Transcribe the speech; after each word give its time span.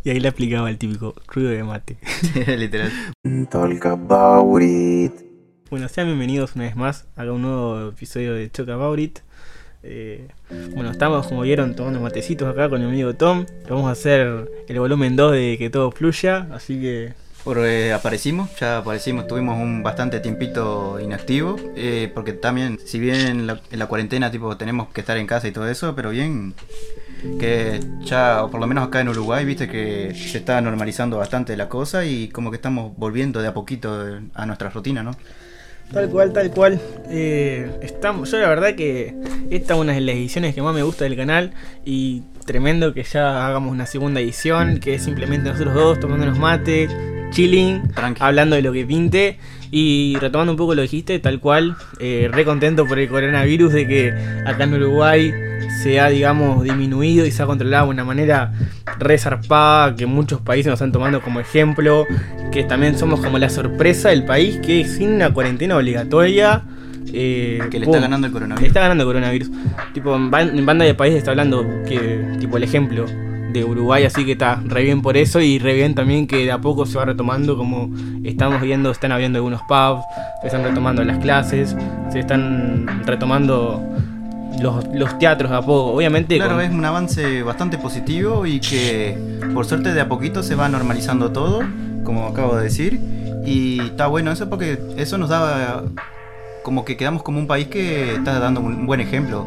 Y 0.04 0.10
ahí 0.10 0.20
le 0.20 0.28
aplicaba 0.28 0.70
el 0.70 0.78
típico 0.78 1.14
ruido 1.28 1.50
de 1.50 1.62
mate. 1.62 1.98
Literal. 2.56 2.90
Talk 3.50 3.86
about 3.86 4.62
it. 4.62 5.12
Bueno, 5.70 5.88
sean 5.88 6.06
bienvenidos 6.06 6.56
una 6.56 6.64
vez 6.64 6.74
más 6.74 7.06
a 7.16 7.24
un 7.24 7.42
nuevo 7.42 7.90
episodio 7.90 8.34
de 8.34 8.48
Talk 8.48 8.68
About 8.70 8.98
It. 8.98 9.18
Eh, 9.82 10.28
bueno, 10.74 10.90
estamos, 10.90 11.26
como 11.26 11.42
vieron, 11.42 11.74
tomando 11.76 12.00
matecitos 12.00 12.48
acá 12.48 12.68
con 12.68 12.80
mi 12.80 12.86
amigo 12.86 13.14
Tom. 13.14 13.46
Vamos 13.68 13.88
a 13.88 13.92
hacer 13.92 14.50
el 14.68 14.78
volumen 14.78 15.16
2 15.16 15.32
de 15.32 15.56
Que 15.58 15.70
Todo 15.70 15.90
Fluya, 15.90 16.48
así 16.52 16.80
que 16.80 17.12
Por, 17.44 17.58
eh, 17.58 17.92
aparecimos, 17.92 18.50
ya 18.58 18.78
aparecimos, 18.78 19.26
tuvimos 19.26 19.58
un 19.58 19.82
bastante 19.82 20.20
tiempito 20.20 20.98
inactivo, 21.00 21.56
eh, 21.76 22.10
porque 22.14 22.32
también, 22.32 22.78
si 22.84 22.98
bien 22.98 23.20
en 23.20 23.46
la, 23.46 23.60
en 23.70 23.78
la 23.78 23.86
cuarentena 23.86 24.30
tipo 24.30 24.56
tenemos 24.56 24.88
que 24.88 25.00
estar 25.00 25.16
en 25.16 25.26
casa 25.26 25.48
y 25.48 25.52
todo 25.52 25.68
eso, 25.68 25.94
pero 25.94 26.10
bien 26.10 26.54
que 27.38 27.80
ya, 28.02 28.44
o 28.44 28.50
por 28.50 28.60
lo 28.60 28.66
menos 28.66 28.86
acá 28.86 29.00
en 29.00 29.08
Uruguay, 29.08 29.44
viste 29.44 29.68
que 29.68 30.14
se 30.14 30.38
está 30.38 30.60
normalizando 30.60 31.18
bastante 31.18 31.56
la 31.56 31.68
cosa 31.68 32.04
y 32.04 32.28
como 32.28 32.50
que 32.50 32.56
estamos 32.56 32.92
volviendo 32.96 33.40
de 33.42 33.48
a 33.48 33.54
poquito 33.54 34.20
a 34.34 34.46
nuestra 34.46 34.70
rutina, 34.70 35.02
¿no? 35.02 35.12
Tal 35.92 36.08
cual, 36.08 36.32
tal 36.32 36.50
cual. 36.50 36.80
Eh, 37.08 37.78
estamos, 37.82 38.30
yo 38.30 38.38
la 38.38 38.48
verdad 38.48 38.74
que 38.76 39.14
esta 39.50 39.74
es 39.74 39.80
una 39.80 39.92
de 39.92 40.00
las 40.00 40.14
ediciones 40.14 40.54
que 40.54 40.62
más 40.62 40.74
me 40.74 40.84
gusta 40.84 41.04
del 41.04 41.16
canal 41.16 41.52
y 41.84 42.22
tremendo 42.46 42.94
que 42.94 43.02
ya 43.02 43.46
hagamos 43.46 43.72
una 43.72 43.86
segunda 43.86 44.20
edición, 44.20 44.78
que 44.78 44.94
es 44.94 45.02
simplemente 45.02 45.50
nosotros 45.50 45.74
dos 45.74 46.00
tomándonos 46.00 46.38
mate, 46.38 46.88
chilling, 47.30 47.88
Tranqui. 47.92 48.22
hablando 48.22 48.54
de 48.54 48.62
lo 48.62 48.72
que 48.72 48.86
pinte 48.86 49.38
y 49.70 50.16
retomando 50.20 50.52
un 50.52 50.56
poco 50.58 50.74
lo 50.74 50.82
dijiste, 50.82 51.18
tal 51.18 51.38
cual, 51.40 51.76
eh, 51.98 52.28
re 52.32 52.44
contento 52.44 52.86
por 52.86 52.98
el 52.98 53.08
coronavirus 53.08 53.72
de 53.72 53.86
que 53.86 54.14
acá 54.46 54.64
en 54.64 54.74
Uruguay 54.74 55.32
se 55.82 56.00
ha, 56.00 56.08
digamos, 56.08 56.64
disminuido 56.64 57.24
y 57.26 57.30
se 57.30 57.42
ha 57.42 57.46
controlado 57.46 57.86
de 57.86 57.90
una 57.92 58.04
manera 58.04 58.52
re 58.98 59.16
zarpada 59.18 59.94
que 59.94 60.06
muchos 60.06 60.40
países 60.40 60.66
nos 60.66 60.74
están 60.74 60.92
tomando 60.92 61.20
como 61.22 61.38
ejemplo, 61.40 62.06
que 62.50 62.64
también 62.64 62.98
somos 62.98 63.20
como 63.20 63.38
la 63.38 63.48
sorpresa 63.48 64.08
del 64.08 64.24
país 64.24 64.58
que 64.64 64.84
sin 64.84 65.10
una 65.10 65.32
cuarentena 65.32 65.76
obligatoria... 65.76 66.62
eh, 67.12 67.60
Que 67.70 67.78
le 67.78 67.86
pum, 67.86 67.94
está 67.94 68.00
ganando 68.02 68.26
el 68.26 68.32
le 68.32 68.38
coronavirus. 68.38 68.66
está 68.68 68.80
ganando 68.80 69.04
el 69.04 69.08
coronavirus. 69.08 69.50
Tipo, 69.94 70.16
en 70.16 70.30
banda 70.66 70.84
de 70.84 70.94
países 70.94 71.18
está 71.18 71.30
hablando 71.30 71.64
que, 71.86 72.24
tipo, 72.40 72.56
el 72.56 72.64
ejemplo 72.64 73.06
de 73.52 73.64
Uruguay, 73.64 74.04
así 74.04 74.24
que 74.24 74.32
está 74.32 74.60
re 74.64 74.82
bien 74.84 75.02
por 75.02 75.16
eso 75.16 75.40
y 75.40 75.58
re 75.58 75.74
bien 75.74 75.94
también 75.94 76.26
que 76.26 76.44
de 76.44 76.52
a 76.52 76.58
poco 76.58 76.86
se 76.86 76.96
va 76.98 77.04
retomando, 77.04 77.56
como 77.56 77.90
estamos 78.24 78.60
viendo, 78.60 78.90
están 78.90 79.12
habiendo 79.12 79.38
algunos 79.38 79.60
pubs, 79.62 80.02
se 80.40 80.46
están 80.48 80.62
retomando 80.64 81.04
las 81.04 81.18
clases, 81.18 81.76
se 82.10 82.20
están 82.20 82.86
retomando 83.06 83.82
los, 84.60 84.86
los 84.94 85.18
teatros 85.18 85.50
de 85.50 85.56
a 85.56 85.60
poco. 85.60 85.92
Obviamente, 85.92 86.36
Claro, 86.36 86.54
con- 86.56 86.60
es 86.64 86.70
un 86.70 86.84
avance 86.84 87.42
bastante 87.42 87.78
positivo 87.78 88.46
y 88.46 88.60
que 88.60 89.16
por 89.54 89.64
suerte 89.66 89.92
de 89.94 90.00
a 90.00 90.08
poquito 90.08 90.42
se 90.42 90.54
va 90.54 90.68
normalizando 90.68 91.30
todo, 91.32 91.62
como 92.04 92.26
acabo 92.26 92.56
de 92.56 92.64
decir. 92.64 93.00
Y 93.46 93.80
está 93.80 94.06
bueno 94.06 94.30
eso 94.32 94.50
porque 94.50 94.78
eso 94.96 95.16
nos 95.18 95.30
da 95.30 95.82
como 96.62 96.84
que 96.84 96.96
quedamos 96.98 97.22
como 97.22 97.38
un 97.38 97.46
país 97.46 97.68
que 97.68 98.14
está 98.16 98.38
dando 98.38 98.60
un 98.60 98.86
buen 98.86 99.00
ejemplo. 99.00 99.46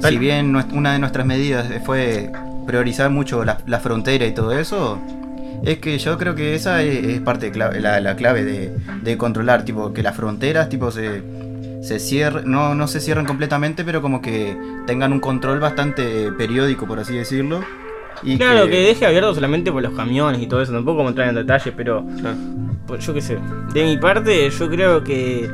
Tal- 0.00 0.14
Si 0.14 0.18
bien 0.18 0.56
una 0.72 0.92
de 0.94 0.98
nuestras 0.98 1.24
medidas 1.24 1.66
fue 1.84 2.32
priorizar 2.66 3.10
mucho 3.10 3.44
la, 3.44 3.58
la 3.66 3.80
frontera 3.80 4.26
y 4.26 4.32
todo 4.32 4.52
eso, 4.52 4.98
es 5.64 5.78
que 5.78 5.98
yo 5.98 6.18
creo 6.18 6.34
que 6.34 6.54
esa 6.54 6.82
es, 6.82 7.04
es 7.04 7.20
parte 7.20 7.50
clave, 7.50 7.80
la, 7.80 8.00
la 8.00 8.16
clave 8.16 8.44
de, 8.44 8.72
de 9.02 9.16
controlar, 9.18 9.64
tipo 9.64 9.92
que 9.92 10.02
las 10.02 10.16
fronteras 10.16 10.68
tipo 10.68 10.90
se, 10.90 11.22
se 11.82 11.98
cierren, 11.98 12.50
no, 12.50 12.74
no 12.74 12.86
se 12.88 13.00
cierren 13.00 13.26
completamente, 13.26 13.84
pero 13.84 14.02
como 14.02 14.20
que 14.22 14.56
tengan 14.86 15.12
un 15.12 15.20
control 15.20 15.60
bastante 15.60 16.30
periódico, 16.32 16.86
por 16.86 16.98
así 17.00 17.14
decirlo. 17.14 17.60
Y 18.24 18.36
Claro, 18.36 18.66
que 18.68 18.76
deje 18.80 19.04
abierto 19.04 19.34
solamente 19.34 19.72
por 19.72 19.82
los 19.82 19.94
camiones 19.94 20.40
y 20.40 20.46
todo 20.46 20.62
eso, 20.62 20.72
tampoco 20.72 20.98
como 20.98 21.08
entrar 21.08 21.28
en 21.28 21.34
detalle, 21.34 21.72
pero 21.72 22.04
Claro. 22.20 22.36
pues 22.86 23.04
yo 23.04 23.14
qué 23.14 23.20
sé. 23.20 23.38
De 23.74 23.84
mi 23.84 23.96
parte, 23.96 24.48
yo 24.50 24.70
creo 24.70 25.02
que 25.02 25.50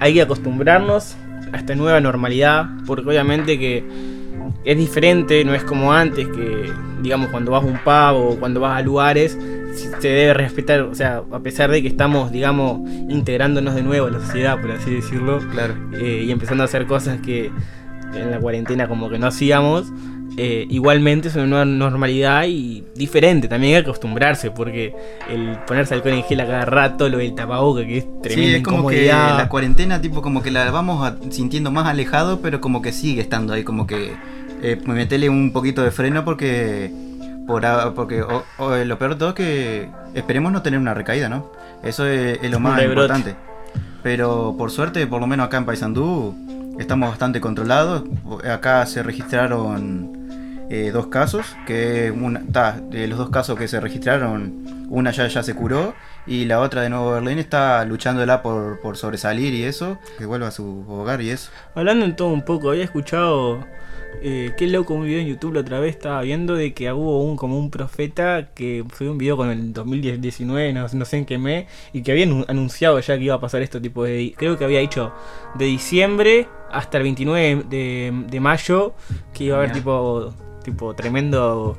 hay 0.00 0.14
que 0.14 0.22
acostumbrarnos 0.22 1.14
a 1.52 1.58
esta 1.58 1.74
nueva 1.76 2.00
normalidad, 2.00 2.66
porque 2.86 3.08
obviamente 3.08 3.58
que 3.58 3.84
es 4.64 4.76
diferente, 4.78 5.44
no 5.44 5.54
es 5.54 5.64
como 5.64 5.92
antes, 5.92 6.26
que 6.28 6.72
digamos 7.02 7.28
cuando 7.30 7.50
vas 7.52 7.62
a 7.62 7.66
un 7.66 7.78
pub 7.78 8.32
o 8.32 8.36
cuando 8.38 8.60
vas 8.60 8.78
a 8.78 8.82
lugares, 8.82 9.36
se 9.74 10.08
debe 10.08 10.34
respetar, 10.34 10.82
o 10.82 10.94
sea, 10.94 11.22
a 11.32 11.38
pesar 11.40 11.70
de 11.70 11.80
que 11.82 11.88
estamos, 11.88 12.30
digamos, 12.30 12.80
integrándonos 13.08 13.74
de 13.74 13.82
nuevo 13.82 14.06
a 14.06 14.10
la 14.10 14.20
sociedad, 14.20 14.60
por 14.60 14.70
así 14.70 14.90
decirlo, 14.94 15.38
Claro. 15.50 15.74
eh, 15.94 16.24
y 16.26 16.30
empezando 16.30 16.62
a 16.62 16.66
hacer 16.66 16.86
cosas 16.86 17.20
que 17.20 17.50
en 18.14 18.30
la 18.30 18.38
cuarentena 18.38 18.86
como 18.88 19.08
que 19.08 19.18
no 19.18 19.26
hacíamos. 19.28 19.90
eh, 20.38 20.66
igualmente 20.70 21.28
es 21.28 21.34
una 21.36 21.44
nueva 21.44 21.64
normalidad 21.66 22.44
y 22.46 22.82
diferente, 22.94 23.48
también 23.48 23.76
hay 23.76 23.82
que 23.82 23.90
acostumbrarse 23.90 24.50
porque 24.50 24.94
el 25.28 25.58
ponerse 25.66 25.92
alcohol 25.92 26.14
en 26.14 26.22
gel 26.22 26.40
a 26.40 26.46
cada 26.46 26.64
rato, 26.64 27.06
lo 27.10 27.18
del 27.18 27.34
tapaboca 27.34 27.84
que 27.86 27.98
es 27.98 28.06
tremenda 28.22 28.48
Sí, 28.50 28.54
es 28.56 28.62
como 28.62 28.88
que 28.88 29.08
la 29.08 29.46
cuarentena, 29.50 30.00
tipo, 30.00 30.22
como 30.22 30.42
que 30.42 30.50
la 30.50 30.70
vamos 30.70 31.06
a- 31.06 31.18
sintiendo 31.30 31.70
más 31.70 31.86
alejado, 31.86 32.40
pero 32.40 32.62
como 32.62 32.80
que 32.80 32.92
sigue 32.92 33.20
estando 33.20 33.52
ahí, 33.52 33.62
como 33.62 33.86
que 33.86 34.12
eh, 34.62 34.80
metele 34.86 35.28
un 35.28 35.52
poquito 35.52 35.82
de 35.82 35.90
freno 35.90 36.24
porque 36.24 36.90
por 37.46 37.66
a- 37.66 37.92
porque 37.94 38.22
o- 38.22 38.44
o, 38.58 38.74
eh, 38.74 38.84
lo 38.84 38.98
peor 38.98 39.12
de 39.14 39.18
todo 39.18 39.28
es 39.30 39.34
que 39.34 39.88
esperemos 40.14 40.52
no 40.52 40.62
tener 40.62 40.78
una 40.78 40.94
recaída, 40.94 41.28
¿no? 41.28 41.50
Eso 41.82 42.06
es, 42.06 42.38
es 42.42 42.50
lo 42.50 42.60
más 42.60 42.76
rebrote. 42.78 43.06
importante. 43.12 43.36
Pero 44.02 44.54
por 44.58 44.70
suerte, 44.70 45.06
por 45.06 45.20
lo 45.20 45.26
menos 45.26 45.46
acá 45.46 45.58
en 45.58 45.64
Paysandú, 45.66 46.34
estamos 46.78 47.10
bastante 47.10 47.40
controlados. 47.40 48.04
Acá 48.50 48.84
se 48.86 49.02
registraron 49.02 50.11
eh, 50.74 50.90
dos 50.90 51.08
casos, 51.08 51.44
que 51.66 52.10
una, 52.10 52.40
ta, 52.50 52.80
de 52.80 53.06
los 53.06 53.18
dos 53.18 53.28
casos 53.28 53.58
que 53.58 53.68
se 53.68 53.78
registraron, 53.78 54.86
una 54.88 55.10
ya, 55.10 55.26
ya 55.28 55.42
se 55.42 55.54
curó 55.54 55.94
y 56.26 56.46
la 56.46 56.60
otra 56.60 56.80
de 56.80 56.88
Nuevo 56.88 57.12
Berlín 57.12 57.38
está 57.38 57.84
luchándola 57.84 58.42
por, 58.42 58.80
por 58.80 58.96
sobresalir 58.96 59.52
y 59.52 59.64
eso, 59.64 59.98
que 60.18 60.24
vuelva 60.24 60.48
a 60.48 60.50
su 60.50 60.84
hogar 60.88 61.20
y 61.20 61.28
eso. 61.30 61.50
Hablando 61.74 62.06
en 62.06 62.16
todo 62.16 62.28
un 62.28 62.42
poco, 62.42 62.70
había 62.70 62.84
escuchado, 62.84 63.58
eh, 64.22 64.52
qué 64.56 64.66
loco, 64.66 64.94
un 64.94 65.04
video 65.04 65.20
en 65.20 65.26
YouTube 65.26 65.52
la 65.54 65.60
otra 65.60 65.78
vez 65.78 65.94
estaba 65.96 66.22
viendo 66.22 66.54
de 66.54 66.72
que 66.72 66.90
hubo 66.92 67.22
un 67.22 67.36
como 67.36 67.58
un 67.58 67.70
profeta 67.70 68.48
que 68.54 68.82
subió 68.96 69.12
un 69.12 69.18
video 69.18 69.36
con 69.36 69.50
el 69.50 69.72
2019, 69.74 70.72
no, 70.72 70.86
no 70.90 71.04
sé 71.04 71.18
en 71.18 71.26
qué 71.26 71.36
mes, 71.38 71.66
y 71.92 72.02
que 72.02 72.12
había 72.12 72.24
anu- 72.26 72.46
anunciado 72.48 72.98
ya 73.00 73.18
que 73.18 73.24
iba 73.24 73.34
a 73.34 73.40
pasar 73.40 73.60
esto 73.62 73.80
tipo 73.80 74.04
de... 74.04 74.34
Creo 74.38 74.56
que 74.56 74.64
había 74.64 74.80
dicho 74.80 75.12
de 75.54 75.64
diciembre 75.66 76.48
hasta 76.70 76.96
el 76.98 77.02
29 77.02 77.64
de, 77.68 78.24
de 78.30 78.40
mayo 78.40 78.94
que 79.34 79.44
iba 79.44 79.56
a 79.56 79.58
haber 79.60 79.72
tipo, 79.72 80.32
tipo 80.62 80.94
tremendo 80.94 81.76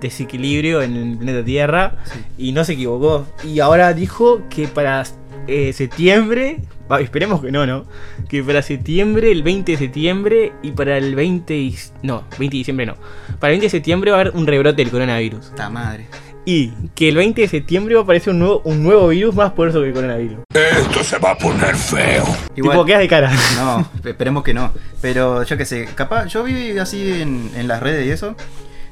desequilibrio 0.00 0.82
en 0.82 0.96
el 0.96 1.18
planeta 1.18 1.44
Tierra 1.44 1.96
y 2.36 2.52
no 2.52 2.64
se 2.64 2.74
equivocó. 2.74 3.26
Y 3.44 3.60
ahora 3.60 3.92
dijo 3.94 4.42
que 4.48 4.68
para 4.68 5.04
eh, 5.46 5.72
septiembre, 5.72 6.58
esperemos 7.00 7.40
que 7.40 7.50
no, 7.50 7.66
¿no? 7.66 7.84
Que 8.28 8.42
para 8.42 8.62
septiembre, 8.62 9.32
el 9.32 9.42
20 9.42 9.72
de 9.72 9.78
septiembre 9.78 10.52
y 10.62 10.72
para 10.72 10.98
el 10.98 11.14
20 11.14 11.56
y, 11.56 11.76
no, 12.02 12.24
20 12.38 12.54
de 12.54 12.58
diciembre 12.58 12.86
no. 12.86 12.94
Para 13.38 13.52
el 13.52 13.60
20 13.60 13.66
de 13.66 13.70
septiembre 13.70 14.10
va 14.10 14.18
a 14.18 14.20
haber 14.20 14.34
un 14.34 14.46
rebrote 14.46 14.82
del 14.82 14.90
coronavirus. 14.90 15.54
¡Ta 15.54 15.70
madre! 15.70 16.06
Y 16.50 16.72
que 16.94 17.10
el 17.10 17.16
20 17.16 17.42
de 17.42 17.46
septiembre 17.46 17.94
va 17.94 18.00
a 18.00 18.04
aparecer 18.04 18.32
un 18.32 18.38
nuevo, 18.38 18.62
un 18.64 18.82
nuevo 18.82 19.08
virus 19.08 19.34
más 19.34 19.52
poderoso 19.52 19.82
que 19.82 19.88
el 19.88 19.92
coronavirus. 19.92 20.38
Esto 20.54 21.04
se 21.04 21.18
va 21.18 21.32
a 21.32 21.36
poner 21.36 21.76
feo. 21.76 22.24
Tipo, 22.54 22.86
quedas 22.86 23.00
de 23.00 23.08
cara. 23.08 23.30
No, 23.56 23.86
esperemos 24.02 24.42
que 24.42 24.54
no. 24.54 24.72
Pero 25.02 25.42
yo 25.42 25.58
qué 25.58 25.66
sé, 25.66 25.90
capaz, 25.94 26.28
yo 26.28 26.44
vi 26.44 26.78
así 26.78 27.20
en, 27.20 27.50
en 27.54 27.68
las 27.68 27.82
redes 27.82 28.06
y 28.06 28.10
eso, 28.12 28.34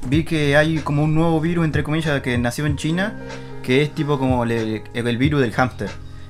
vi 0.06 0.24
que 0.24 0.54
hay 0.54 0.80
como 0.80 1.02
un 1.04 1.14
nuevo 1.14 1.40
virus, 1.40 1.64
entre 1.64 1.82
comillas, 1.82 2.20
que 2.20 2.36
nació 2.36 2.66
en 2.66 2.76
China, 2.76 3.18
que 3.62 3.80
es 3.80 3.90
tipo 3.94 4.18
como 4.18 4.44
el, 4.44 5.16
virus 5.16 5.40
del 5.40 5.52
hámster. 5.52 5.88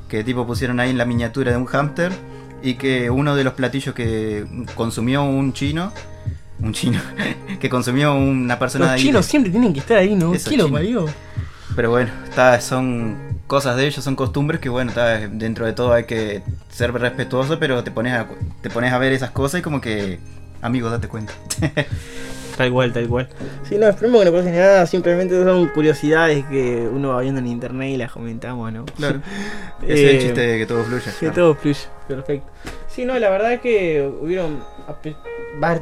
Que 0.09 0.22
tipo 0.22 0.47
pusieron 0.47 0.78
ahí 0.78 0.91
en 0.91 0.98
la 0.98 1.06
miniatura 1.06 1.50
de 1.50 1.56
un 1.56 1.66
hámster 1.66 2.12
y 2.62 2.75
que 2.75 3.10
uno 3.10 3.34
de 3.34 3.42
los 3.42 3.54
platillos 3.54 3.97
que 3.97 4.47
consumió 4.76 5.25
un 5.25 5.53
chino, 5.53 5.92
un 6.60 6.72
chino, 6.72 7.00
que 7.60 7.68
consumió 7.68 8.14
una 8.14 8.58
persona 8.58 8.86
de 8.86 8.90
Los 8.92 9.00
ahí. 9.00 9.06
chinos 9.06 9.26
siempre 9.26 9.50
tienen 9.50 9.72
que 9.72 9.80
estar 9.80 9.98
ahí, 9.98 10.14
¿no? 10.14 10.34
Eso, 10.34 10.50
¿Qué 10.50 10.56
lo 10.56 10.70
parió? 10.70 11.06
Pero 11.74 11.91
bueno, 11.91 12.10
está, 12.28 12.60
son 12.60 13.16
cosas 13.47 13.76
de 13.76 13.86
ellos, 13.86 14.03
son 14.03 14.16
costumbres 14.16 14.60
que 14.60 14.68
bueno, 14.68 14.91
está, 14.91 15.18
dentro 15.28 15.66
de 15.66 15.72
todo 15.72 15.92
hay 15.92 16.04
que 16.04 16.42
ser 16.70 16.92
respetuoso, 16.92 17.58
pero 17.58 17.84
te 17.84 17.91
pones 17.91 18.14
a, 18.14 18.26
te 18.62 18.70
pones 18.70 18.92
a 18.92 18.98
ver 18.98 19.12
esas 19.12 19.30
cosas 19.30 19.60
y 19.60 19.62
como 19.62 19.80
que, 19.80 20.18
amigo, 20.62 20.88
date 20.91 21.08
cuenta. 21.08 21.32
Tal 22.56 22.72
cual, 22.72 22.91
tal 22.91 23.06
cual. 23.06 23.28
Sí, 23.68 23.76
no, 23.76 23.86
esperemos 23.86 24.20
que 24.24 24.30
no 24.30 24.32
pase 24.34 24.50
nada, 24.50 24.86
simplemente 24.86 25.44
son 25.44 25.68
curiosidades 25.68 26.42
que 26.47 26.88
uno 26.91 27.10
va 27.10 27.20
viendo 27.20 27.38
en 27.38 27.48
internet 27.48 27.91
y 27.91 27.97
las 27.98 28.10
comentamos, 28.10 28.72
¿no? 28.72 28.86
Claro. 28.86 29.20
Ese 29.82 29.92
es 29.92 29.98
el 30.10 30.16
Eh, 30.16 30.20
chiste 30.22 30.41
de 30.41 30.59
que 30.60 30.64
todo 30.64 30.82
fluya. 30.84 31.12
Que 31.20 31.30
todo 31.30 31.54
fluye, 31.54 31.80
perfecto. 32.09 32.50
Sí, 32.97 33.04
no, 33.04 33.19
la 33.19 33.28
verdad 33.28 33.53
es 33.53 33.60
que 33.60 34.10
hubieron 34.22 34.59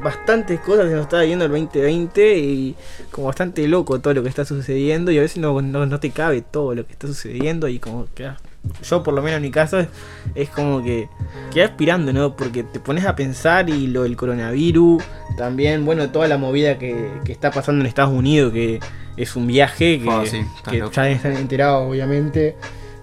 bastantes 0.03 0.59
cosas 0.61 0.87
que 0.87 0.95
nos 0.95 1.03
estaba 1.03 1.23
viendo 1.23 1.45
el 1.45 1.51
2020 1.53 2.39
y 2.39 2.75
como 3.13 3.29
bastante 3.29 3.67
loco 3.69 4.01
todo 4.01 4.15
lo 4.15 4.23
que 4.25 4.29
está 4.29 4.45
sucediendo 4.45 5.13
y 5.13 5.19
a 5.19 5.21
veces 5.21 5.39
no, 5.39 5.63
no, 5.63 5.87
no 5.87 6.01
te 6.01 6.11
cabe 6.11 6.43
todo 6.43 6.75
lo 6.75 6.85
que 6.87 6.93
está 6.93 7.07
sucediendo 7.07 7.69
y 7.69 7.79
como 7.79 8.07
que 8.15 8.27
ah, 8.27 8.37
yo 8.83 9.03
por 9.05 9.15
lo 9.15 9.23
menos 9.23 9.37
en 9.37 9.43
mi 9.43 9.53
caso, 9.53 9.79
es, 9.79 9.89
es 10.35 10.49
como 10.51 10.83
que 10.83 11.09
queda 11.53 11.67
aspirando, 11.67 12.13
¿no? 12.13 12.35
Porque 12.35 12.65
te 12.65 12.81
pones 12.81 13.05
a 13.05 13.15
pensar 13.15 13.71
y 13.71 13.87
lo 13.87 14.03
del 14.03 14.17
coronavirus, 14.17 15.03
también, 15.37 15.85
bueno, 15.85 16.11
toda 16.11 16.27
la 16.27 16.37
movida 16.39 16.79
que, 16.79 17.11
que 17.25 17.31
está 17.31 17.51
pasando 17.53 17.83
en 17.83 17.87
Estados 17.87 18.13
Unidos, 18.13 18.53
que 18.53 18.81
es 19.17 19.37
un 19.37 19.47
viaje 19.47 20.01
que, 20.01 20.09
Oh, 20.09 20.27
sí, 20.27 20.45
que 20.69 20.79
ya 20.93 21.09
están 21.11 21.37
enterados, 21.37 21.89
obviamente. 21.89 22.57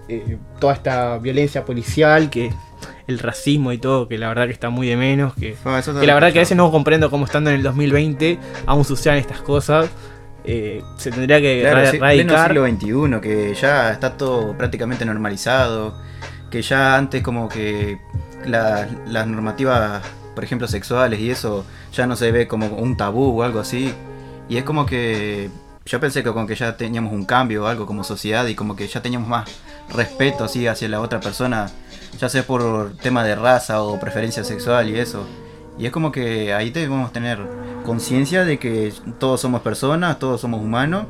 eh, 0.08 0.36
toda 0.58 0.74
esta 0.74 1.16
violencia 1.18 1.64
policial, 1.64 2.28
que 2.28 2.52
el 3.06 3.18
racismo 3.18 3.72
y 3.72 3.78
todo, 3.78 4.08
que 4.08 4.18
la 4.18 4.28
verdad 4.28 4.46
que 4.46 4.52
está 4.52 4.70
muy 4.70 4.88
de 4.88 4.96
menos, 4.96 5.34
que, 5.34 5.56
Ah, 5.64 5.80
que 6.00 6.06
la 6.06 6.14
verdad 6.14 6.32
que 6.32 6.38
a 6.38 6.42
veces 6.42 6.56
no 6.56 6.70
comprendo 6.70 7.10
cómo 7.10 7.24
estando 7.24 7.50
en 7.50 7.56
el 7.56 7.62
2020 7.62 8.38
aún 8.66 8.84
sucedan 8.84 9.18
estas 9.18 9.40
cosas. 9.42 9.88
Eh, 10.44 10.82
se 10.96 11.10
tendría 11.12 11.40
que 11.40 11.60
Claro, 11.62 11.88
pleno 11.90 12.34
radicar. 12.34 12.48
siglo 12.48 12.66
XXI, 12.66 13.20
que 13.20 13.54
ya 13.54 13.92
está 13.92 14.16
todo 14.16 14.56
prácticamente 14.56 15.04
normalizado, 15.04 15.94
que 16.50 16.62
ya 16.62 16.96
antes 16.96 17.22
como 17.22 17.48
que 17.48 17.98
la- 18.46 18.88
las 19.06 19.26
normativas, 19.26 20.02
por 20.34 20.42
ejemplo, 20.44 20.66
sexuales 20.66 21.20
y 21.20 21.30
eso, 21.30 21.64
ya 21.92 22.06
no 22.06 22.16
se 22.16 22.32
ve 22.32 22.48
como 22.48 22.66
un 22.66 22.96
tabú 22.96 23.40
o 23.40 23.42
algo 23.44 23.60
así. 23.60 23.92
Y 24.48 24.56
es 24.56 24.64
como 24.64 24.84
que 24.84 25.48
yo 25.86 26.00
pensé 26.00 26.22
que 26.24 26.30
como 26.32 26.46
que 26.46 26.54
ya 26.56 26.76
teníamos 26.76 27.12
un 27.12 27.24
cambio 27.24 27.64
o 27.64 27.66
algo 27.66 27.86
como 27.86 28.02
sociedad 28.04 28.46
y 28.46 28.54
como 28.56 28.74
que 28.76 28.86
ya 28.88 29.00
teníamos 29.00 29.28
más 29.28 29.48
respeto 29.92 30.44
así 30.44 30.66
hacia 30.66 30.88
la 30.88 31.00
otra 31.00 31.20
persona, 31.20 31.70
ya 32.18 32.28
sea 32.28 32.42
por 32.42 32.96
tema 32.96 33.24
de 33.24 33.34
raza 33.34 33.82
o 33.82 33.98
preferencia 34.00 34.44
sexual 34.44 34.88
y 34.90 34.98
eso. 34.98 35.26
Y 35.78 35.86
es 35.86 35.92
como 35.92 36.12
que 36.12 36.52
ahí 36.52 36.70
debemos 36.70 37.12
tener 37.12 37.38
conciencia 37.84 38.44
de 38.44 38.58
que 38.58 38.92
todos 39.18 39.40
somos 39.40 39.62
personas, 39.62 40.18
todos 40.18 40.40
somos 40.40 40.60
humanos 40.60 41.06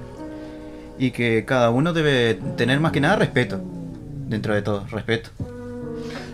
y 0.99 1.11
que 1.11 1.45
cada 1.45 1.71
uno 1.71 1.93
debe 1.93 2.35
tener 2.57 2.81
más 2.81 2.93
que 2.93 3.01
nada 3.01 3.17
respeto. 3.17 3.61
Dentro 4.29 4.55
de 4.55 4.63
todo, 4.63 4.87
respeto. 4.91 5.31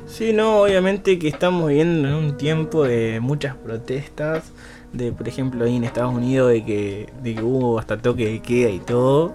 Sí, 0.06 0.32
no, 0.32 0.62
obviamente 0.62 1.18
que 1.18 1.28
estamos 1.28 1.68
viviendo 1.68 2.08
en 2.08 2.14
un 2.14 2.36
tiempo 2.36 2.84
de 2.84 3.20
muchas 3.20 3.54
protestas, 3.56 4.52
de 4.92 5.12
por 5.12 5.28
ejemplo 5.28 5.64
ahí 5.64 5.76
en 5.76 5.84
Estados 5.84 6.14
Unidos 6.14 6.50
de 6.50 6.64
que, 6.64 7.08
de 7.22 7.34
que 7.34 7.42
hubo 7.42 7.78
hasta 7.78 7.98
toque 7.98 8.26
de 8.26 8.40
queda 8.40 8.70
y 8.70 8.78
todo, 8.78 9.34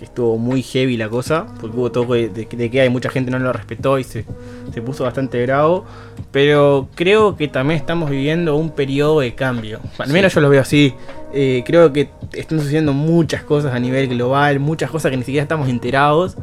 que 0.00 0.06
estuvo 0.06 0.38
muy 0.38 0.62
heavy 0.62 0.96
la 0.96 1.10
cosa, 1.10 1.46
porque 1.60 1.76
hubo 1.76 1.92
toque 1.92 2.30
de, 2.30 2.46
de 2.46 2.70
queda 2.70 2.86
y 2.86 2.88
mucha 2.88 3.10
gente 3.10 3.30
no 3.30 3.38
lo 3.38 3.52
respetó 3.52 3.98
y 3.98 4.04
se, 4.04 4.24
se 4.72 4.80
puso 4.80 5.04
bastante 5.04 5.42
bravo, 5.44 5.84
pero 6.32 6.88
creo 6.94 7.36
que 7.36 7.48
también 7.48 7.78
estamos 7.78 8.08
viviendo 8.08 8.56
un 8.56 8.70
periodo 8.70 9.20
de 9.20 9.34
cambio, 9.34 9.78
al 9.98 10.10
menos 10.10 10.34
yo 10.34 10.40
lo 10.40 10.48
veo 10.48 10.62
así, 10.62 10.94
Eh, 11.32 11.62
creo 11.64 11.92
que 11.92 12.08
están 12.32 12.58
sucediendo 12.58 12.92
muchas 12.92 13.44
cosas 13.44 13.72
a 13.74 13.78
nivel 13.78 14.08
global, 14.08 14.58
muchas 14.58 14.90
cosas 14.90 15.10
que 15.12 15.16
ni 15.18 15.22
siquiera 15.22 15.42
estamos 15.44 15.68
enterados, 15.68 16.34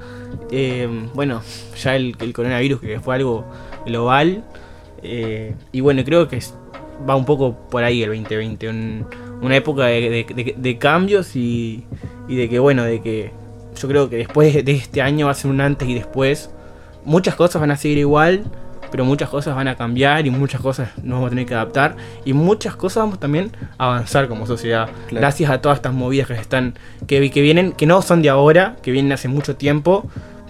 Eh, 0.52 0.88
bueno, 1.14 1.42
ya 1.84 1.96
el, 1.98 2.16
el 2.22 2.32
coronavirus 2.34 2.80
que 2.80 3.00
fue 3.02 3.16
algo 3.16 3.44
global. 3.86 4.44
eh, 5.04 5.54
y 5.74 5.82
bueno, 5.82 6.04
creo 6.06 6.28
que 6.30 6.40
va 7.10 7.16
un 7.16 7.26
poco 7.26 7.56
por 7.72 7.84
ahí 7.84 8.02
el 8.04 8.10
2020. 8.10 8.70
un- 8.70 9.06
una 9.42 9.56
época 9.56 9.86
de, 9.88 10.10
de- 10.10 10.34
de- 10.44 10.56
de 10.58 10.78
cambios 10.78 11.36
y, 11.36 11.84
y 12.30 12.36
de 12.38 12.48
que, 12.50 12.58
bueno, 12.60 12.84
de 12.84 13.02
que 13.02 13.32
yo 13.78 13.88
creo 13.88 14.10
que 14.10 14.18
después 14.18 14.66
de 14.66 14.72
este 14.72 15.02
año 15.02 15.28
va 15.28 15.32
a 15.32 15.36
ser 15.36 15.52
un 15.52 15.62
antes 15.62 15.88
y 15.88 15.94
después. 15.94 16.50
Muchas 17.06 17.36
cosas 17.36 17.62
van 17.62 17.72
a 17.72 17.78
seguir 17.78 18.00
igual, 18.00 18.44
pero 18.92 19.06
muchas 19.06 19.30
cosas 19.30 19.56
van 19.56 19.68
a 19.68 19.76
cambiar 19.76 20.26
y 20.26 20.30
muchas 20.30 20.62
cosas 20.62 20.90
nos 20.98 21.16
vamos 21.16 21.28
a 21.28 21.30
tener 21.30 21.46
que 21.46 21.54
adaptar. 21.54 21.96
Y 22.26 22.34
muchas 22.34 22.76
cosas 22.76 23.04
vamos 23.04 23.20
también 23.20 23.52
a 23.78 23.86
avanzar 23.86 24.28
como 24.28 24.46
sociedad. 24.46 24.90
Claro. 25.08 25.22
Gracias 25.22 25.50
a 25.50 25.62
todas 25.62 25.78
estas 25.78 25.94
movidas 25.94 26.28
que 26.28 26.34
están. 26.34 26.76
Que, 27.08 27.30
que 27.32 27.42
vienen, 27.42 27.72
que 27.72 27.86
no 27.86 28.02
son 28.02 28.22
de 28.22 28.30
ahora, 28.30 28.76
que 28.82 28.92
vienen 28.92 29.12
hace 29.12 29.28
mucho 29.28 29.56
tiempo. 29.56 30.10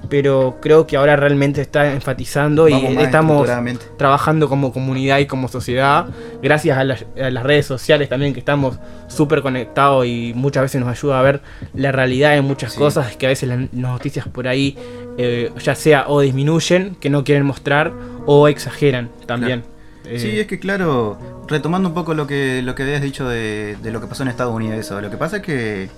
Pero 0.10 0.58
creo 0.62 0.88
que 0.88 0.96
ahora 0.96 1.16
realmente 1.18 1.60
está 1.60 1.92
enfatizando 1.92 2.64
Vamos 2.70 2.92
y 2.94 2.98
estamos 2.98 3.50
trabajando 3.98 4.48
como 4.48 4.72
comunidad 4.72 5.18
y 5.20 5.26
como 5.26 5.48
sociedad, 5.50 6.06
gracias 6.42 6.78
a 6.78 6.84
las, 6.86 7.06
a 7.22 7.30
las 7.30 7.44
redes 7.44 7.66
sociales 7.66 8.08
también 8.08 8.34
que 8.34 8.40
estamos 8.40 8.80
súper 9.08 9.42
conectados 9.42 10.06
y 10.06 10.32
muchas 10.36 10.64
veces 10.64 10.80
nos 10.80 10.90
ayuda 10.90 11.20
a 11.20 11.24
ver 11.24 11.42
la 11.74 11.92
realidad 11.92 12.32
de 12.36 12.42
muchas 12.42 12.74
Sí. 12.74 12.78
cosas 12.80 13.16
que 13.18 13.26
a 13.26 13.30
veces 13.30 13.50
las 13.50 13.74
noticias 13.74 14.28
por 14.28 14.48
ahí 14.48 14.78
eh, 15.18 15.52
ya 15.62 15.74
sea 15.76 16.06
o 16.08 16.22
disminuyen, 16.22 16.96
que 16.96 17.10
no 17.10 17.24
quieren 17.24 17.44
mostrar, 17.46 17.92
o 18.26 18.48
exageran 18.48 19.10
también. 19.26 19.64
Eh, 20.06 20.20
Sí, 20.20 20.40
es 20.40 20.48
que 20.48 20.58
claro, 20.60 21.18
retomando 21.50 21.90
un 21.90 21.96
poco 21.96 22.14
lo 22.14 22.28
que, 22.28 22.62
lo 22.62 22.76
que 22.76 22.84
habías 22.84 23.02
dicho 23.02 23.28
de, 23.28 23.76
de 23.82 23.92
lo 23.92 24.00
que 24.00 24.08
pasó 24.08 24.24
en 24.24 24.30
Estados 24.30 24.54
Unidos, 24.54 24.78
eso. 24.78 25.02
Lo 25.02 25.10
que 25.10 25.18
pasa 25.18 25.38
es 25.38 25.42
que 25.44 25.90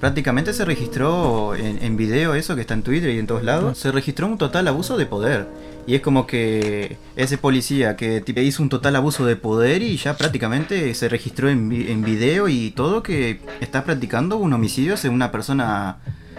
prácticamente 0.00 0.52
se 0.52 0.64
registró 0.64 1.54
en, 1.54 1.82
en 1.82 1.96
video 1.96 2.34
eso 2.34 2.54
que 2.54 2.62
está 2.62 2.74
en 2.74 2.82
Twitter 2.82 3.10
y 3.10 3.18
en 3.18 3.26
todos 3.26 3.44
lados. 3.44 3.78
Se 3.78 3.92
registró 3.92 4.26
un 4.26 4.38
total 4.38 4.66
abuso 4.68 4.96
de 4.96 5.06
poder. 5.06 5.46
Y 5.86 5.94
es 5.94 6.00
como 6.02 6.26
que 6.26 6.96
ese 7.16 7.38
policía 7.38 7.96
que 7.96 8.22
hizo 8.42 8.62
un 8.62 8.68
total 8.68 8.96
abuso 8.96 9.24
de 9.26 9.36
poder 9.36 9.82
y 9.82 9.96
ya 9.96 10.16
prácticamente 10.16 10.94
se 10.94 11.08
registró 11.08 11.48
en, 11.50 11.72
en 11.72 12.02
video 12.04 12.48
y 12.48 12.70
todo 12.70 13.02
que 13.02 13.40
está 13.60 13.84
practicando 13.84 14.36
un 14.36 14.52
homicidio 14.52 14.94
hacia 14.94 15.10
una 15.10 15.30
persona 15.32 15.98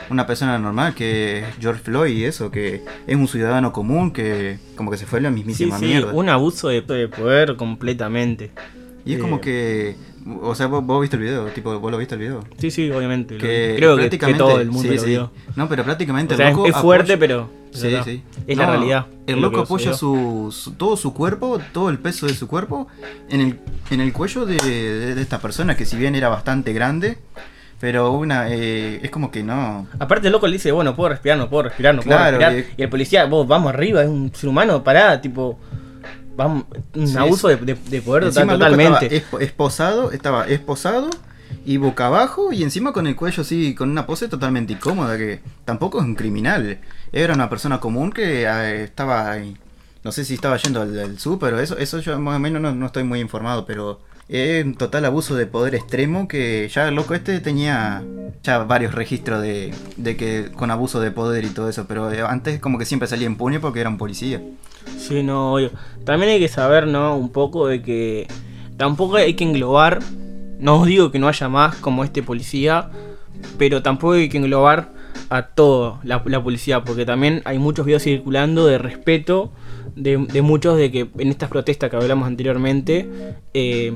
una 0.10 0.26
persona 0.26 0.58
normal 0.58 0.96
que 0.96 1.40
es 1.40 1.46
George 1.60 1.82
Floyd 1.84 2.12
y 2.18 2.24
eso, 2.26 2.50
que 2.52 2.82
es 3.08 3.16
un 3.16 3.28
ciudadano 3.28 3.72
común 3.72 4.12
que 4.12 4.60
como 4.76 4.90
que 4.92 4.98
se 4.98 5.06
fue 5.06 5.20
a 5.20 5.24
la 5.24 5.30
sí, 5.30 5.36
mismísima 5.36 5.80
sí, 5.80 5.86
mierda. 5.86 6.12
un 6.12 6.30
abuso 6.30 6.70
de, 6.70 6.82
de 6.82 7.08
poder 7.08 7.56
completamente. 7.56 8.52
Y 9.06 9.14
es 9.14 9.18
Eh, 9.18 9.20
como 9.20 9.42
que. 9.42 9.96
O 10.42 10.54
sea, 10.56 10.68
vos, 10.68 10.86
vos 10.86 11.02
viste 11.02 11.16
el 11.16 11.24
video, 11.24 11.46
tipo, 11.48 11.80
vos 11.80 11.92
lo 11.92 11.98
viste 11.98 12.16
el 12.16 12.22
video. 12.22 12.44
Sí, 12.58 12.70
sí, 12.72 12.90
obviamente. 12.92 13.38
Que 13.38 13.74
creo 13.78 13.98
que, 13.98 14.10
que 14.10 14.34
todo 14.36 14.60
el 14.60 14.70
mundo 14.70 14.90
sí, 14.90 14.96
lo 14.96 15.02
sí. 15.02 15.10
vio. 15.10 15.32
No, 15.56 15.68
pero 15.68 15.84
prácticamente 15.84 16.34
O 16.36 16.38
sea, 16.38 16.50
el 16.50 16.54
loco 16.56 16.68
es 16.68 16.76
fuerte, 16.78 17.14
apoya- 17.14 17.20
pero 17.20 17.50
Sí, 17.72 17.96
sí. 18.04 18.22
es 18.48 18.58
la 18.58 18.66
realidad. 18.68 19.06
El 19.28 19.36
lo 19.38 19.42
loco 19.50 19.62
apoya 19.62 19.94
su, 19.94 20.50
su- 20.56 20.74
todo 20.74 20.96
su 20.98 21.14
cuerpo, 21.14 21.60
todo 21.72 21.90
el 21.90 21.98
peso 22.00 22.28
de 22.28 22.34
su 22.34 22.48
cuerpo 22.48 22.88
en 23.30 23.42
el, 23.42 23.60
en 23.90 24.02
el 24.02 24.12
cuello 24.14 24.46
de, 24.46 24.58
de- 24.58 25.16
de 25.16 25.22
esta 25.22 25.40
persona 25.40 25.76
que 25.76 25.86
si 25.86 25.96
bien 25.98 26.14
era 26.16 26.28
bastante 26.30 26.74
grande, 26.74 27.18
pero 27.80 28.12
una 28.12 28.50
eh, 28.54 29.00
es 29.02 29.10
como 29.10 29.32
que 29.32 29.42
no. 29.42 29.88
Aparte 29.98 30.28
el 30.28 30.34
loco 30.34 30.46
le 30.48 30.54
dice, 30.54 30.72
bueno, 30.72 30.96
puedo 30.96 31.10
respirar, 31.10 31.38
no 31.38 31.50
puedo 31.50 31.64
respirar, 31.64 31.96
no 31.96 32.02
Claro, 32.04 32.38
puedo 32.38 32.50
respirar. 32.52 32.74
Y 32.78 32.84
el 32.84 32.90
policía, 32.90 33.26
vos, 33.26 33.48
vamos 33.48 33.74
arriba, 33.74 34.04
es 34.04 34.10
un 34.10 34.32
ser 34.36 34.50
humano, 34.50 34.84
pará, 34.84 35.20
tipo, 35.20 35.58
vamos, 36.44 36.66
un 36.96 37.08
Sí, 37.08 37.18
abuso 37.18 37.48
de, 37.48 37.58
de- 37.58 37.74
de 37.76 38.02
poder 38.02 38.24
total- 38.26 38.44
Encima 38.50 38.54
el 38.54 38.60
loco 38.60 38.72
totalmente. 38.72 39.16
estaba 39.16 39.40
espo- 39.40 39.44
esposado, 39.46 40.12
estaba 40.12 40.48
esposado 40.48 41.10
y 41.66 41.78
boca 41.78 42.08
abajo 42.08 42.52
y 42.54 42.64
encima 42.64 42.94
con 42.94 43.08
el 43.08 43.16
cuello 43.16 43.42
así, 43.42 43.76
con 43.76 43.90
una 43.90 44.06
pose 44.06 44.28
totalmente 44.28 44.74
incómoda 44.74 45.18
que 45.18 45.42
tampoco 45.66 46.00
es 46.00 46.06
un 46.06 46.16
criminal. 46.16 46.80
Era 47.12 47.34
una 47.34 47.50
persona 47.50 47.80
común 47.80 48.12
que 48.12 48.44
eh, 48.44 48.84
estaba, 48.84 49.32
ahí, 49.32 49.56
no 50.04 50.12
sé 50.12 50.24
si 50.26 50.34
estaba 50.36 50.58
yendo 50.58 50.82
al, 50.82 50.98
al 50.98 51.20
súper 51.20 51.54
o 51.54 51.60
eso, 51.60 51.78
eso 51.78 52.00
yo 52.00 52.20
más 52.20 52.38
o 52.38 52.40
menos 52.40 52.62
no, 52.62 52.74
no 52.74 52.86
estoy 52.86 53.04
muy 53.04 53.20
informado, 53.20 53.66
pero 53.66 54.00
es 54.32 54.64
un 54.64 54.76
total 54.76 55.04
abuso 55.04 55.36
de 55.36 55.46
poder 55.46 55.76
extremo 55.76 56.28
que 56.28 56.70
ya 56.70 56.88
el 56.88 56.96
loco 56.96 57.14
este 57.14 57.40
tenía 57.42 58.02
ya 58.44 58.60
varios 58.60 58.96
registros 58.96 59.42
de, 59.42 59.74
de 59.98 60.16
que 60.16 60.52
con 60.56 60.72
abuso 60.72 61.02
de 61.02 61.12
poder 61.12 61.44
y 61.44 61.50
todo 61.50 61.68
eso, 61.68 61.86
pero 61.86 62.12
eh, 62.12 62.22
antes 62.22 62.60
como 62.60 62.78
que 62.78 62.86
siempre 62.86 63.10
salía 63.10 63.28
impune 63.28 63.60
porque 63.60 63.82
era 63.82 63.90
un 63.90 63.98
policía. 63.98 64.42
Sí, 64.98 65.22
no, 65.22 65.54
obvio. 65.54 65.72
También 66.06 66.32
hay 66.32 66.40
que 66.40 66.48
saber, 66.48 66.88
¿no? 66.88 67.18
Un 67.18 67.30
poco 67.30 67.68
de 67.68 67.82
que 67.82 68.28
tampoco 68.78 69.18
hay 69.18 69.34
que 69.34 69.44
englobar, 69.44 70.00
no 70.60 70.80
os 70.80 70.88
digo 70.88 71.12
que 71.12 71.20
no 71.20 71.28
haya 71.28 71.50
más 71.50 71.76
como 71.76 72.06
este 72.06 72.24
policía, 72.24 72.90
pero 73.58 73.84
tampoco 73.84 74.14
hay 74.14 74.30
que 74.30 74.38
englobar 74.38 74.94
a 75.30 75.48
todo 75.48 76.00
la, 76.04 76.24
la 76.26 76.42
policía, 76.42 76.84
porque 76.84 77.06
también 77.06 77.42
hay 77.44 77.60
muchos 77.60 77.86
videos 77.86 78.04
circulando 78.04 78.66
de 78.66 78.78
respeto 78.78 79.52
de, 79.96 80.18
muchos 80.42 80.78
de 80.78 80.92
que 80.92 81.08
en 81.18 81.30
estas 81.30 81.50
protestas 81.50 81.90
que 81.90 81.96
hablamos 81.96 82.28
anteriormente, 82.28 83.08
eh, 83.54 83.94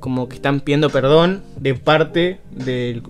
como 0.00 0.28
que 0.28 0.36
están 0.36 0.60
pidiendo 0.60 0.90
perdón 0.90 1.42
de 1.58 1.74
parte 1.74 2.38
de 2.50 3.02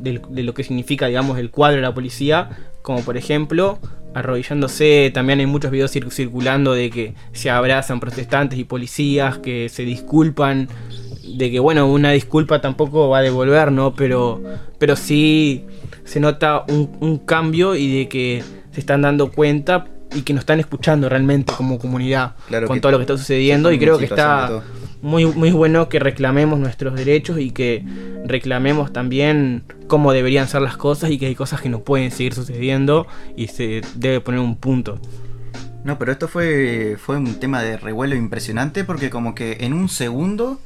lo 0.42 0.54
que 0.54 0.62
significa, 0.64 1.06
digamos, 1.06 1.38
el 1.38 1.50
cuadro 1.50 1.76
de 1.76 1.83
la 1.83 1.95
policía, 1.95 2.50
como 2.83 3.00
por 3.02 3.16
ejemplo, 3.16 3.78
arrodillándose, 4.14 5.11
también 5.12 5.40
hay 5.40 5.47
muchos 5.47 5.71
videos 5.71 5.95
cir- 5.95 6.11
circulando 6.11 6.73
de 6.73 6.88
que 6.90 7.14
se 7.33 7.50
abrazan 7.50 8.00
protestantes 8.00 8.59
y 8.59 8.64
policías, 8.64 9.38
que 9.38 9.68
se 9.68 9.83
disculpan, 9.83 10.68
de 11.37 11.50
que 11.50 11.59
bueno, 11.61 11.87
una 11.90 12.12
disculpa 12.12 12.61
tampoco 12.61 13.09
va 13.11 13.18
a 13.18 13.23
devolver, 13.23 13.73
¿no? 13.73 13.95
Pero, 13.95 14.40
pero 14.78 14.97
sí 14.97 15.64
se 16.04 16.21
nota 16.21 16.64
un, 16.68 16.97
un 17.00 17.18
cambio 17.18 17.75
y 17.75 17.99
de 17.99 18.09
que 18.09 18.42
se 18.71 18.80
están 18.80 19.02
dando 19.02 19.33
cuenta 19.33 19.87
y 20.16 20.23
que 20.23 20.32
nos 20.32 20.40
están 20.40 20.61
escuchando 20.61 21.08
realmente 21.08 21.52
como 21.56 21.78
comunidad 21.78 22.35
Claro 22.49 22.66
con 22.66 22.80
todo 22.80 22.92
lo 22.92 22.99
que 22.99 23.02
está 23.02 23.16
sucediendo 23.16 23.70
y 23.70 23.78
creo 23.78 23.99
que 23.99 24.06
está 24.06 24.62
muy, 25.02 25.26
muy 25.26 25.50
bueno 25.50 25.88
que 25.88 25.99
reclamemos 25.99 26.58
nuestros 26.58 26.94
derechos 26.94 27.38
y 27.38 27.50
que 27.50 27.85
reclamemos 28.25 28.92
también 28.92 29.62
cómo 29.87 30.12
deberían 30.12 30.49
ser 30.49 30.62
las 30.62 30.76
cosas 30.76 31.11
y 31.11 31.18
que 31.18 31.26
hay 31.26 31.35
cosas 31.35 31.61
que 31.61 31.68
no 31.68 31.80
pueden 31.80 32.11
seguir 32.11 32.35
sucediendo 32.35 33.06
y 33.37 33.49
se 33.49 33.82
debe 33.94 34.20
poner 34.20 34.40
un 34.40 34.56
punto. 34.56 34.99
No, 35.85 35.99
pero 35.99 36.11
esto 36.11 36.26
fue, 36.26 36.96
fue 36.99 37.16
un 37.16 37.38
tema 37.38 37.62
de 37.62 37.76
revuelo 37.76 38.16
impresionante 38.16 38.82
porque 38.82 39.11
como 39.11 39.35
que 39.35 39.58
en 39.61 39.73
un 39.73 39.88
segundo 39.88 40.58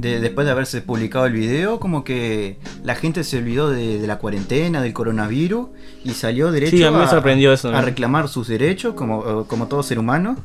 de- 0.00 0.20
después 0.20 0.44
de 0.46 0.52
haberse 0.52 0.80
publicado 0.82 1.26
el 1.26 1.32
video, 1.34 1.78
como 1.80 2.04
que 2.04 2.56
la 2.84 2.94
gente 2.94 3.24
se 3.24 3.38
olvidó 3.38 3.70
de, 3.70 3.98
de 4.00 4.06
la 4.06 4.18
cuarentena, 4.18 4.82
del 4.82 4.92
coronavirus 4.92 5.68
y 6.04 6.10
salió 6.14 6.50
derecho 6.52 6.76
Sí, 6.76 6.82
a 6.84 6.90
me 6.90 7.06
sorprendió 7.06 7.52
eso, 7.52 7.68
a 7.74 7.80
reclamar 7.82 8.28
sus 8.28 8.48
derechos 8.48 8.94
como, 8.94 9.44
como 9.46 9.66
todo 9.68 9.82
ser 9.82 9.98
humano. 9.98 10.36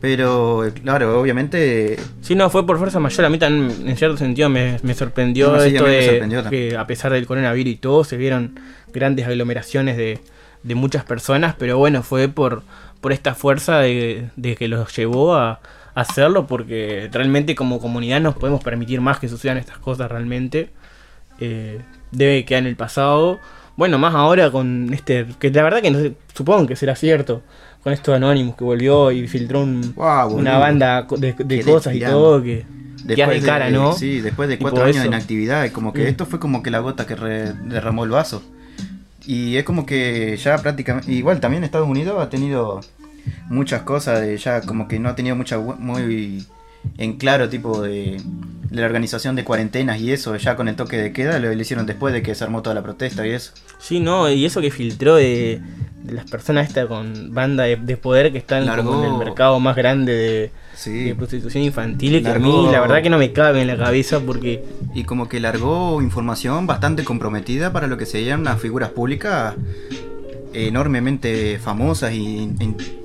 Pero, 0.00 0.64
claro, 0.82 1.18
obviamente 1.20 1.96
Sí, 2.20 2.34
no, 2.34 2.50
fue 2.50 2.66
por 2.66 2.78
fuerza 2.78 3.00
mayor. 3.00 3.24
A 3.24 3.30
mí 3.30 3.38
también, 3.38 3.88
en 3.88 3.96
cierto 3.96 4.16
sentido, 4.16 4.48
me, 4.48 4.78
me 4.82 4.94
sorprendió 4.94 5.58
sí, 5.60 5.68
esto 5.68 5.84
me 5.84 5.90
de 5.90 6.06
sorprendió 6.06 6.50
que, 6.50 6.76
a 6.76 6.86
pesar 6.86 7.12
del 7.12 7.26
coronavirus 7.26 7.72
y 7.72 7.76
todo, 7.76 8.04
se 8.04 8.16
vieron 8.16 8.58
grandes 8.92 9.26
aglomeraciones 9.26 9.96
de, 9.96 10.18
de 10.62 10.74
muchas 10.74 11.04
personas. 11.04 11.54
Pero 11.58 11.78
bueno, 11.78 12.02
fue 12.02 12.28
por, 12.28 12.62
por 13.00 13.12
esta 13.12 13.34
fuerza 13.34 13.78
de, 13.78 14.28
de 14.36 14.56
que 14.56 14.68
los 14.68 14.94
llevó 14.96 15.34
a 15.36 15.60
hacerlo, 15.94 16.46
porque 16.46 17.08
realmente, 17.12 17.54
como 17.54 17.78
comunidad, 17.80 18.20
nos 18.20 18.34
podemos 18.36 18.62
permitir 18.62 19.00
más 19.00 19.18
que 19.18 19.28
sucedan 19.28 19.56
estas 19.58 19.78
cosas 19.78 20.10
realmente. 20.10 20.70
Eh, 21.40 21.80
debe 22.10 22.44
quedar 22.44 22.62
en 22.62 22.68
el 22.68 22.76
pasado. 22.76 23.38
Bueno, 23.76 23.98
más 23.98 24.14
ahora 24.14 24.50
con 24.50 24.92
este. 24.94 25.26
Que 25.38 25.50
la 25.50 25.62
verdad 25.62 25.82
que 25.82 25.90
no 25.90 25.98
sé, 26.00 26.14
supongo 26.34 26.66
que 26.66 26.76
será 26.76 26.94
cierto. 26.96 27.42
Con 27.82 27.92
esto 27.92 28.12
de 28.12 28.16
Anonymous 28.16 28.56
que 28.56 28.64
volvió 28.64 29.10
y 29.12 29.28
filtró 29.28 29.60
un- 29.62 29.92
una 29.96 30.58
banda 30.58 31.06
de, 31.18 31.62
cosas 31.64 31.94
y 31.94 32.00
todo 32.00 32.42
que 32.42 32.64
quedas 33.06 33.30
de 33.30 33.40
cara, 33.42 33.68
¿no? 33.70 33.92
Sí, 33.92 34.20
después 34.22 34.48
de 34.48 34.58
cuatro 34.58 34.84
años 34.84 34.96
eso. 34.96 35.02
de 35.02 35.08
inactividad, 35.08 35.70
como 35.70 35.92
que 35.92 36.04
Mm. 36.04 36.06
esto 36.06 36.24
fue 36.24 36.38
como 36.40 36.62
que 36.62 36.70
la 36.70 36.78
gota 36.78 37.06
que 37.06 37.14
re- 37.14 37.52
derramó 37.52 38.04
el 38.04 38.10
vaso. 38.10 38.42
Y 39.26 39.56
es 39.56 39.64
como 39.64 39.84
que 39.86 40.36
ya 40.36 40.56
prácticamente. 40.58 41.10
Igual 41.12 41.40
también 41.40 41.62
Estados 41.64 41.88
Unidos 41.88 42.16
ha 42.22 42.30
tenido 42.30 42.80
muchas 43.48 43.82
cosas, 43.82 44.20
de 44.20 44.36
ya 44.36 44.60
como 44.62 44.88
que 44.88 44.98
no 44.98 45.08
ha 45.08 45.14
tenido 45.16 45.36
mucha 45.36 45.58
muy 45.58 46.44
en 46.98 47.16
claro 47.16 47.48
tipo 47.48 47.80
de, 47.80 48.20
de 48.70 48.80
la 48.80 48.84
organización 48.86 49.36
de 49.36 49.44
cuarentenas 49.44 49.98
y 50.00 50.12
eso, 50.12 50.36
ya 50.36 50.54
con 50.54 50.68
el 50.68 50.76
toque 50.76 50.98
de 50.98 51.12
queda, 51.14 51.38
lo, 51.38 51.52
lo 51.54 51.60
hicieron 51.60 51.86
después 51.86 52.12
de 52.12 52.22
que 52.22 52.34
se 52.34 52.44
armó 52.44 52.60
toda 52.62 52.74
la 52.74 52.82
protesta 52.82 53.26
y 53.26 53.30
eso. 53.30 53.52
Sí, 53.78 54.00
no, 54.00 54.28
y 54.30 54.44
eso 54.44 54.60
que 54.60 54.70
filtró 54.70 55.16
de, 55.16 55.60
de 56.02 56.12
las 56.12 56.30
personas 56.30 56.68
estas 56.68 56.86
con 56.86 57.32
banda 57.32 57.64
de, 57.64 57.76
de 57.76 57.96
poder 57.96 58.32
que 58.32 58.38
están 58.38 58.66
como 58.66 58.92
Largó- 58.92 59.06
en 59.06 59.12
el 59.12 59.18
mercado 59.18 59.58
más 59.60 59.76
grande 59.76 60.12
de, 60.12 60.50
Sí. 60.76 61.14
prostitución 61.14 61.62
infantil, 61.62 62.20
que 62.22 62.28
a 62.28 62.38
mí 62.38 62.50
Largó- 62.50 62.70
la 62.70 62.80
verdad 62.80 63.02
que 63.02 63.08
no 63.08 63.16
me 63.16 63.32
cabe 63.32 63.62
en 63.62 63.68
la 63.68 63.78
cabeza 63.78 64.20
porque 64.20 64.62
Y 64.94 65.04
como 65.04 65.28
que 65.28 65.40
largó 65.40 66.02
información 66.02 66.66
bastante 66.66 67.02
comprometida 67.04 67.72
para 67.72 67.86
lo 67.86 67.96
que 67.96 68.04
serían 68.04 68.40
unas 68.40 68.60
figuras 68.60 68.90
públicas 68.90 69.54
enormemente 70.54 71.58
famosas 71.58 72.12
y 72.14 72.50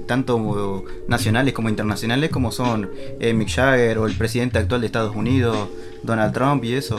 tanto 0.08 0.86
nacionales 1.08 1.54
como 1.54 1.70
internacionales 1.70 2.30
como 2.30 2.52
son 2.52 2.90
eh, 3.20 3.34
Mick 3.34 3.50
Jagger 3.50 3.98
o 4.00 4.06
el 4.08 4.16
presidente 4.16 4.58
actual 4.58 4.82
de 4.82 4.88
Estados 4.88 5.16
Unidos, 5.16 5.70
Donald 6.04 6.34
Trump 6.34 6.64
y 6.64 6.74
eso. 6.74 6.98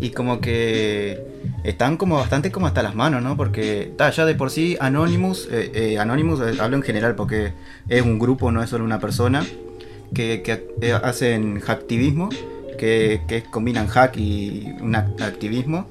Y 0.00 0.10
como 0.10 0.40
que 0.40 1.18
están 1.64 1.98
como 1.98 2.16
bastante 2.16 2.50
como 2.50 2.66
hasta 2.66 2.82
las 2.82 2.94
manos, 2.94 3.22
¿no? 3.22 3.36
Porque 3.36 3.92
ta, 3.96 4.10
ya 4.10 4.24
de 4.24 4.34
por 4.34 4.50
sí 4.50 4.76
Anonymous, 4.80 5.46
eh, 5.50 5.70
eh, 5.74 5.98
Anonymous 5.98 6.40
eh, 6.40 6.58
hablo 6.60 6.76
en 6.76 6.82
general 6.82 7.14
porque 7.16 7.52
es 7.88 8.00
un 8.02 8.18
grupo, 8.18 8.50
no 8.50 8.62
es 8.62 8.70
solo 8.70 8.84
una 8.84 8.98
persona, 9.00 9.44
que, 10.14 10.40
que, 10.42 10.66
eh, 10.80 10.92
hacen 10.92 11.60
hacktivismo, 11.60 12.30
que, 12.78 13.20
que 13.28 13.42
combinan 13.42 13.88
hack 13.88 14.16
y 14.16 14.68
un 14.80 14.94
act- 14.94 15.20
activismo. 15.20 15.86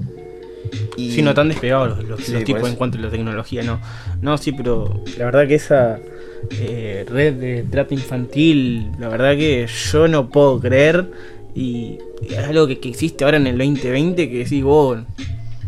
Y 0.98 1.12
sí 1.12 1.22
no 1.22 1.34
tan 1.34 1.48
despegados 1.50 1.98
los, 1.98 2.08
los- 2.10 2.20
Sí, 2.26 2.32
los 2.34 2.42
por 2.42 2.46
tipos 2.46 2.70
en 2.70 2.76
cuanto 2.76 2.98
a 2.98 3.02
la 3.02 3.10
tecnología, 3.10 3.64
no. 3.64 3.80
No, 4.22 4.38
sí, 4.38 4.52
pero 4.52 5.04
la 5.18 5.26
verdad 5.26 5.48
que 5.48 5.56
esa 5.56 6.00
eh, 6.52 7.06
red 7.10 7.34
de 7.36 7.64
trata 7.70 7.94
infantil, 7.94 8.92
la 9.00 9.08
verdad 9.10 9.36
que 9.36 9.68
yo 9.92 10.08
no 10.08 10.30
puedo 10.30 10.60
creer 10.60 11.10
y 11.56 11.98
es 12.30 12.38
algo 12.38 12.68
que, 12.68 12.80
que 12.80 12.90
existe 12.90 13.24
ahora 13.24 13.38
en 13.38 13.48
el 13.48 13.58
2020 13.58 14.30
que 14.30 14.38
decís 14.40 14.64
vos, 14.64 15.00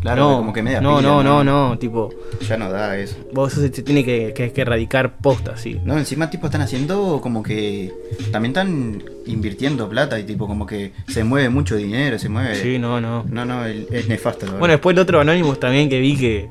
Claro, 0.02 0.30
no, 0.30 0.36
como 0.38 0.52
que 0.52 0.62
media 0.62 0.80
no, 0.80 0.98
pila, 0.98 1.08
no, 1.08 1.22
no, 1.22 1.44
no, 1.44 1.78
tipo, 1.78 2.12
Ya 2.46 2.56
no 2.56 2.70
da 2.70 2.98
eso. 2.98 3.16
vos 3.32 3.52
eso 3.52 3.60
se 3.62 3.70
tiene 3.70 4.04
que, 4.04 4.32
que, 4.34 4.52
que 4.52 4.60
erradicar 4.60 5.16
posta, 5.18 5.56
sí. 5.56 5.80
No, 5.84 5.96
encima 5.96 6.28
tipo 6.28 6.46
están 6.46 6.60
haciendo 6.60 7.20
como 7.22 7.42
que 7.42 7.92
también 8.32 8.50
están 8.50 9.02
invirtiendo 9.26 9.88
plata 9.88 10.18
y 10.18 10.24
tipo 10.24 10.46
como 10.48 10.66
que 10.66 10.92
se 11.08 11.22
mueve 11.24 11.48
mucho 11.48 11.76
dinero, 11.76 12.18
se 12.18 12.28
mueve. 12.28 12.56
Sí, 12.56 12.78
no, 12.78 13.00
no. 13.00 13.24
No, 13.30 13.44
no, 13.44 13.64
el- 13.64 13.86
es 13.92 14.08
nefasto. 14.08 14.46
Bueno, 14.46 14.58
verdad. 14.60 14.68
después 14.74 14.94
el 14.94 14.98
otro 15.00 15.20
Anonymous 15.20 15.60
también 15.60 15.88
que 15.88 16.00
vi 16.00 16.16
que 16.16 16.48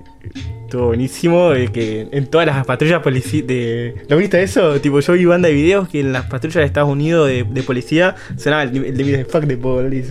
estuvo 0.64 0.86
buenísimo, 0.88 1.52
eh, 1.52 1.68
que 1.74 2.08
en 2.14 2.28
todas 2.28 2.48
las 2.48 2.66
patrullas 2.66 3.02
policía 3.02 3.44
de... 3.44 3.96
¿Lo 4.08 4.16
viste 4.16 4.42
eso? 4.42 4.80
Tipo, 4.80 5.02
yo 5.02 5.12
vi 5.14 5.26
banda 5.26 5.50
de 5.50 5.54
videos 5.56 5.90
que 5.90 6.00
en 6.00 6.14
las 6.14 6.28
patrullas 6.28 6.56
de 6.62 6.66
Estados 6.66 6.90
Unidos 6.90 7.28
de, 7.28 7.44
de 7.44 7.64
policía 7.64 8.16
sonaba 8.38 8.64
el, 8.64 8.78
el 8.78 8.96
de 8.96 9.26
Fuck 9.26 9.46
the 9.48 9.58
Police. 9.58 10.11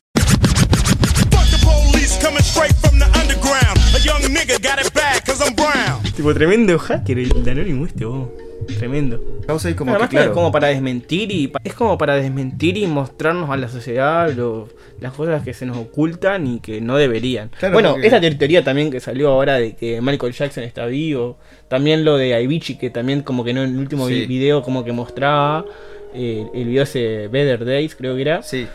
Fuck 2.30 2.42
the 2.42 2.42
police 2.42 2.42
coming 2.42 2.42
straight 2.42 2.74
from 2.76 2.98
the 2.98 3.06
underground. 3.18 3.78
A 3.94 3.98
young 3.98 4.22
nigga 4.34 4.58
got 4.62 4.80
it 4.84 4.92
bad 4.94 5.24
cause 5.24 5.42
I'm 5.44 5.54
brown. 5.54 6.02
Tipo, 6.14 6.32
tremendo 6.34 6.78
hacker 6.78 7.18
el 7.18 7.42
de 7.44 7.50
Anonymous 7.50 7.88
este, 7.90 8.04
vos. 8.04 8.28
Tremendo. 8.78 9.20
Causa 9.46 9.70
y 9.70 9.74
como 9.74 9.90
Además 9.92 10.10
que 10.10 10.16
que 10.16 10.16
claro. 10.18 10.30
es 10.32 10.34
como 10.34 10.52
para 10.52 10.68
desmentir 10.68 11.32
y 11.32 11.52
es 11.64 11.74
como 11.74 11.96
para 11.98 12.14
desmentir 12.16 12.76
y 12.76 12.86
mostrarnos 12.86 13.48
a 13.50 13.56
la 13.56 13.68
sociedad 13.68 14.30
lo- 14.34 14.68
las 15.00 15.12
cosas 15.14 15.42
que 15.42 15.54
se 15.54 15.64
nos 15.66 15.78
ocultan 15.78 16.46
y 16.46 16.60
que 16.60 16.80
no 16.80 16.96
deberían. 16.98 17.50
Claro, 17.58 17.72
bueno, 17.72 17.92
porque- 17.92 18.06
esta 18.06 18.20
teoría 18.20 18.62
también 18.62 18.90
que 18.90 19.00
salió 19.00 19.30
ahora 19.30 19.54
de 19.54 19.74
que 19.74 20.00
Michael 20.02 20.32
Jackson 20.34 20.62
está 20.64 20.84
vivo, 20.86 21.38
también 21.68 22.04
lo 22.04 22.16
de 22.18 22.34
Avicii 22.34 22.76
que 22.76 22.90
también 22.90 23.22
como 23.22 23.42
que 23.44 23.54
no 23.54 23.62
en 23.62 23.70
el 23.70 23.78
último 23.78 24.06
Sí. 24.08 24.26
video 24.26 24.62
como 24.62 24.84
que 24.84 24.92
mostraba 24.92 25.64
eh, 26.14 26.46
el 26.54 26.64
video 26.66 26.82
ese 26.82 27.28
Better 27.28 27.64
Days 27.64 27.94
creo 27.96 28.14
que 28.14 28.22
era, 28.22 28.42
Sí, 28.42 28.66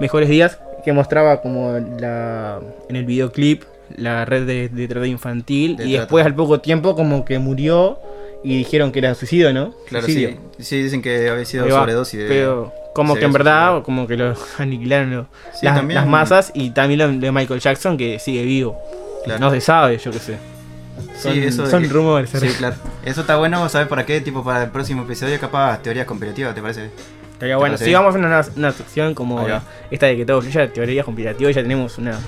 Mejores 0.00 0.28
Días, 0.28 0.58
que 0.88 0.92
mostraba 0.94 1.42
como 1.42 1.78
la 2.00 2.60
en 2.88 2.96
el 2.96 3.04
videoclip 3.04 3.62
la 3.96 4.24
red 4.24 4.46
de, 4.46 4.68
de 4.70 4.88
trata 4.88 5.06
infantil 5.06 5.76
De 5.76 5.84
y 5.84 5.88
trata. 5.90 6.00
después 6.04 6.24
al 6.24 6.34
poco 6.34 6.60
tiempo 6.60 6.96
como 6.96 7.26
que 7.26 7.38
murió 7.38 7.98
y 8.42 8.56
dijeron 8.56 8.90
que 8.90 9.00
era 9.00 9.14
suicidio, 9.14 9.52
¿no? 9.52 9.74
claro, 9.86 10.06
Suicidio. 10.06 10.30
sí. 10.58 10.64
Sí, 10.64 10.82
dicen 10.82 11.02
que 11.02 11.28
había 11.28 11.44
sido 11.44 11.68
sobredosis 11.68 12.20
de. 12.20 12.26
Pero 12.28 12.72
como 12.94 13.16
que 13.16 13.24
en 13.26 13.32
verdad, 13.32 13.52
suicidado. 13.66 13.82
como 13.82 14.06
que 14.06 14.16
lo 14.16 14.34
aniquilaron 14.58 15.14
lo- 15.14 15.26
Sí, 15.52 15.66
las, 15.66 15.76
también- 15.76 15.96
las 15.96 16.06
masas 16.06 16.52
y 16.54 16.70
también 16.70 17.00
lo 17.00 17.08
de 17.26 17.32
Michael 17.32 17.60
Jackson 17.60 17.96
que 17.98 18.18
sigue 18.18 18.44
vivo. 18.44 18.78
Claro. 19.24 19.40
No 19.40 19.50
se 19.50 19.60
sabe, 19.60 19.98
yo 19.98 20.10
qué 20.10 20.18
sé. 20.20 20.36
Son, 21.20 21.32
Sí, 21.34 21.40
eso 21.44 21.64
de 21.64 21.70
son 21.70 21.82
que- 21.82 21.88
rumores. 21.88 22.30
Sí, 22.30 22.48
claro. 22.58 22.76
Eso 23.04 23.20
está 23.22 23.36
bueno, 23.36 23.68
¿sabes 23.68 23.88
para 23.88 24.06
qué? 24.06 24.20
Tipo, 24.22 24.42
para 24.44 24.64
el 24.64 24.70
próximo 24.70 25.02
episodio, 25.02 25.38
capaz 25.38 25.82
teorías 25.82 26.06
conspirativas, 26.06 26.54
¿te 26.54 26.62
parece? 26.62 26.90
Estaría 27.38 27.56
bueno. 27.56 27.74
parece 27.74 27.84
Si 27.84 27.94
vamos 27.94 28.16
a 28.16 28.18
una, 28.18 28.44
una 28.56 28.72
sección 28.72 29.14
como 29.14 29.46
esta 29.92 30.06
de 30.06 30.16
que 30.16 30.26
todo 30.26 30.42
fluya, 30.42 30.72
teorías 30.72 31.04
conspirativas, 31.04 31.54
ya 31.54 31.62
tenemos 31.62 31.96
una, 31.96 32.18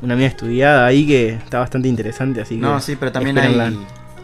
una 0.00 0.14
mía 0.14 0.28
estudiada 0.28 0.86
ahí 0.86 1.04
que 1.04 1.30
está 1.30 1.58
bastante 1.58 1.88
interesante, 1.88 2.40
así 2.40 2.54
que... 2.54 2.60
No, 2.60 2.80
sí, 2.80 2.94
pero 2.94 3.10
también 3.10 3.38
hay, 3.38 3.76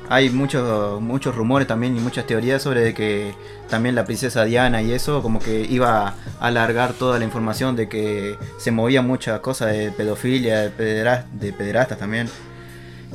hay 0.08 0.30
muchos 0.30 1.00
muchos 1.00 1.34
rumores 1.34 1.66
también 1.66 1.96
y 1.96 2.00
muchas 2.00 2.24
teorías 2.24 2.62
sobre 2.62 2.82
de 2.82 2.94
que 2.94 3.34
también 3.68 3.96
la 3.96 4.04
princesa 4.04 4.44
Diana 4.44 4.80
y 4.80 4.92
eso 4.92 5.22
como 5.22 5.40
que 5.40 5.66
iba 5.68 6.06
a 6.06 6.14
alargar 6.38 6.92
toda 6.92 7.18
la 7.18 7.24
información 7.24 7.74
de 7.74 7.88
que 7.88 8.38
se 8.58 8.70
movía 8.70 9.02
muchas 9.02 9.40
cosas 9.40 9.72
de 9.72 9.90
pedofilia, 9.90 10.68
de 10.68 11.52
pederastas 11.52 11.98
también, 11.98 12.28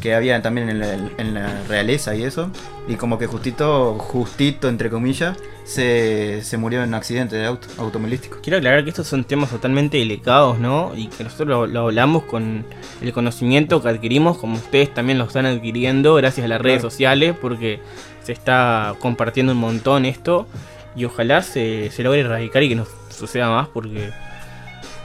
que 0.02 0.14
había 0.16 0.42
también 0.42 0.70
en 0.70 0.80
la, 0.80 0.94
en 0.94 1.34
la 1.34 1.64
realeza 1.68 2.16
y 2.16 2.24
eso, 2.24 2.50
y 2.88 2.96
como 2.96 3.18
que 3.18 3.28
justito, 3.28 3.96
justito 4.00 4.68
entre 4.68 4.90
comillas, 4.90 5.38
se, 5.64 6.42
se 6.44 6.58
murió 6.58 6.84
en 6.84 6.90
un 6.90 6.96
accidente 6.96 7.36
de 7.38 7.46
auto, 7.46 7.68
automovilístico. 7.78 8.40
Quiero 8.42 8.58
aclarar 8.58 8.84
que 8.84 8.90
estos 8.90 9.08
son 9.08 9.24
temas 9.24 9.50
totalmente 9.50 9.98
delicados, 9.98 10.60
¿no? 10.60 10.92
Y 10.96 11.08
que 11.08 11.24
nosotros 11.24 11.48
lo, 11.48 11.68
lo 11.68 11.82
hablamos 11.82 12.24
con 12.24 12.66
el 13.02 13.14
conocimiento 13.14 13.82
que 13.82 13.90
adquirimos, 13.90 14.38
como 14.38 14.56
ustedes 14.56 14.94
también 14.94 15.18
lo 15.20 15.26
están 15.26 15.46
adquiriendo 15.46 16.16
gracias 16.16 16.44
a 16.46 16.48
las 16.50 16.60
redes 16.62 16.80
Claro. 16.80 16.90
sociales, 16.92 17.36
porque 17.40 17.80
se 18.24 18.34
está 18.34 18.96
compartiendo 19.00 19.54
un 19.54 19.60
montón 19.60 20.06
esto. 20.06 20.48
Y 20.96 21.06
ojalá 21.06 21.42
se, 21.42 21.90
se 21.92 22.04
logre 22.04 22.20
erradicar 22.22 22.62
y 22.62 22.70
que 22.70 22.76
no 22.76 22.86
suceda 23.10 23.50
más, 23.50 23.68
porque 23.70 24.10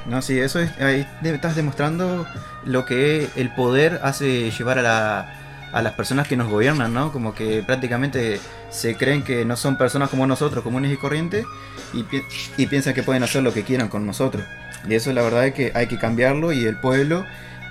No, 0.08 0.22
sí, 0.22 0.38
eso 0.38 0.58
es. 0.60 0.70
Ahí 0.80 1.06
estás 1.22 1.54
demostrando 1.54 2.26
lo 2.64 2.84
que 2.84 3.28
el 3.36 3.50
poder 3.54 4.00
hace 4.02 4.50
llevar 4.50 4.78
a, 4.78 4.82
la, 4.82 5.34
a 5.72 5.82
las 5.82 5.92
personas 5.92 6.26
que 6.26 6.36
nos 6.36 6.48
gobiernan, 6.48 6.92
¿no? 6.94 7.12
Como 7.12 7.34
que 7.34 7.62
prácticamente 7.62 8.40
se 8.70 8.96
creen 8.96 9.22
que 9.22 9.44
no 9.44 9.56
son 9.56 9.76
personas 9.76 10.08
como 10.10 10.26
nosotros, 10.26 10.64
comunes 10.64 10.92
y 10.92 10.96
corrientes, 10.96 11.44
y, 11.92 12.02
pi- 12.04 12.22
y 12.56 12.66
piensan 12.66 12.94
que 12.94 13.02
pueden 13.02 13.22
hacer 13.22 13.42
lo 13.42 13.52
que 13.52 13.64
quieran 13.64 13.88
con 13.88 14.06
nosotros. 14.06 14.44
Y 14.88 14.94
eso 14.94 15.12
la 15.12 15.22
verdad 15.22 15.46
es 15.46 15.54
que 15.54 15.72
hay 15.74 15.86
que 15.88 15.98
cambiarlo 15.98 16.52
y 16.52 16.64
el 16.64 16.76
pueblo 16.80 17.24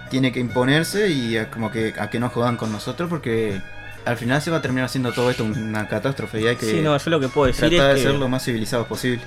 tiene 0.09 0.31
que 0.31 0.39
imponerse 0.39 1.09
y 1.09 1.37
a, 1.37 1.49
como 1.49 1.71
que 1.71 1.93
a 1.99 2.09
que 2.09 2.19
no 2.19 2.29
jodan 2.29 2.55
con 2.57 2.71
nosotros 2.71 3.09
porque 3.09 3.61
al 4.05 4.15
final 4.17 4.41
se 4.41 4.51
va 4.51 4.57
a 4.57 4.61
terminar 4.61 4.85
haciendo 4.85 5.11
todo 5.11 5.29
esto 5.29 5.43
una 5.43 5.87
catástrofe 5.87 6.39
y 6.41 6.47
hay 6.47 6.55
que 6.55 6.65
sí, 6.65 6.81
no, 6.81 6.97
yo 6.97 7.09
lo 7.09 7.19
que 7.19 7.27
puedo 7.27 7.47
decir 7.47 7.69
tratar 7.69 7.89
de 7.89 7.95
que... 7.95 8.01
ser 8.03 8.15
lo 8.15 8.29
más 8.29 8.43
civilizados 8.45 8.87
posible. 8.87 9.21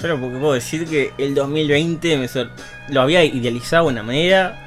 Yo 0.00 0.08
lo 0.08 0.20
que 0.20 0.38
puedo 0.38 0.52
decir 0.52 0.86
que 0.86 1.12
el 1.18 1.34
2020 1.34 2.16
me 2.18 2.28
sor- 2.28 2.50
lo 2.88 3.00
había 3.02 3.24
idealizado 3.24 3.86
de 3.86 3.92
una 3.92 4.02
manera 4.02 4.64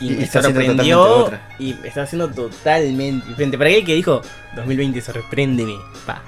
y, 0.00 0.12
Y 0.12 0.16
me 0.16 0.26
sorprendió 0.26 1.30
y 1.58 1.74
está 1.84 2.02
haciendo 2.02 2.28
totalmente 2.28 3.26
diferente. 3.28 3.58
Para 3.58 3.70
aquel 3.70 3.84
que 3.84 3.94
dijo 3.94 4.22
2020 4.54 5.00
sorpréndeme, 5.00 5.74
pa. 6.06 6.22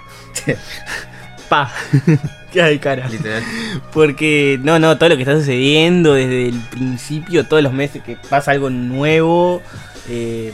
pa. 1.49 1.73
De 2.53 2.81
cara. 2.81 3.07
Literal. 3.09 3.45
Porque, 3.93 4.59
no, 4.61 4.81
no, 4.81 4.99
todo 4.99 5.11
lo 5.11 5.17
que 5.17 5.23
está 5.23 5.37
sucediendo 5.39 6.15
desde 6.15 6.49
el 6.49 6.59
principio, 6.69 7.47
todos 7.47 7.63
los 7.63 7.73
meses 7.73 8.03
que 8.03 8.17
pasa 8.29 8.51
algo 8.51 8.71
nuevo. 8.71 9.63
eh, 10.09 10.53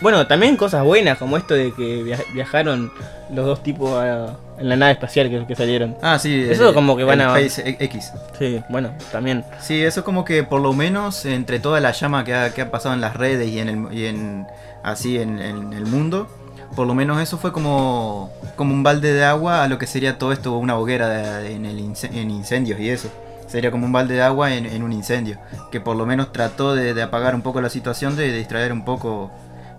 bueno, 0.00 0.24
también 0.28 0.56
cosas 0.56 0.84
buenas, 0.84 1.18
como 1.18 1.36
esto 1.36 1.54
de 1.54 1.72
que 1.72 2.02
via- 2.04 2.22
viajaron 2.32 2.92
los 3.34 3.44
dos 3.44 3.62
tipos 3.64 3.92
a- 4.00 4.36
en 4.58 4.68
la 4.68 4.76
nave 4.76 4.92
espacial 4.92 5.28
que, 5.30 5.46
que 5.46 5.54
salieron. 5.54 5.96
Ah, 6.02 6.18
sí. 6.18 6.46
Eso 6.48 6.68
el- 6.70 6.74
como 6.74 6.96
que 6.96 7.04
van 7.04 7.20
a- 7.20 7.30
Face 7.34 7.76
X. 7.80 8.12
Sí, 8.38 8.62
bueno, 8.68 8.90
también. 9.12 9.44
Sí, 9.60 9.82
eso 9.82 10.04
como 10.04 10.24
que 10.24 10.42
por 10.44 10.60
lo 10.60 10.72
menos 10.72 11.24
entre 11.26 11.58
toda 11.60 11.80
la 11.80 11.92
llama 11.92 12.24
que 12.24 12.34
ha, 12.34 12.52
que 12.54 12.62
ha 12.62 12.70
pasado 12.70 12.94
en 12.94 13.00
las 13.00 13.14
redes 13.16 13.48
y 13.48 13.58
en 13.58 13.68
el 13.68 13.92
y 13.92 14.06
en 14.06 14.46
así 14.82 15.18
en, 15.18 15.40
en 15.40 15.72
el 15.72 15.86
mundo, 15.86 16.28
por 16.74 16.86
lo 16.86 16.94
menos 16.94 17.20
eso 17.20 17.38
fue 17.38 17.52
como 17.52 18.30
como 18.56 18.72
un 18.72 18.82
balde 18.82 19.12
de 19.12 19.24
agua 19.24 19.62
a 19.64 19.68
lo 19.68 19.78
que 19.78 19.86
sería 19.86 20.18
todo 20.18 20.32
esto 20.32 20.56
una 20.56 20.76
hoguera 20.78 21.08
de- 21.08 21.54
en 21.54 21.66
el 21.66 21.78
en 21.78 22.30
incendios 22.30 22.80
y 22.80 22.90
eso. 22.90 23.10
Sería 23.48 23.70
como 23.70 23.86
un 23.86 23.92
balde 23.92 24.14
de 24.14 24.22
agua 24.22 24.52
en, 24.54 24.66
en 24.66 24.82
un 24.82 24.92
incendio, 24.92 25.38
que 25.70 25.80
por 25.80 25.94
lo 25.94 26.04
menos 26.04 26.32
trató 26.32 26.74
de, 26.74 26.94
de 26.94 27.02
apagar 27.02 27.32
un 27.34 27.42
poco 27.42 27.60
la 27.60 27.68
situación, 27.70 28.16
de, 28.16 28.32
distraer 28.32 28.72
un 28.72 28.84
poco 28.84 29.30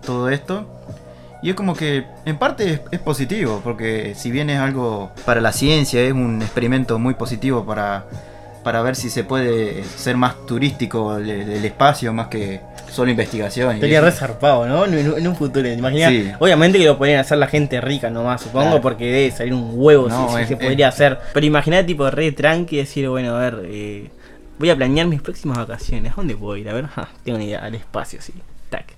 todo 0.06 0.30
esto. 0.30 0.66
Y 1.42 1.50
es 1.50 1.54
como 1.56 1.74
que 1.76 2.04
en 2.24 2.36
parte 2.36 2.72
es, 2.72 2.80
es 2.90 2.98
positivo, 3.00 3.60
porque 3.62 4.14
si 4.16 4.30
bien 4.30 4.50
es 4.50 4.58
algo 4.58 5.10
para 5.24 5.40
la 5.40 5.52
ciencia, 5.52 6.00
es 6.02 6.12
un 6.12 6.42
experimento 6.42 6.98
muy 6.98 7.14
positivo 7.14 7.64
para, 7.64 8.06
para 8.64 8.82
ver 8.82 8.96
si 8.96 9.08
se 9.08 9.22
puede 9.22 9.84
ser 9.84 10.16
más 10.16 10.34
turístico 10.46 11.16
el, 11.16 11.30
el 11.30 11.64
espacio, 11.64 12.12
más 12.12 12.26
que 12.26 12.60
solo 12.90 13.10
investigación. 13.12 13.76
eso. 13.82 14.00
re 14.04 14.10
zarpado, 14.12 14.66
¿no? 14.66 14.84
En, 14.86 15.26
un 15.28 15.36
futuro, 15.36 15.68
imaginá. 15.68 16.08
Sí. 16.08 16.32
Obviamente 16.40 16.78
que 16.78 16.86
lo 16.86 16.98
podrían 16.98 17.20
hacer 17.20 17.38
la 17.38 17.46
gente 17.46 17.80
rica 17.80 18.10
nomás, 18.10 18.40
supongo, 18.42 18.66
Claro. 18.66 18.80
porque 18.82 19.04
debe 19.04 19.30
salir 19.30 19.52
un 19.54 19.70
huevo 19.74 20.08
No, 20.08 20.28
si, 20.30 20.34
si 20.36 20.40
es- 20.42 20.48
se 20.48 20.54
es- 20.54 20.60
podría 20.60 20.88
hacer. 20.88 21.18
Pero 21.34 21.46
imaginá 21.46 21.86
tipo 21.86 22.10
re 22.10 22.32
tranqui 22.32 22.78
decir, 22.78 23.08
bueno, 23.08 23.36
a 23.36 23.38
ver, 23.38 23.60
eh, 23.66 24.10
voy 24.58 24.70
a 24.70 24.76
planear 24.76 25.06
mis 25.06 25.22
próximas 25.22 25.58
vacaciones. 25.58 26.12
¿A 26.12 26.16
dónde 26.16 26.34
puedo 26.34 26.56
ir? 26.56 26.68
A 26.68 26.72
ver, 26.72 26.86
Ja, 26.86 27.08
tengo 27.24 27.36
una 27.36 27.44
idea, 27.44 27.60
al 27.60 27.76
espacio, 27.76 28.20
sí. 28.20 28.32
Tac. 28.68 28.96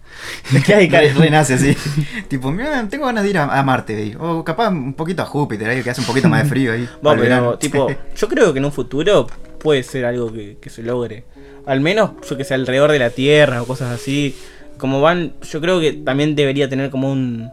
¿Qué 0.66 0.74
hay, 0.74 0.88
cara? 0.88 1.02
Re- 1.04 1.14
renace 1.14 1.54
así. 1.54 1.76
tipo, 2.28 2.50
mira, 2.50 2.86
tengo 2.88 3.06
ganas 3.06 3.24
de 3.24 3.30
ir 3.30 3.38
a, 3.38 3.58
a 3.58 3.62
Marte, 3.62 3.96
ahí. 3.96 4.16
o 4.18 4.44
capaz 4.44 4.68
un 4.68 4.94
poquito 4.94 5.22
a 5.22 5.26
Júpiter, 5.26 5.68
ahí 5.70 5.82
que 5.82 5.90
hace 5.90 6.00
un 6.00 6.06
poquito 6.06 6.28
más 6.28 6.42
de 6.42 6.48
frío 6.48 6.72
ahí. 6.72 6.88
Bueno, 7.02 7.22
pero 7.22 7.58
tipo, 7.58 7.88
yo 8.16 8.28
creo 8.28 8.52
que 8.52 8.58
en 8.58 8.64
un 8.66 8.72
futuro 8.72 9.26
puede 9.58 9.82
ser 9.82 10.04
algo 10.04 10.32
que, 10.32 10.58
que 10.60 10.70
se 10.70 10.82
logre. 10.82 11.24
Al 11.66 11.80
menos, 11.80 12.12
yo 12.28 12.36
que 12.36 12.44
sé, 12.44 12.54
alrededor 12.54 12.90
de 12.92 12.98
la 12.98 13.10
Tierra 13.10 13.62
o 13.62 13.66
cosas 13.66 13.90
así. 13.92 14.34
Como 14.78 15.00
van, 15.02 15.34
yo 15.42 15.60
creo 15.60 15.78
que 15.80 15.92
también 15.92 16.34
debería 16.34 16.68
tener 16.68 16.90
como 16.90 17.12
un, 17.12 17.50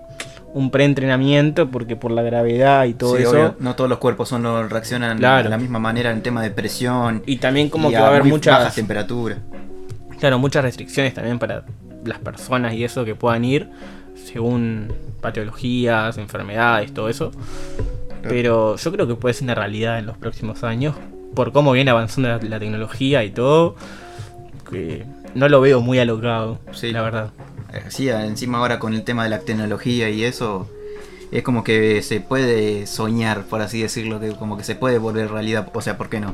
un 0.54 0.72
preentrenamiento, 0.72 1.70
porque 1.70 1.96
por 1.98 2.12
la 2.12 2.22
gravedad 2.22 2.86
y 2.86 2.94
todo 2.94 3.18
Sí, 3.18 3.24
eso. 3.24 3.32
obvio, 3.32 3.56
no 3.60 3.76
todos 3.76 3.90
los 3.90 4.00
cuerpos 4.00 4.30
son 4.30 4.44
lo, 4.44 4.66
reaccionan 4.68 5.18
Claro. 5.18 5.44
de 5.44 5.50
la 5.50 5.58
misma 5.58 5.80
manera 5.80 6.12
en 6.12 6.22
tema 6.22 6.42
de 6.42 6.52
presión. 6.52 7.22
Y 7.26 7.38
también 7.38 7.70
como 7.70 7.90
y 7.90 7.94
que 7.94 8.00
va 8.00 8.06
a 8.06 8.10
haber 8.10 8.24
muchas, 8.24 8.58
bajas 8.60 8.76
temperaturas. 8.76 9.40
claro, 10.20 10.40
muchas 10.40 10.64
restricciones 10.64 11.14
también 11.14 11.38
para 11.38 11.64
las 12.08 12.20
personas 12.20 12.74
y 12.74 12.84
eso 12.84 13.06
que 13.06 13.16
puedan 13.16 13.44
ir, 13.46 13.70
según 14.16 14.92
patologías, 15.22 16.18
enfermedades, 16.18 16.94
todo 16.94 17.10
eso. 17.10 17.32
Pero 18.24 18.76
yo 18.76 18.92
creo 18.92 19.08
que 19.08 19.16
puede 19.16 19.34
ser 19.34 19.44
una 19.46 19.56
realidad 19.56 20.00
en 20.00 20.06
los 20.06 20.18
próximos 20.18 20.64
años, 20.64 20.96
por 21.36 21.52
cómo 21.52 21.72
viene 21.72 21.92
avanzando 21.92 22.30
la, 22.30 22.38
la 22.40 22.60
tecnología 22.60 23.24
y 23.24 23.30
todo, 23.32 23.76
que 24.70 25.06
no 25.36 25.48
lo 25.50 25.62
veo 25.62 25.82
muy 25.82 26.00
alocado, 26.00 26.60
Sí. 26.72 26.92
la 26.92 27.02
verdad. 27.02 27.30
Eh, 27.74 27.84
Sí, 27.90 28.10
encima 28.10 28.58
ahora 28.60 28.80
con 28.80 28.94
el 28.94 29.04
tema 29.04 29.24
de 29.24 29.30
la 29.30 29.40
tecnología 29.40 30.10
y 30.10 30.24
eso, 30.24 30.68
es 31.32 31.44
como 31.44 31.64
que 31.64 32.02
se 32.02 32.20
puede 32.22 32.88
soñar, 32.88 33.44
por 33.44 33.62
así 33.62 33.82
decirlo, 33.82 34.20
que 34.20 34.32
como 34.34 34.58
que 34.58 34.64
se 34.64 34.76
puede 34.76 34.98
volver 34.98 35.30
realidad, 35.32 35.70
o 35.74 35.82
sea, 35.82 35.98
¿por 35.98 36.10
qué 36.10 36.20
no? 36.20 36.34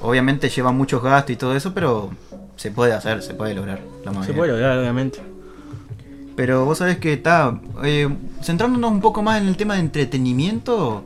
Obviamente 0.00 0.48
lleva 0.48 0.72
muchos 0.72 1.02
gastos 1.02 1.30
y 1.32 1.36
todo 1.36 1.54
eso, 1.56 1.72
pero 1.74 2.10
se 2.56 2.70
puede 2.70 2.92
hacer, 2.92 3.22
se 3.22 3.34
puede 3.34 3.54
lograr. 3.54 3.80
La 4.04 4.10
Se 4.12 4.18
mayoría. 4.18 4.36
puede 4.36 4.52
lograr, 4.52 4.78
obviamente. 4.78 5.18
Pero 6.34 6.64
vos 6.66 6.78
sabés 6.78 6.98
que 6.98 7.14
está, 7.14 7.58
eh, 7.84 8.08
centrándonos 8.42 8.90
un 8.90 9.00
poco 9.00 9.22
más 9.22 9.40
en 9.40 9.48
el 9.48 9.56
tema 9.56 9.74
de 9.74 9.80
entretenimiento, 9.80 11.04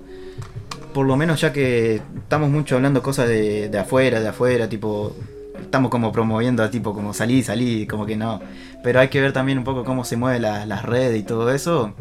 por 0.92 1.06
lo 1.06 1.16
menos 1.16 1.40
ya 1.40 1.52
que 1.52 2.02
estamos 2.16 2.50
mucho 2.50 2.76
hablando 2.76 3.00
cosas 3.02 3.28
de, 3.28 3.68
de 3.68 3.78
afuera, 3.78 4.20
de 4.20 4.26
afuera, 4.28 4.68
tipo, 4.68 5.14
estamos 5.60 5.90
como 5.90 6.10
promoviendo 6.10 6.64
a 6.64 6.70
tipo 6.70 6.92
como 6.94 7.14
salí, 7.14 7.42
salí, 7.44 7.86
como 7.86 8.06
que 8.06 8.16
no. 8.16 8.40
Pero 8.82 8.98
hay 8.98 9.08
que 9.08 9.20
ver 9.20 9.32
también 9.32 9.58
un 9.58 9.64
poco 9.64 9.84
cómo 9.84 10.04
se 10.04 10.16
mueven 10.16 10.42
la- 10.42 10.66
las 10.66 10.84
redes 10.84 11.20
y 11.20 11.22
todo 11.22 11.52
eso. 11.52 11.92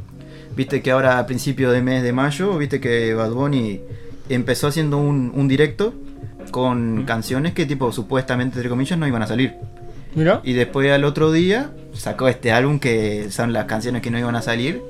Viste 0.55 0.81
que 0.81 0.89
ahora 0.91 1.19
a 1.19 1.25
principio 1.27 1.71
de 1.71 1.81
mes 1.83 2.01
de 2.01 2.11
mayo, 2.13 2.57
viste 2.57 2.79
que 2.81 3.13
Bad 3.13 3.31
Bunny 3.31 3.79
empezó 4.27 4.67
haciendo 4.67 4.97
un, 4.97 5.31
un 5.35 5.47
directo 5.47 5.93
con 6.51 7.03
canciones 7.05 7.53
que 7.53 7.65
tipo 7.65 7.91
supuestamente 7.91 8.57
entre 8.57 8.69
comillas 8.69 8.97
no 8.97 9.07
iban 9.07 9.21
a 9.21 9.27
salir. 9.27 9.55
Mira. 10.15 10.41
Y 10.43 10.53
después 10.53 10.91
al 10.91 11.03
otro 11.03 11.31
día 11.31 11.71
sacó 11.93 12.27
este 12.27 12.51
álbum 12.51 12.79
que 12.79 13.29
son 13.29 13.53
las 13.53 13.65
canciones 13.65 14.01
que 14.01 14.09
no 14.09 14.17
iban 14.17 14.35
a 14.35 14.41
salir 14.41 14.81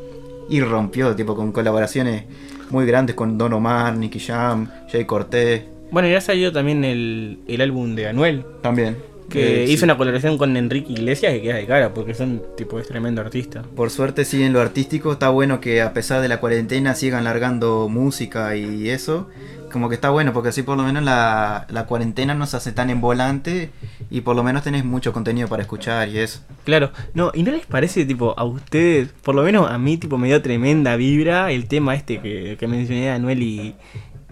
y 0.50 0.62
rompió, 0.62 1.16
tipo 1.16 1.36
con 1.36 1.52
colaboraciones 1.52 2.24
muy 2.70 2.86
grandes 2.86 3.16
con 3.16 3.38
Don 3.38 3.54
Omar, 3.54 3.96
Nicky 3.98 4.20
Jam, 4.20 4.70
Jay 4.92 5.06
Cortez 5.06 5.64
Bueno, 5.92 6.08
ya 6.08 6.22
salió 6.22 6.52
también 6.52 6.84
el, 6.84 7.40
el 7.48 7.62
álbum 7.62 7.96
de 7.96 8.08
Anuel, 8.08 8.46
también. 8.62 8.96
que 9.30 9.64
Eh, 9.64 9.66
hizo 9.66 9.80
sí. 9.80 9.84
una 9.86 9.98
colaboración 9.98 10.38
con 10.38 10.56
Enrique 10.56 10.94
Iglesias 10.94 11.34
que 11.34 11.42
queda 11.42 11.56
de 11.56 11.66
cara, 11.66 11.94
porque 11.94 12.14
son 12.14 12.42
tipo 12.56 12.80
es 12.80 12.88
tremendo 12.88 13.22
artista. 13.22 13.64
Por 13.76 13.90
suerte 13.90 14.24
sí 14.26 14.42
en 14.44 14.54
lo 14.54 14.62
artístico 14.62 15.12
está 15.14 15.30
bueno 15.30 15.60
que 15.60 15.82
a 15.82 15.94
pesar 15.94 16.22
de 16.22 16.30
la 16.30 16.40
cuarentena 16.40 16.96
sigan 16.96 17.24
largando 17.26 17.90
música 17.90 18.56
y 18.56 18.90
eso. 18.90 19.28
Como 19.70 19.90
que 19.90 19.96
está 19.96 20.10
bueno 20.10 20.34
porque 20.34 20.50
así 20.50 20.64
por 20.64 20.78
lo 20.78 20.84
menos 20.84 21.04
la, 21.04 21.66
la 21.70 21.86
cuarentena 21.86 22.34
no 22.34 22.46
se 22.46 22.58
hace 22.58 22.72
tan 22.72 22.90
en 22.90 23.02
volante 23.02 23.72
y 24.10 24.22
por 24.22 24.36
lo 24.36 24.44
menos 24.44 24.64
tenés 24.64 24.86
mucho 24.86 25.14
contenido 25.14 25.48
para 25.48 25.62
escuchar 25.62 26.10
y 26.10 26.20
eso. 26.20 26.42
Claro, 26.64 26.92
no, 27.14 27.32
¿y 27.34 27.44
no 27.44 27.52
les 27.52 27.66
parece, 27.66 28.06
tipo, 28.06 28.34
a 28.38 28.44
ustedes, 28.44 29.10
por 29.24 29.36
lo 29.36 29.44
menos 29.44 29.70
a 29.70 29.78
mí, 29.78 29.98
tipo, 29.98 30.18
me 30.18 30.28
dio 30.28 30.42
tremenda 30.42 30.96
vibra 30.96 31.52
el 31.52 31.68
tema 31.68 31.96
este 31.96 32.20
que, 32.20 32.58
que 32.60 32.68
mencioné 32.68 33.02
de 33.02 33.10
Anuel 33.12 33.42
y, 33.42 33.76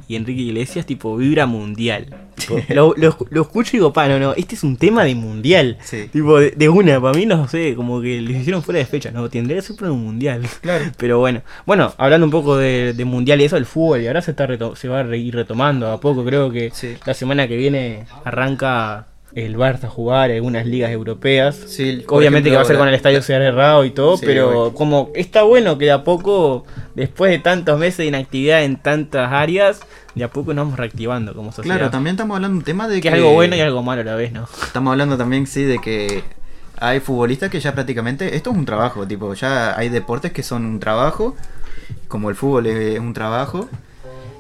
y 0.07 0.15
Enrique 0.15 0.41
Iglesias, 0.41 0.85
tipo, 0.85 1.17
vibra 1.17 1.45
mundial? 1.45 2.05
Tipo, 2.35 2.59
lo, 2.69 2.93
lo- 2.97 3.17
lo 3.29 3.41
escucho 3.41 3.71
y 3.75 3.79
digo, 3.79 3.91
pa, 3.93 4.07
no, 4.07 4.19
no, 4.19 4.33
este 4.35 4.55
es 4.55 4.63
un 4.63 4.77
tema 4.77 5.03
de 5.03 5.15
mundial. 5.15 5.77
Sí. 5.81 6.07
Tipo, 6.11 6.39
de, 6.39 6.51
de 6.51 6.69
una, 6.69 7.01
para 7.01 7.17
mí, 7.17 7.25
no 7.25 7.47
sé, 7.47 7.73
como 7.75 7.99
que 8.01 8.21
les 8.21 8.37
hicieron 8.41 8.61
fuera 8.63 8.79
de 8.79 8.85
fecha, 8.85 9.11
no, 9.11 9.27
tendría 9.29 9.57
que 9.57 9.63
ser 9.63 9.75
para 9.75 9.91
un 9.91 10.03
mundial. 10.03 10.43
Claro. 10.61 10.85
Pero 10.97 11.19
bueno, 11.19 11.41
bueno, 11.65 11.93
hablando 11.97 12.25
un 12.25 12.31
poco 12.31 12.55
de, 12.57 12.93
de 12.93 13.05
mundial 13.05 13.41
y 13.41 13.45
eso, 13.45 13.57
el 13.57 13.65
fútbol, 13.65 14.01
y 14.01 14.07
ahora 14.07 14.21
se, 14.21 14.31
está 14.31 14.47
se 14.75 14.87
va 14.87 14.99
a 15.01 15.15
ir 15.15 15.33
retomando 15.35 15.91
a 15.91 15.99
poco, 15.99 16.23
creo 16.23 16.51
que 16.51 16.71
Sí. 16.73 16.95
la 17.05 17.13
semana 17.13 17.47
que 17.47 17.57
viene 17.57 18.05
arranca 18.23 19.07
el 19.33 19.55
Barça 19.57 19.83
a 19.85 19.89
jugar 19.89 20.31
algunas 20.31 20.65
ligas 20.65 20.89
europeas. 20.91 21.55
Sí, 21.67 22.03
Obviamente 22.07 22.49
ejemplo, 22.49 22.51
que 22.51 22.55
va 22.55 22.61
a 22.61 22.65
ser 22.65 22.77
con 22.77 22.87
el 22.87 22.93
estadio 22.95 23.21
cerrado 23.21 23.83
y 23.85 23.91
todo, 23.91 24.17
Sí, 24.17 24.25
pero 24.25 24.73
como 24.73 25.11
está 25.15 25.43
bueno 25.43 25.77
que 25.77 25.85
de 25.85 25.91
a 25.91 26.03
poco, 26.03 26.65
después 26.97 27.29
de 27.29 27.37
tantos 27.37 27.79
meses 27.79 27.99
de 27.99 28.05
inactividad 28.07 28.63
en 28.63 28.75
tantas 28.75 29.31
áreas, 29.31 29.81
de 30.15 30.23
a 30.23 30.29
poco 30.29 30.53
nos 30.55 30.65
vamos 30.65 30.79
reactivando 30.79 31.35
como 31.35 31.51
sociedad. 31.51 31.77
Claro, 31.77 31.91
también 31.91 32.15
estamos 32.15 32.35
hablando 32.35 32.55
de 32.55 32.59
un 32.59 32.65
tema 32.65 32.87
de 32.87 32.95
que 32.95 33.01
que 33.01 33.07
es 33.09 33.13
algo 33.13 33.33
bueno 33.33 33.55
y 33.55 33.61
algo 33.61 33.83
malo 33.83 34.01
a 34.01 34.03
la 34.03 34.15
vez, 34.15 34.31
¿no? 34.31 34.47
Estamos 34.63 34.91
hablando 34.91 35.15
también, 35.15 35.45
sí, 35.45 35.63
de 35.63 35.77
que 35.77 36.23
hay 36.79 36.99
futbolistas 36.99 37.51
que 37.51 37.59
ya 37.59 37.73
prácticamente. 37.73 38.35
Esto 38.35 38.49
es 38.49 38.57
un 38.57 38.65
trabajo, 38.65 39.07
tipo, 39.07 39.31
ya 39.35 39.77
hay 39.77 39.89
deportes 39.89 40.31
que 40.31 40.41
son 40.41 40.65
un 40.65 40.79
trabajo, 40.79 41.35
como 42.07 42.31
el 42.31 42.35
fútbol 42.35 42.65
es 42.65 42.99
un 42.99 43.13
trabajo. 43.13 43.69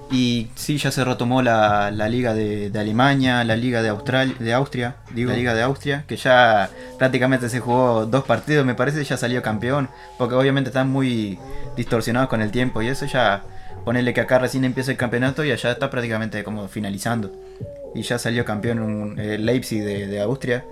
Y 0.09 0.47
sí, 0.55 0.77
ya 0.77 0.89
se 0.89 1.03
retomó 1.03 1.41
la, 1.41 1.91
la 1.91 2.07
liga 2.07 2.33
de, 2.33 2.69
de 2.69 2.79
Alemania, 2.79 3.43
la 3.43 3.57
liga 3.57 3.81
de, 3.81 3.89
Austral, 3.89 4.37
de 4.39 4.53
Austria, 4.53 4.95
digo, 5.13 5.31
la 5.31 5.37
liga 5.37 5.53
de 5.53 5.61
Austria, 5.61 6.05
que 6.07 6.15
ya 6.15 6.69
prácticamente 6.97 7.49
se 7.49 7.59
jugó 7.59 8.05
dos 8.05 8.23
partidos, 8.23 8.65
me 8.65 8.73
parece, 8.73 9.01
y 9.01 9.03
ya 9.03 9.17
salió 9.17 9.41
campeón, 9.41 9.89
porque 10.17 10.35
obviamente 10.35 10.69
están 10.69 10.89
muy 10.89 11.37
distorsionados 11.77 12.27
con 12.29 12.41
el 12.41 12.51
tiempo 12.51 12.81
y 12.81 12.87
eso 12.87 13.05
ya, 13.05 13.43
ponerle 13.85 14.13
que 14.13 14.19
acá 14.21 14.39
recién 14.39 14.65
empieza 14.65 14.91
el 14.91 14.97
campeonato 14.97 15.45
y 15.45 15.51
allá 15.51 15.71
está 15.71 15.89
prácticamente 15.89 16.43
como 16.43 16.67
finalizando. 16.67 17.31
Y 17.95 18.01
ya 18.01 18.19
salió 18.19 18.43
campeón 18.43 18.79
un, 18.79 19.19
el 19.19 19.45
Leipzig 19.45 19.83
de, 19.83 20.07
de 20.07 20.19
Austria. 20.21 20.65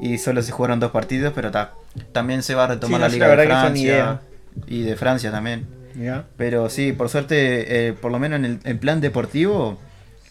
Y 0.00 0.18
solo 0.18 0.42
se 0.42 0.52
jugaron 0.52 0.80
dos 0.80 0.92
partidos, 0.92 1.32
pero 1.34 1.50
ta, 1.50 1.72
también 2.12 2.42
se 2.42 2.54
va 2.54 2.64
a 2.64 2.66
retomar 2.68 2.98
Sí, 3.00 3.02
la 3.02 3.08
Liga 3.08 3.26
la 3.26 3.30
de 3.32 3.36
Francia. 3.46 4.20
Y 4.66 4.82
de 4.82 4.96
Francia 4.96 5.30
también. 5.30 5.66
Pero 6.36 6.70
sí, 6.70 6.92
por 6.92 7.08
suerte, 7.08 7.88
eh, 7.88 7.92
por 7.92 8.12
lo 8.12 8.18
menos 8.20 8.38
en 8.38 8.44
el 8.44 8.60
en 8.64 8.78
plan 8.78 9.00
deportivo, 9.00 9.78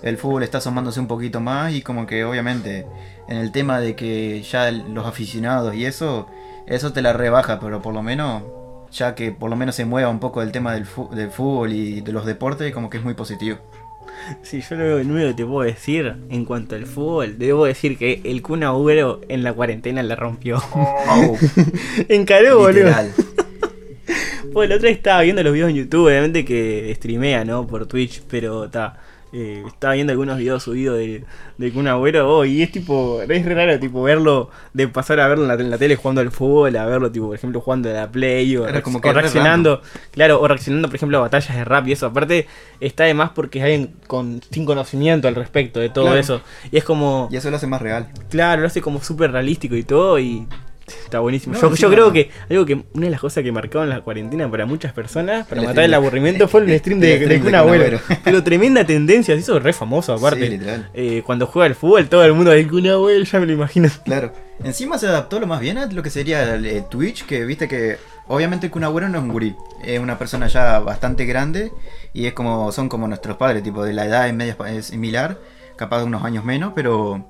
el 0.02 0.18
fútbol 0.18 0.44
está 0.44 0.60
asomándose 0.60 1.00
un 1.00 1.08
poquito 1.08 1.40
más 1.42 1.74
y 1.74 1.82
como 1.82 2.08
que 2.08 2.24
obviamente 2.24 2.86
en 3.28 3.38
el 3.38 3.52
tema 3.52 3.80
de 3.80 3.96
que 3.96 4.42
ya 4.44 4.70
el- 4.70 4.94
los 4.94 5.06
aficionados 5.06 5.76
y 5.76 5.86
eso, 5.86 6.28
eso 6.68 6.94
te 6.94 7.02
la 7.02 7.12
rebaja, 7.14 7.60
pero 7.60 7.82
por 7.82 7.94
lo 7.94 8.02
menos, 8.04 8.44
ya 8.98 9.16
que 9.16 9.32
por 9.32 9.50
lo 9.50 9.56
menos 9.56 9.76
se 9.76 9.86
mueva 9.86 10.10
un 10.10 10.20
poco 10.20 10.42
el 10.42 10.52
tema 10.52 10.74
del, 10.74 10.86
fútbol 10.86 11.72
y 11.72 12.02
de 12.02 12.12
los 12.12 12.26
deportes, 12.26 12.74
como 12.74 12.90
que 12.90 12.98
es 12.98 13.04
muy 13.04 13.14
positivo. 13.14 13.58
Sí, 14.42 14.62
yo 14.62 14.76
lo 14.76 14.98
único 14.98 15.28
que 15.28 15.34
te 15.36 15.46
puedo 15.46 15.62
decir 15.62 16.16
en 16.30 16.44
cuanto 16.44 16.76
al 16.76 16.86
fútbol, 16.86 17.38
debo 17.38 17.66
decir 17.66 17.98
que 17.98 18.22
el 18.24 18.42
Kun 18.42 18.64
Agüero 18.64 19.22
en 19.30 19.44
la 19.44 19.54
cuarentena 19.54 20.02
la 20.04 20.16
rompió. 20.16 20.62
Encaró, 22.10 22.60
boludo. 22.60 22.94
Pues 24.54 24.70
el 24.70 24.76
otro 24.76 24.88
día 24.88 24.96
estaba 24.96 25.22
viendo 25.22 25.44
los 25.44 25.54
videos 25.54 25.70
en 25.70 25.76
YouTube, 25.76 26.08
obviamente 26.08 26.44
que 26.44 26.92
streamea, 26.96 27.46
¿no? 27.46 27.68
Por 27.68 27.86
Twitch, 27.86 28.24
pero 28.28 28.66
está. 28.66 28.98
Eh, 29.34 29.64
estaba 29.68 29.94
viendo 29.96 30.12
algunos 30.12 30.38
videos 30.38 30.64
subidos 30.64 30.98
de, 30.98 31.24
de 31.58 31.72
Kun 31.72 31.88
Agüero 31.88 32.30
oh, 32.38 32.46
y 32.46 32.62
es 32.62 32.72
tipo, 32.72 33.22
es 33.22 33.28
re 33.28 33.54
raro 33.56 33.80
tipo 33.80 34.02
verlo, 34.04 34.50
de 34.74 34.88
pasar 34.88 35.20
a 35.20 35.28
verlo 35.28 35.44
en 35.44 35.48
la, 35.50 35.54
en 35.56 35.70
la 35.70 35.78
tele 35.78 35.96
jugando 35.96 36.22
al 36.22 36.32
fútbol, 36.32 36.76
a 36.78 36.86
verlo 36.86 37.12
tipo, 37.12 37.28
por 37.28 37.36
ejemplo, 37.36 37.60
jugando 37.62 37.90
a 37.90 37.94
la 37.94 38.12
Play 38.12 38.56
o, 38.58 38.66
como 38.84 39.02
que 39.02 39.10
o 39.10 39.14
re 39.14 39.22
reaccionando, 39.22 39.82
claro, 40.12 40.40
o 40.42 40.48
reaccionando 40.48 40.88
por 40.88 40.96
ejemplo 40.96 41.18
a 41.18 41.22
batallas 41.22 41.56
de 41.56 41.66
rap 41.66 41.88
y 41.88 41.92
eso, 41.92 42.06
aparte 42.08 42.48
está 42.80 43.04
de 43.04 43.14
más 43.14 43.32
porque 43.32 43.60
es 43.60 43.64
alguien 43.66 43.94
con, 44.08 44.42
sin 44.52 44.66
conocimiento 44.66 45.28
al 45.28 45.36
respecto 45.36 45.80
de 45.80 45.90
todo 45.90 46.06
Claro. 46.06 46.20
eso, 46.20 46.42
y 46.72 46.78
es 46.78 46.84
como, 46.84 47.28
Y 47.32 47.36
eso 47.38 47.50
lo 47.50 47.58
hace 47.58 47.68
más 47.68 47.82
real. 47.82 48.08
claro, 48.30 48.62
lo 48.62 48.68
hace 48.68 48.82
como 48.82 49.02
súper 49.02 49.32
realístico 49.32 49.76
y 49.76 49.84
todo 49.84 50.20
y... 50.20 50.48
Está 50.88 51.20
buenísimo. 51.20 51.54
No, 51.62 51.76
yo, 51.76 51.90
creo 51.90 52.14
que 52.14 52.32
algo 52.50 52.66
que 52.66 52.76
una 52.94 53.06
de 53.06 53.10
las 53.10 53.20
cosas 53.20 53.44
que 53.44 53.52
marcaron 53.52 53.90
la 53.90 54.02
cuarentena 54.02 54.50
para 54.50 54.66
muchas 54.66 54.94
personas, 54.94 55.46
para 55.46 55.60
El 55.60 55.68
matar 55.68 55.84
el 55.84 55.90
stream 55.90 56.02
aburrimiento, 56.02 56.48
fue 56.48 56.62
el 56.62 56.80
stream 56.80 57.02
de, 57.02 57.16
el 57.16 57.24
stream 57.24 57.44
de. 57.44 57.58
Agüero. 57.58 58.00
Pero 58.24 58.42
tremenda 58.42 58.86
tendencia, 58.86 59.36
se 59.36 59.42
hizo 59.42 59.60
re 59.60 59.74
famoso 59.74 60.14
aparte. 60.14 60.58
Sí. 60.58 60.66
Eh, 60.94 61.24
cuando 61.26 61.46
juega 61.46 61.66
al 61.66 61.76
fútbol, 61.76 62.08
todo 62.08 62.24
el 62.24 62.34
mundo 62.34 62.52
de 62.52 62.66
Kun 62.66 62.88
Agüero, 62.88 63.22
ya 63.26 63.40
me 63.40 63.46
lo 63.46 63.52
imagino. 63.52 63.90
Claro. 64.06 64.32
Encima 64.64 64.98
se 64.98 65.08
adaptó 65.08 65.42
lo 65.42 65.48
más 65.48 65.60
bien 65.60 65.78
a 65.78 65.88
lo 65.88 66.02
que 66.02 66.10
sería 66.10 66.56
el, 66.56 66.66
eh, 66.66 66.84
Twitch, 66.90 67.26
que 67.26 67.44
viste 67.44 67.68
que 67.68 67.98
obviamente 68.28 68.70
Kun 68.72 68.86
Agüero 68.86 69.10
no 69.10 69.18
es 69.18 69.24
un 69.24 69.32
gurí, 69.32 69.56
es 69.84 70.00
una 70.00 70.18
persona 70.18 70.48
ya 70.48 70.80
bastante 70.80 71.26
grande 71.26 71.72
y 72.14 72.28
es 72.28 72.34
como 72.34 72.72
son 72.72 72.88
como 72.88 73.10
nuestros 73.10 73.36
padres, 73.36 73.62
tipo 73.62 73.84
de 73.84 73.94
la 73.94 74.06
edad 74.06 74.28
es 74.28 74.34
media 74.34 74.56
es 74.70 74.88
similar, 74.88 75.38
capaz 75.76 76.00
de 76.00 76.06
unos 76.06 76.24
años 76.24 76.46
menos, 76.46 76.72
pero 76.74 77.28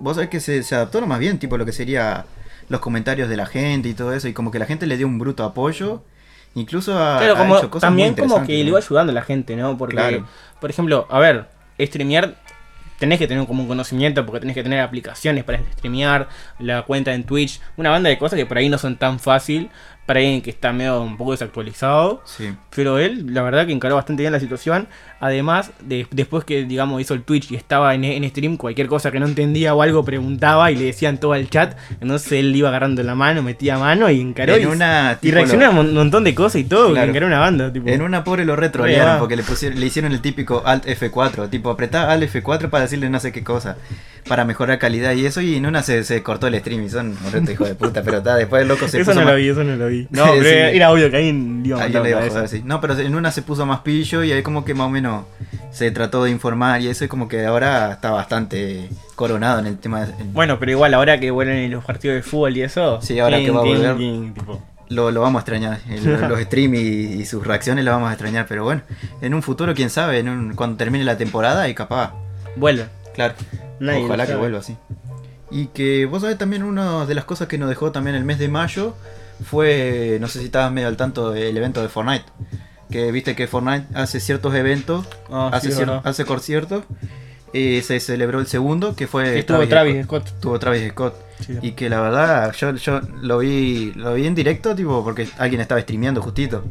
vos 0.00 0.16
sabés 0.16 0.30
que 0.30 0.40
se, 0.40 0.62
se 0.62 0.74
adaptó 0.74 1.00
lo 1.00 1.06
más 1.06 1.18
bien, 1.18 1.38
tipo 1.38 1.56
lo 1.56 1.64
que 1.64 1.72
sería 1.72 2.24
los 2.68 2.80
comentarios 2.80 3.28
de 3.28 3.36
la 3.36 3.46
gente 3.46 3.88
y 3.88 3.94
todo 3.94 4.12
eso 4.12 4.28
y 4.28 4.32
como 4.32 4.50
que 4.50 4.58
la 4.58 4.66
gente 4.66 4.86
le 4.86 4.96
dio 4.96 5.06
un 5.06 5.18
bruto 5.18 5.44
apoyo, 5.44 6.02
incluso 6.54 6.92
ha, 6.98 7.18
Claro, 7.18 7.34
ha 7.34 7.38
como, 7.38 7.58
hecho 7.58 7.70
cosas 7.70 7.90
muy 7.90 8.02
también 8.02 8.14
como 8.14 8.24
interesantes, 8.24 8.46
que 8.56 8.62
le 8.62 8.68
iba 8.68 8.78
ayudando 8.78 9.10
a 9.10 9.14
la 9.14 9.22
gente, 9.22 9.56
¿no? 9.56 9.76
Porque, 9.76 9.96
Claro. 9.96 10.26
por 10.60 10.70
ejemplo, 10.70 11.06
a 11.10 11.18
ver, 11.18 11.48
streamear 11.80 12.34
tenés 12.98 13.18
que 13.18 13.26
tener 13.26 13.44
como 13.46 13.62
un 13.62 13.68
conocimiento 13.68 14.24
porque 14.24 14.40
tenés 14.40 14.54
que 14.54 14.62
tener 14.62 14.80
aplicaciones 14.80 15.42
para 15.44 15.58
streamear, 15.72 16.28
la 16.58 16.82
cuenta 16.82 17.12
en 17.12 17.24
Twitch, 17.24 17.60
una 17.76 17.90
banda 17.90 18.08
de 18.08 18.18
cosas 18.18 18.38
que 18.38 18.46
por 18.46 18.56
ahí 18.56 18.68
no 18.68 18.78
son 18.78 18.96
tan 18.96 19.18
fácil 19.18 19.68
para 20.06 20.20
alguien 20.20 20.42
que 20.42 20.50
está 20.50 20.72
medio 20.72 21.00
un 21.00 21.16
poco 21.16 21.32
desactualizado. 21.32 22.22
Sí. 22.26 22.54
Pero 22.74 22.98
él, 22.98 23.32
la 23.32 23.42
verdad 23.42 23.66
que 23.66 23.72
encaró 23.72 23.94
bastante 23.94 24.22
bien 24.22 24.32
la 24.32 24.40
situación. 24.40 24.86
Además, 25.20 25.70
de- 25.80 26.06
después 26.10 26.44
que, 26.44 26.64
digamos, 26.64 27.00
hizo 27.00 27.14
el 27.14 27.22
Twitch 27.22 27.50
y 27.52 27.54
estaba 27.56 27.94
en, 27.94 28.04
en 28.04 28.28
stream, 28.28 28.56
cualquier 28.58 28.88
cosa 28.88 29.10
que 29.10 29.18
no 29.20 29.26
entendía 29.26 29.74
o 29.74 29.80
algo 29.80 30.04
preguntaba 30.04 30.70
y 30.70 30.76
le 30.76 30.84
decían 30.84 31.18
todo 31.18 31.32
al 31.32 31.48
chat. 31.48 31.76
Entonces 32.00 32.32
él 32.32 32.54
iba 32.54 32.68
agarrando 32.68 33.02
la 33.02 33.14
mano, 33.14 33.42
metía 33.42 33.78
mano 33.78 34.10
y 34.10 34.20
encaró. 34.20 34.54
En 34.56 34.62
y, 34.62 34.66
una, 34.66 35.18
y 35.22 35.30
reaccionó 35.30 35.62
lo- 35.62 35.66
a 35.66 35.70
un 35.70 35.76
mon- 35.76 35.94
montón 35.94 36.24
de 36.24 36.34
cosas 36.34 36.60
y 36.60 36.64
todo. 36.64 36.90
Claro. 36.90 37.08
encaró 37.08 37.26
una 37.26 37.38
banda. 37.38 37.72
Tipo. 37.72 37.88
En 37.88 38.02
una 38.02 38.22
pobre 38.24 38.44
lo 38.44 38.56
Re 38.56 38.64
retrolearon 38.66 39.18
porque 39.18 39.36
le, 39.36 39.42
pusieron, 39.42 39.80
le 39.80 39.86
hicieron 39.86 40.12
el 40.12 40.20
típico 40.20 40.62
Alt 40.66 40.84
F4, 40.86 41.48
tipo 41.48 41.70
apretá 41.70 42.10
Alt 42.10 42.24
F4 42.30 42.68
para 42.68 42.82
decirle 42.84 43.08
no 43.08 43.20
sé 43.20 43.32
qué 43.32 43.42
cosa, 43.42 43.76
para 44.28 44.44
mejorar 44.44 44.78
calidad 44.78 45.12
y 45.12 45.26
eso, 45.26 45.40
y 45.42 45.56
en 45.56 45.66
una 45.66 45.82
se, 45.82 46.02
se 46.04 46.22
cortó 46.22 46.46
el 46.46 46.58
stream 46.58 46.82
y 46.84 46.88
son 46.88 47.16
un 47.24 47.32
reto 47.32 47.52
hijo 47.52 47.64
de 47.64 47.74
puta, 47.74 48.02
pero 48.02 48.18
está, 48.18 48.36
después 48.36 48.62
el 48.62 48.68
loco 48.68 48.88
se 48.88 49.00
eso 49.00 49.10
puso 49.10 49.20
no 49.20 49.26
más- 49.26 49.34
lo 49.34 49.38
vi, 49.38 49.48
eso 49.50 49.64
no 49.64 49.76
lo 49.76 49.86
vi. 49.88 50.08
No, 50.10 50.24
pero 50.32 50.42
sí. 50.42 50.48
era- 50.76 50.90
obvio 50.90 51.10
que 51.10 51.16
alguien 51.16 51.62
esas. 52.22 52.50
sí. 52.50 52.62
No, 52.64 52.80
pero 52.80 52.98
en 52.98 53.14
una 53.14 53.30
se 53.30 53.42
puso 53.42 53.66
más 53.66 53.80
pillo 53.80 54.24
y 54.24 54.32
ahí 54.32 54.42
como 54.42 54.64
que 54.64 54.72
más 54.74 54.86
o 54.86 54.90
menos 54.90 55.24
se 55.70 55.90
trató 55.90 56.24
de 56.24 56.30
informar 56.30 56.80
y 56.80 56.88
eso 56.88 57.04
y 57.04 57.08
como 57.08 57.28
que 57.28 57.44
ahora 57.44 57.92
está 57.92 58.10
bastante 58.12 58.88
coronado 59.14 59.58
en 59.60 59.66
el 59.66 59.78
tema. 59.78 60.06
de- 60.06 60.14
Bueno, 60.32 60.58
pero 60.58 60.70
igual 60.72 60.94
ahora 60.94 61.20
que 61.20 61.30
vuelven 61.30 61.70
los 61.70 61.84
partidos 61.84 62.16
de 62.16 62.22
fútbol 62.22 62.56
y 62.56 62.62
eso. 62.62 63.00
Sí, 63.02 63.18
ahora 63.18 63.38
que 63.38 63.50
va 63.50 63.60
a 63.60 63.64
volver. 63.64 63.96
Lo, 64.90 65.10
lo 65.10 65.20
vamos 65.22 65.40
a 65.40 65.42
extrañar, 65.42 65.80
el- 65.90 66.04
los 66.28 66.40
streams 66.40 66.78
y, 66.78 67.12
y 67.20 67.24
sus 67.26 67.46
reacciones 67.46 67.84
lo 67.84 67.90
vamos 67.90 68.08
a 68.10 68.12
extrañar, 68.12 68.46
pero 68.48 68.64
bueno, 68.64 68.82
en 69.22 69.32
un 69.34 69.42
futuro 69.42 69.74
quién 69.74 69.90
sabe, 69.90 70.18
en 70.18 70.28
un- 70.28 70.54
cuando 70.54 70.76
termine 70.76 71.04
la 71.04 71.16
temporada 71.16 71.68
y 71.68 71.74
capaz 71.74 72.12
Vuelve. 72.56 72.86
Claro. 73.14 73.34
Nadie 73.80 74.04
Ojalá 74.04 74.26
que 74.26 74.34
vuelva 74.36 74.58
así. 74.58 74.76
Y 75.50 75.66
que 75.68 76.06
vos 76.06 76.22
sabés 76.22 76.38
también 76.38 76.62
una 76.62 77.06
de 77.06 77.14
las 77.14 77.24
cosas 77.24 77.48
que 77.48 77.58
nos 77.58 77.68
dejó 77.68 77.92
también 77.92 78.16
el 78.16 78.24
mes 78.24 78.38
de 78.38 78.48
mayo 78.48 78.94
fue, 79.44 80.18
no 80.20 80.28
sé 80.28 80.38
si 80.40 80.46
estabas 80.46 80.72
medio 80.72 80.88
al 80.88 80.96
tanto 80.96 81.30
del 81.30 81.56
evento 81.56 81.82
de 81.82 81.88
Fortnite. 81.88 82.24
Que 82.90 83.10
viste 83.12 83.34
que 83.34 83.46
Fortnite 83.46 83.86
hace 83.94 84.20
ciertos 84.20 84.54
eventos, 84.54 85.06
Ah, 85.30 85.48
sí, 85.52 85.56
hace, 85.56 85.68
es 85.68 85.78
cier- 85.78 86.00
hace 86.04 86.24
conciertos. 86.24 86.84
Y 87.52 87.82
se 87.82 88.00
celebró 88.00 88.40
el 88.40 88.48
segundo, 88.48 88.96
que 88.96 89.06
fue 89.06 89.24
Que 89.24 89.38
estuvo 89.40 89.66
Travis 89.68 90.04
Scott. 90.04 90.26
Estuvo 90.26 90.58
Travis 90.58 90.90
Scott. 90.90 91.14
Sí. 91.40 91.56
Y 91.62 91.72
que 91.72 91.88
la 91.88 92.00
verdad, 92.00 92.52
yo, 92.52 92.72
yo 92.74 93.00
lo 93.20 93.38
vi 93.38 93.92
lo 93.94 94.14
vi 94.14 94.26
en 94.26 94.34
directo, 94.34 94.74
tipo, 94.74 95.04
porque 95.04 95.28
alguien 95.38 95.60
estaba 95.60 95.80
streameando 95.80 96.20
justito. 96.20 96.64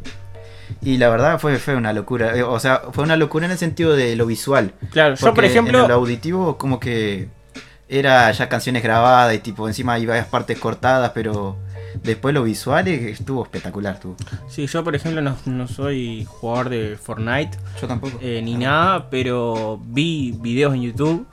Y 0.82 0.98
la 0.98 1.08
verdad 1.08 1.38
fue, 1.38 1.58
fue 1.58 1.74
una 1.76 1.92
locura. 1.92 2.36
Eh, 2.36 2.42
O 2.42 2.58
sea, 2.60 2.82
fue 2.92 3.04
una 3.04 3.16
locura 3.16 3.46
en 3.46 3.52
el 3.52 3.58
sentido 3.58 3.94
de 3.96 4.16
lo 4.16 4.26
visual. 4.26 4.72
Claro, 4.90 5.14
yo 5.14 5.34
por 5.34 5.44
ejemplo. 5.44 5.82
En 5.82 5.88
lo 5.88 5.94
auditivo, 5.94 6.58
como 6.58 6.78
que 6.80 7.28
era 7.88 8.30
ya 8.32 8.48
canciones 8.48 8.82
grabadas 8.82 9.34
y 9.34 9.38
tipo, 9.38 9.68
encima 9.68 9.94
hay 9.94 10.06
varias 10.06 10.26
partes 10.26 10.58
cortadas, 10.58 11.12
pero 11.14 11.56
después 12.02 12.34
lo 12.34 12.42
visual 12.42 12.88
estuvo 12.88 13.42
espectacular. 13.44 13.94
Estuvo. 13.94 14.16
Sí, 14.48 14.66
yo 14.66 14.82
por 14.82 14.94
ejemplo 14.96 15.20
no, 15.22 15.36
no 15.46 15.68
soy 15.68 16.24
jugador 16.24 16.68
de 16.70 16.96
Fortnite 17.00 17.56
Yo 17.80 17.86
tampoco. 17.86 18.18
eh, 18.20 18.40
ni 18.42 18.54
nada, 18.56 19.08
pero 19.10 19.80
vi 19.86 20.34
videos 20.40 20.74
en 20.74 20.82
YouTube 20.82 21.26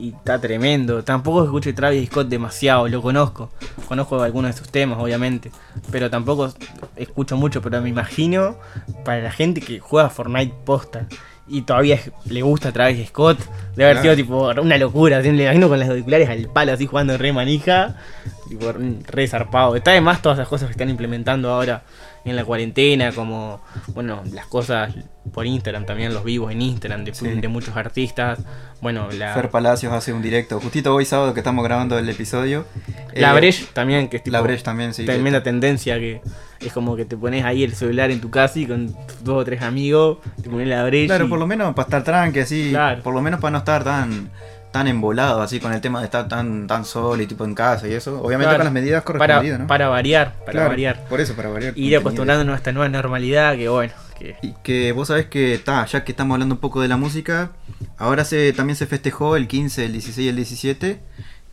y 0.00 0.10
está 0.10 0.40
tremendo. 0.40 1.04
Tampoco 1.04 1.44
escucho 1.44 1.74
Travis 1.74 2.08
Scott 2.08 2.28
demasiado, 2.28 2.88
lo 2.88 3.02
conozco. 3.02 3.50
Conozco 3.86 4.20
algunos 4.22 4.54
de 4.54 4.58
sus 4.58 4.70
temas, 4.70 4.98
obviamente, 4.98 5.50
pero 5.90 6.10
tampoco 6.10 6.52
escucho 6.96 7.36
mucho, 7.36 7.60
pero 7.60 7.80
me 7.80 7.88
imagino 7.88 8.56
para 9.04 9.20
la 9.20 9.30
gente 9.30 9.60
que 9.60 9.78
juega 9.78 10.10
Fortnite 10.10 10.54
posta. 10.64 11.06
Y 11.46 11.62
todavía 11.62 11.98
le 12.26 12.42
gusta 12.42 12.70
Travis 12.70 13.08
Scott. 13.08 13.38
Debe 13.74 13.90
haber 13.90 14.02
sido 14.02 14.14
tipo 14.16 14.50
una 14.62 14.78
locura. 14.78 15.18
así, 15.18 15.32
Le 15.32 15.44
imagino 15.44 15.68
con 15.68 15.80
las 15.80 15.88
auriculares 15.88 16.28
al 16.28 16.48
palo 16.48 16.72
así 16.72 16.86
jugando 16.86 17.18
re 17.18 17.32
manija. 17.32 17.96
Tipo, 18.48 18.72
re 18.72 19.26
zarpado. 19.26 19.74
Está 19.74 19.90
de 19.90 20.00
más 20.00 20.22
todas 20.22 20.38
las 20.38 20.46
cosas 20.46 20.68
que 20.68 20.72
están 20.72 20.88
implementando 20.90 21.50
ahora 21.50 21.82
en 22.24 22.36
la 22.36 22.44
cuarentena, 22.44 23.12
como, 23.12 23.60
bueno, 23.94 24.22
las 24.32 24.46
cosas 24.46 24.94
por 25.32 25.46
Instagram, 25.46 25.86
también 25.86 26.12
los 26.12 26.24
vivos 26.24 26.50
en 26.52 26.60
Instagram 26.62 27.04
de, 27.04 27.14
Sí. 27.14 27.26
de 27.28 27.48
muchos 27.48 27.76
artistas. 27.76 28.40
Bueno, 28.80 29.08
la, 29.12 29.34
Fer 29.34 29.50
Palacios 29.50 29.92
hace 29.92 30.12
un 30.12 30.22
directo. 30.22 30.58
Justito 30.60 30.94
hoy 30.94 31.04
sábado 31.04 31.34
que 31.34 31.40
estamos 31.40 31.62
grabando 31.64 31.98
el 31.98 32.08
episodio. 32.08 32.64
la 33.14 33.30
eh, 33.32 33.34
Breche 33.34 33.66
también, 33.72 34.08
que 34.08 34.16
es 34.18 34.22
tipo 34.22 34.32
La 34.32 34.40
Breche 34.40 34.62
también, 34.62 34.94
sí. 34.94 35.04
tremenda 35.04 35.42
tendencia 35.42 35.98
que 35.98 36.20
es 36.60 36.72
como 36.72 36.96
que 36.96 37.04
te 37.04 37.16
pones 37.16 37.44
ahí 37.44 37.62
el 37.64 37.74
celular 37.74 38.10
en 38.10 38.20
tu 38.20 38.30
casa 38.30 38.58
y 38.58 38.66
con 38.66 38.86
tus 39.06 39.22
dos 39.24 39.42
o 39.42 39.44
tres 39.44 39.62
amigos, 39.62 40.18
te 40.42 40.48
pones 40.50 40.68
la 40.68 40.84
Breche. 40.84 41.06
Claro, 41.06 41.26
y- 41.26 41.28
por 41.28 41.38
lo 41.38 41.46
menos 41.46 41.74
para 41.74 41.86
estar 41.86 42.04
tranqui, 42.04 42.40
así. 42.40 42.68
Claro. 42.70 43.02
Por 43.02 43.14
lo 43.14 43.22
menos 43.22 43.40
para 43.40 43.52
no 43.52 43.58
estar 43.58 43.84
tan 43.84 44.30
tan 44.72 44.86
embolado 44.88 45.42
así 45.42 45.58
con 45.60 45.72
el 45.72 45.80
tema 45.80 45.98
de 46.00 46.04
estar 46.06 46.28
tan 46.28 46.66
tan 46.66 46.84
solo 46.84 47.22
y 47.22 47.26
tipo 47.26 47.44
en 47.44 47.54
casa 47.54 47.88
y 47.88 47.92
eso. 47.92 48.20
Obviamente 48.22 48.44
Claro, 48.50 48.58
con 48.58 48.64
las 48.64 48.72
medidas 48.72 49.02
para, 49.02 49.18
correspondidas, 49.18 49.60
¿no? 49.60 49.66
para 49.66 49.88
variar, 49.88 50.34
para 50.40 50.52
Claro, 50.52 50.68
variar. 50.68 51.04
Por 51.08 51.20
eso, 51.20 51.34
para 51.34 51.48
variar. 51.48 51.76
Ir 51.76 51.96
acostumbrándonos 51.96 52.54
a 52.54 52.56
esta 52.56 52.72
nueva 52.72 52.88
normalidad 52.88 53.56
que 53.56 53.68
bueno, 53.68 53.92
que 54.18 54.36
Y 54.42 54.52
que 54.62 54.92
vos 54.92 55.08
sabés 55.08 55.26
que 55.26 55.54
está, 55.54 55.84
ya 55.86 56.04
que 56.04 56.12
estamos 56.12 56.34
hablando 56.34 56.54
un 56.54 56.60
poco 56.60 56.80
de 56.80 56.88
la 56.88 56.96
música, 56.96 57.50
ahora 57.98 58.24
se 58.24 58.52
también 58.52 58.76
se 58.76 58.86
festejó 58.86 59.36
el 59.36 59.48
15, 59.48 59.86
el 59.86 59.92
16 59.92 60.26
y 60.26 60.28
el 60.28 60.36
17 60.36 61.00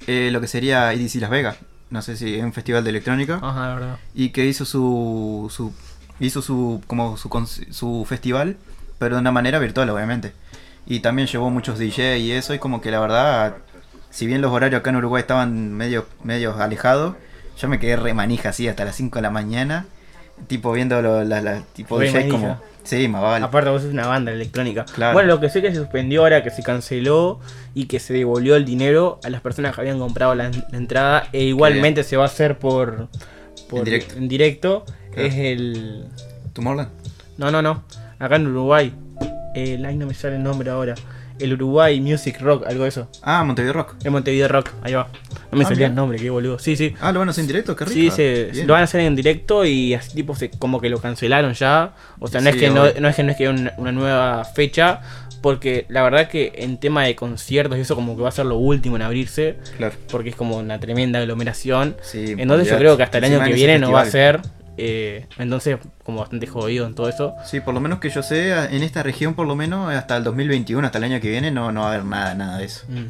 eh, 0.05 0.29
lo 0.31 0.39
que 0.41 0.47
sería 0.47 0.93
EDC 0.93 1.15
Las 1.15 1.29
Vegas. 1.29 1.57
No 1.89 2.01
sé 2.01 2.17
si 2.17 2.35
es 2.35 2.43
un 2.43 2.53
festival 2.53 2.83
de 2.83 2.89
electrónica. 2.91 3.39
ajá, 3.41 3.69
de 3.69 3.75
verdad. 3.75 3.97
Y 4.13 4.29
que 4.29 4.45
hizo 4.45 4.65
su, 4.65 5.47
su 5.49 5.73
hizo 6.19 6.41
su 6.41 6.81
como 6.87 7.17
su, 7.17 7.29
su 7.71 8.05
festival, 8.07 8.57
pero 8.99 9.15
de 9.15 9.21
una 9.21 9.31
manera 9.31 9.59
virtual, 9.59 9.89
obviamente. 9.89 10.33
Y 10.87 11.01
también 11.01 11.27
llevó 11.27 11.49
muchos 11.49 11.77
DJ 11.79 12.19
y 12.19 12.31
eso, 12.31 12.53
y 12.53 12.59
como 12.59 12.79
que 12.81 12.91
la 12.91 12.99
verdad, 12.99 13.57
si 14.09 14.25
bien 14.25 14.41
los 14.41 14.51
horarios 14.51 14.79
acá 14.79 14.89
en 14.89 14.95
Uruguay 14.97 15.21
estaban 15.21 15.73
medio, 15.73 16.05
medio 16.23 16.55
alejados, 16.55 17.15
yo 17.59 17.67
me 17.67 17.77
quedé 17.79 17.95
re 17.97 18.13
manija 18.13 18.49
así 18.49 18.67
hasta 18.67 18.85
las 18.85 18.95
5 18.95 19.17
de 19.17 19.21
la 19.23 19.29
mañana, 19.29 19.85
tipo 20.47 20.71
viendo 20.71 21.01
lo- 21.01 21.23
la, 21.23 21.41
la- 21.41 21.61
tipo 21.73 21.99
Re 21.99 22.05
DJ 22.07 22.19
manija. 22.19 22.31
como... 22.37 22.61
Sí, 22.83 23.09
más 23.09 23.21
vale. 23.21 23.43
Aparte 23.43 23.69
vos 23.69 23.81
sos 23.81 23.91
una 23.91 24.07
banda 24.07 24.31
electrónica. 24.31 24.85
Claro. 24.85 25.11
Bueno, 25.11 25.27
lo 25.27 25.41
que 25.41 25.49
sé 25.49 25.61
que 25.61 25.71
se 25.71 25.75
suspendió 25.75 26.21
ahora, 26.21 26.41
que 26.41 26.51
se 26.51 26.63
canceló 26.63 27.41
y 27.73 27.87
que 27.87 27.99
se 27.99 28.13
devolvió 28.13 28.55
el 28.55 28.63
dinero 28.63 29.19
a 29.25 29.29
las 29.29 29.41
personas 29.41 29.75
que 29.75 29.81
habían 29.81 29.99
comprado 29.99 30.35
la, 30.35 30.49
la 30.71 30.77
entrada. 30.77 31.27
E 31.33 31.43
igualmente 31.43 32.03
se 32.05 32.15
va 32.15 32.23
a 32.23 32.27
hacer 32.27 32.59
por, 32.59 33.09
por 33.69 33.79
En 33.79 33.83
directo. 33.85 34.15
en 34.15 34.27
directo, 34.29 34.85
Claro. 35.11 35.27
Es 35.27 35.35
el... 35.35 36.05
Tomorrowland. 36.53 36.91
No, 37.37 37.51
no, 37.51 37.61
no. 37.61 37.83
Acá 38.19 38.37
en 38.37 38.47
Uruguay. 38.47 38.93
El, 39.63 39.85
ay, 39.85 39.95
no 39.95 40.05
me 40.07 40.13
sale 40.13 40.35
el 40.35 40.43
nombre 40.43 40.69
ahora. 40.69 40.95
El 41.39 41.53
Uruguay 41.53 42.01
Music 42.01 42.39
Rock, 42.41 42.65
algo 42.67 42.83
de 42.83 42.89
eso. 42.89 43.09
Ah, 43.21 43.43
Montevideo 43.43 43.73
Rock. 43.73 43.95
El 44.03 44.09
Montevideo 44.11 44.47
Rock, 44.47 44.71
ahí 44.81 44.93
va. 44.93 45.07
No 45.51 45.57
me 45.57 45.63
Ah, 45.65 45.67
salía 45.67 45.77
bien. 45.81 45.91
el 45.91 45.95
nombre, 45.95 46.17
qué 46.17 46.29
boludo. 46.31 46.57
Sí, 46.57 46.75
sí. 46.75 46.95
Ah, 46.99 47.11
lo 47.11 47.19
van 47.19 47.27
a 47.27 47.31
hacer 47.31 47.43
en 47.43 47.47
directo, 47.47 47.75
qué 47.75 47.85
rico. 47.85 48.15
Sí, 48.15 48.51
se, 48.53 48.63
lo 48.65 48.73
van 48.73 48.81
a 48.81 48.85
hacer 48.85 49.01
en 49.01 49.15
directo 49.15 49.63
y 49.63 49.93
así 49.93 50.15
tipo 50.15 50.35
se, 50.35 50.49
como 50.49 50.81
que 50.81 50.89
lo 50.89 50.99
cancelaron 50.99 51.53
ya. 51.53 51.93
O 52.19 52.27
sea, 52.27 52.41
no 52.41 52.49
Sí, 52.51 52.57
es 52.57 52.61
que 52.63 52.69
no, 52.71 52.85
no 52.99 53.07
es 53.07 53.15
que 53.15 53.23
no 53.23 53.31
es 53.31 53.37
que 53.37 53.49
una, 53.49 53.71
una 53.77 53.91
nueva 53.91 54.45
fecha, 54.45 55.01
porque 55.43 55.85
la 55.89 56.01
verdad 56.01 56.27
que 56.27 56.53
en 56.55 56.79
tema 56.79 57.03
de 57.03 57.15
conciertos 57.15 57.77
y 57.77 57.81
eso 57.81 57.93
como 57.95 58.15
que 58.15 58.23
va 58.23 58.29
a 58.29 58.31
ser 58.31 58.47
lo 58.47 58.57
último 58.57 58.95
en 58.95 59.03
abrirse, 59.03 59.57
Claro. 59.77 59.93
porque 60.09 60.29
es 60.29 60.35
como 60.35 60.57
una 60.57 60.79
tremenda 60.79 61.19
aglomeración. 61.19 61.95
Sí, 62.01 62.33
Entonces 62.35 62.67
yo 62.67 62.77
creo 62.79 62.97
que 62.97 63.03
hasta 63.03 63.19
el 63.19 63.25
año 63.25 63.43
que 63.43 63.53
viene 63.53 63.77
no 63.77 63.91
va 63.91 64.01
a 64.01 64.05
ser 64.05 64.41
Eh, 64.77 65.25
entonces, 65.39 65.77
como 66.03 66.19
bastante 66.19 66.45
jodido 66.47 66.85
en 66.85 66.93
todo 66.95 67.09
eso. 67.09 67.33
Sí, 67.45 67.59
por 67.59 67.73
lo 67.73 67.79
menos 67.79 67.99
que 67.99 68.09
yo 68.09 68.21
sé, 68.23 68.51
en 68.53 68.83
esta 68.83 69.01
región 69.03 69.33
por 69.33 69.47
lo 69.47 69.55
menos 69.55 69.91
hasta 69.93 70.17
el 70.17 70.23
2021, 70.23 70.85
hasta 70.85 70.97
el 70.99 71.03
año 71.05 71.19
que 71.19 71.29
viene, 71.29 71.49
no, 71.51 71.71
no 71.71 71.81
va 71.81 71.87
a 71.87 71.93
haber 71.93 72.05
nada, 72.05 72.35
nada 72.35 72.57
de 72.59 72.65
eso. 72.65 72.85
Mm. 72.87 73.05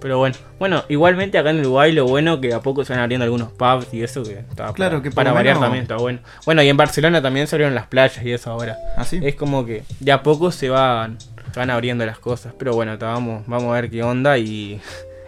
Pero 0.00 0.16
bueno, 0.16 0.34
bueno, 0.58 0.84
igualmente 0.88 1.36
acá 1.36 1.50
en 1.50 1.60
Uruguay 1.60 1.92
lo 1.92 2.06
bueno 2.06 2.40
que 2.40 2.54
a 2.54 2.60
poco 2.60 2.84
se 2.86 2.94
van 2.94 3.02
abriendo 3.02 3.24
algunos 3.24 3.52
pubs 3.52 3.92
y 3.92 4.02
eso 4.02 4.22
que 4.22 4.38
está 4.38 4.72
Claro, 4.72 4.98
para, 4.98 5.02
que 5.02 5.10
para 5.10 5.32
variar 5.32 5.56
menos- 5.56 5.66
también 5.66 5.82
está 5.82 5.96
bueno. 5.96 6.20
Bueno, 6.46 6.62
y 6.62 6.68
en 6.70 6.76
Barcelona 6.78 7.20
también 7.20 7.46
se 7.46 7.56
abrieron 7.56 7.74
las 7.74 7.86
playas 7.86 8.24
y 8.24 8.32
eso 8.32 8.50
ahora. 8.50 8.78
¿Ah, 8.96 9.04
sí? 9.04 9.20
Es 9.22 9.34
como 9.34 9.66
que 9.66 9.82
de 9.98 10.12
a 10.12 10.22
poco 10.22 10.52
se 10.52 10.70
van, 10.70 11.18
se 11.52 11.58
van 11.60 11.68
abriendo 11.68 12.06
las 12.06 12.18
cosas. 12.18 12.54
Pero 12.58 12.72
bueno, 12.74 12.96
ta, 12.96 13.08
vamos, 13.08 13.42
vamos 13.46 13.70
a 13.72 13.74
ver 13.80 13.90
qué 13.90 14.02
onda 14.02 14.38
y 14.38 14.80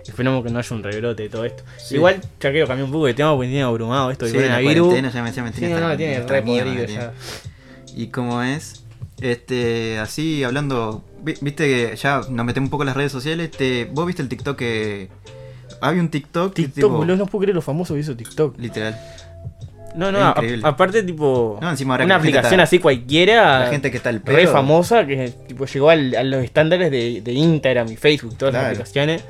esperemos 0.07 0.45
que 0.45 0.51
no 0.51 0.59
haya 0.59 0.77
un 0.77 0.83
rebrote 0.83 1.23
de 1.25 1.29
todo 1.29 1.45
esto. 1.45 1.63
Sí. 1.79 1.95
Igual 1.97 2.21
ya 2.41 2.51
quiero 2.51 2.67
cambiar 2.67 2.85
un 2.87 2.93
poco 2.93 3.07
de 3.07 3.15
tema 3.15 3.35
porque 3.35 3.49
tiene 3.49 3.63
abrumado 3.63 4.11
esto 4.11 4.27
Sí, 4.27 4.33
de 4.33 4.49
la 4.49 4.57
coronavirus. 4.61 4.95
ya 5.15 5.23
me, 5.23 5.33
ya 5.33 5.43
me 5.43 5.53
Sí, 5.53 5.59
tiene 5.61 5.75
no, 5.81 5.89
no, 5.89 5.97
tiene 5.97 6.21
re 6.27 6.43
podrido 6.43 6.85
ya. 6.87 7.13
¿Y 7.95 8.07
cómo 8.09 8.43
es? 8.43 8.85
Este, 9.21 9.99
así 9.99 10.43
hablando, 10.43 11.05
vi- 11.23 11.37
viste 11.41 11.65
que 11.91 11.97
ya 11.97 12.23
nos 12.29 12.45
metemos 12.47 12.67
un 12.67 12.71
poco 12.71 12.83
en 12.83 12.89
las 12.89 12.97
redes 12.97 13.13
sociales, 13.13 13.51
te, 13.51 13.85
vos 13.85 14.07
viste 14.07 14.23
el 14.23 14.29
TikTok 14.29 14.57
que... 14.59 15.09
Había 15.81 16.01
un 16.01 16.09
TikTok, 16.11 16.55
TikTok, 16.55 16.75
tipo- 16.75 16.89
boludo, 16.91 17.17
no 17.17 17.27
puedo 17.27 17.43
creer 17.43 17.55
lo 17.55 17.63
famoso 17.63 17.95
que 17.95 18.01
hizo 18.01 18.17
TikTok. 18.17 18.59
Literal. 18.59 18.99
No, 19.95 20.11
no, 20.11 20.19
a- 20.21 20.35
aparte 20.63 21.03
tipo 21.03 21.59
No, 21.61 21.69
encima 21.71 21.95
ahora 21.95 22.05
que 22.05 22.07
una 22.07 22.17
aplicación 22.17 22.53
está- 22.55 22.63
así 22.63 22.79
cualquiera, 22.79 23.61
La 23.61 23.67
gente 23.71 23.91
que 23.91 23.99
está 23.99 24.11
re 24.11 24.21
pedo. 24.21 24.51
famosa 24.53 25.07
que 25.07 25.31
tipo 25.47 25.67
llegó 25.67 25.91
al- 25.91 26.15
a 26.17 26.23
los 26.25 26.43
estándares 26.45 26.91
de, 26.91 27.21
de 27.21 27.33
Instagram 27.33 27.93
y 27.93 27.97
Facebook, 27.97 28.37
todas 28.39 28.55
las 28.55 28.65
aplicaciones. 28.67 29.23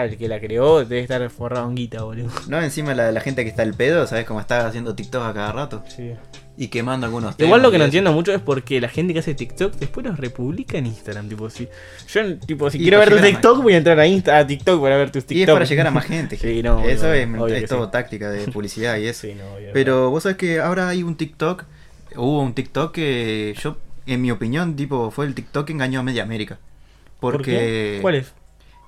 El 0.00 0.16
que 0.16 0.28
la 0.28 0.40
creó 0.40 0.84
debe 0.84 1.00
estar 1.00 1.28
forrado 1.30 1.68
en 1.68 1.74
guita, 1.74 2.02
boludo. 2.02 2.30
No, 2.48 2.60
encima 2.62 2.94
la, 2.94 3.12
la 3.12 3.20
gente 3.20 3.44
que 3.44 3.50
está 3.50 3.62
al 3.62 3.74
pedo, 3.74 4.06
¿sabes 4.06 4.24
cómo 4.24 4.40
está 4.40 4.66
haciendo 4.66 4.94
TikTok 4.94 5.22
a 5.22 5.34
cada 5.34 5.52
rato? 5.52 5.84
Sí. 5.86 6.12
Y 6.56 6.68
quemando 6.68 7.06
algunos 7.06 7.34
Igual 7.38 7.62
lo 7.62 7.68
temas 7.68 7.72
que 7.72 7.78
no 7.78 7.84
entiendo 7.86 8.12
mucho 8.12 8.32
es 8.32 8.40
porque 8.40 8.80
la 8.80 8.88
gente 8.88 9.14
que 9.14 9.20
hace 9.20 9.34
TikTok 9.34 9.74
después 9.76 10.04
los 10.04 10.18
republica 10.18 10.76
en 10.76 10.86
Instagram, 10.86 11.28
tipo 11.28 11.48
si 11.48 11.66
yo 12.08 12.38
tipo 12.38 12.68
si 12.70 12.78
Y 12.78 12.82
quiero 12.82 12.98
ver 12.98 13.08
tu 13.08 13.18
TikTok 13.18 13.62
voy 13.62 13.72
a 13.72 13.78
entrar 13.78 13.98
a 13.98 14.06
Insta 14.06 14.38
a 14.38 14.46
TikTok 14.46 14.80
para 14.80 14.96
ver 14.96 15.10
tus 15.10 15.24
TikTok. 15.24 15.38
Y 15.38 15.42
es 15.42 15.50
para 15.50 15.64
llegar 15.64 15.86
a 15.86 15.90
más 15.90 16.04
gente. 16.04 16.36
Sí, 16.42 16.62
no, 16.62 16.82
eso 16.82 17.12
es, 17.12 17.28
es 17.52 17.68
todo 17.68 17.84
sí. 17.86 17.90
táctica 17.92 18.30
de 18.30 18.46
publicidad 18.52 18.96
y 18.98 19.06
eso. 19.06 19.26
Sí, 19.26 19.34
no, 19.34 19.44
Pero 19.72 20.10
vos 20.10 20.24
sabés 20.24 20.36
que 20.36 20.60
ahora 20.60 20.88
hay 20.88 21.02
un 21.02 21.16
TikTok, 21.16 21.64
hubo 22.16 22.42
un 22.42 22.52
TikTok 22.54 22.92
que 22.92 23.54
yo, 23.62 23.78
en 24.06 24.20
mi 24.20 24.30
opinión, 24.30 24.76
tipo, 24.76 25.10
fue 25.10 25.26
el 25.26 25.34
TikTok 25.34 25.66
que 25.66 25.72
engañó 25.72 26.00
a 26.00 26.02
media 26.02 26.22
América. 26.22 26.58
¿Por 27.20 27.34
Porque 27.34 27.52
qué? 27.52 27.98
¿Cuál 28.02 28.16
es? 28.16 28.32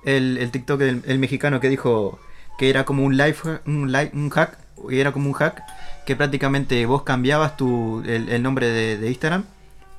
El, 0.05 0.37
el 0.37 0.51
TikTok 0.51 0.79
del 0.79 1.01
el 1.07 1.19
mexicano 1.19 1.59
que 1.59 1.69
dijo 1.69 2.19
que 2.57 2.69
era 2.69 2.85
como 2.85 3.03
un 3.03 3.17
life, 3.17 3.47
un, 3.65 3.91
li- 3.91 4.11
un 4.13 4.29
hack, 4.29 4.57
y 4.89 4.99
era 4.99 5.11
como 5.11 5.27
un 5.27 5.33
hack, 5.33 5.61
que 6.05 6.15
prácticamente 6.15 6.85
vos 6.85 7.03
cambiabas 7.03 7.57
tu, 7.57 8.01
el, 8.05 8.29
el 8.29 8.41
nombre 8.43 8.67
de, 8.69 8.97
de 8.97 9.07
Instagram. 9.09 9.43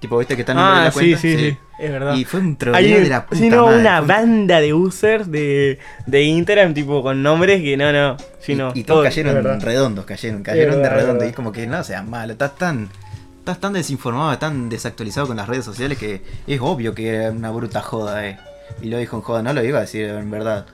Tipo, 0.00 0.18
viste 0.18 0.36
que 0.36 0.42
está 0.42 0.52
el 0.52 0.58
nombre 0.58 0.74
de 0.74 0.80
Ah, 0.80 0.84
la 0.84 0.90
sí, 0.90 0.98
cuenta. 0.98 1.18
sí, 1.18 1.36
sí, 1.38 1.58
es 1.78 1.90
verdad. 1.90 2.14
Y 2.14 2.24
fue 2.26 2.40
un 2.40 2.56
Hay 2.74 2.92
de 2.92 3.08
la 3.08 3.24
puta 3.24 3.38
sí, 3.40 3.48
no, 3.48 3.64
madre, 3.66 3.80
una 3.80 3.98
fue 3.98 4.06
banda 4.08 4.60
de 4.60 4.74
users 4.74 5.30
de, 5.30 5.78
de 6.06 6.22
Instagram, 6.22 6.74
tipo 6.74 7.02
con 7.02 7.22
nombres 7.22 7.62
que 7.62 7.76
no, 7.78 7.90
no. 7.92 8.16
Sí, 8.40 8.58
y, 8.74 8.84
todos 8.84 9.04
cayeron 9.04 9.60
redondos, 9.60 10.04
cayeron, 10.04 10.42
cayeron 10.42 10.76
verdad, 10.82 10.90
de 10.90 10.96
redondo. 11.02 11.24
Y 11.24 11.28
es 11.28 11.34
como 11.34 11.50
que 11.50 11.66
no 11.66 11.82
seas 11.82 12.06
malo, 12.06 12.32
estás 12.34 12.56
tan, 12.56 12.90
estás 13.38 13.58
tan 13.58 13.72
desinformado, 13.72 14.36
tan 14.38 14.68
desactualizado 14.68 15.26
con 15.28 15.36
las 15.38 15.48
redes 15.48 15.64
sociales 15.64 15.96
que 15.98 16.22
es 16.46 16.60
obvio 16.60 16.94
que 16.94 17.08
era 17.08 17.30
una 17.30 17.50
bruta 17.50 17.80
joda, 17.80 18.26
eh. 18.28 18.38
Y 18.82 18.88
lo 18.88 18.98
dijo 18.98 19.16
en 19.16 19.22
joda, 19.22 19.42
no 19.42 19.52
lo 19.52 19.64
iba 19.64 19.78
a 19.78 19.82
decir 19.82 20.04
en 20.08 20.30
verdad. 20.30 20.66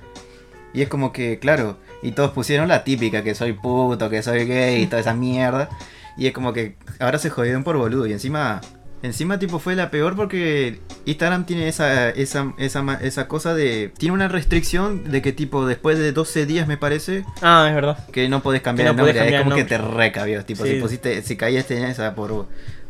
Y 0.74 0.82
es 0.82 0.88
como 0.88 1.12
que, 1.12 1.38
claro, 1.38 1.76
y 2.02 2.12
todos 2.12 2.30
pusieron 2.32 2.66
la 2.68 2.82
típica, 2.84 3.22
que 3.22 3.34
soy 3.34 3.52
puto, 3.52 4.08
que 4.08 4.22
soy 4.22 4.44
gay 4.46 4.82
y 4.82 4.86
toda 4.86 5.00
esa 5.00 5.14
mierda. 5.14 5.68
Y 6.16 6.26
es 6.26 6.32
como 6.32 6.52
que 6.52 6.76
ahora 6.98 7.18
se 7.18 7.30
jodieron 7.30 7.62
por 7.64 7.76
boludo. 7.76 8.06
Y 8.06 8.12
encima, 8.12 8.60
encima 9.02 9.38
tipo 9.38 9.58
fue 9.58 9.74
la 9.76 9.90
peor 9.90 10.16
porque 10.16 10.80
Instagram 11.04 11.44
tiene 11.44 11.68
esa, 11.68 12.08
esa, 12.10 12.54
esa, 12.58 12.98
esa 13.02 13.28
cosa 13.28 13.54
de... 13.54 13.92
Tiene 13.98 14.14
una 14.14 14.28
restricción 14.28 15.10
de 15.10 15.20
que 15.22 15.32
tipo 15.32 15.66
después 15.66 15.98
de 15.98 16.12
12 16.12 16.46
días 16.46 16.66
me 16.66 16.76
parece, 16.78 17.24
Ah, 17.42 17.66
es 17.68 17.74
verdad. 17.74 18.06
que 18.10 18.28
no 18.28 18.42
podés 18.42 18.62
cambiar 18.62 18.88
el 18.88 18.96
no 18.96 19.02
podés 19.02 19.14
nombre, 19.16 19.28
es 19.36 19.42
cambiar 19.42 19.42
como 19.44 19.56
el 19.56 19.62
que 19.62 19.68
te 19.68 19.78
recabió, 19.78 20.44
tipo, 20.44 20.64
Sí. 20.64 20.72
si 20.76 20.80
pusiste, 20.80 21.22
si 21.22 21.36
caíste 21.36 21.76
en 21.78 21.84
esa 21.84 22.14
por, 22.14 22.46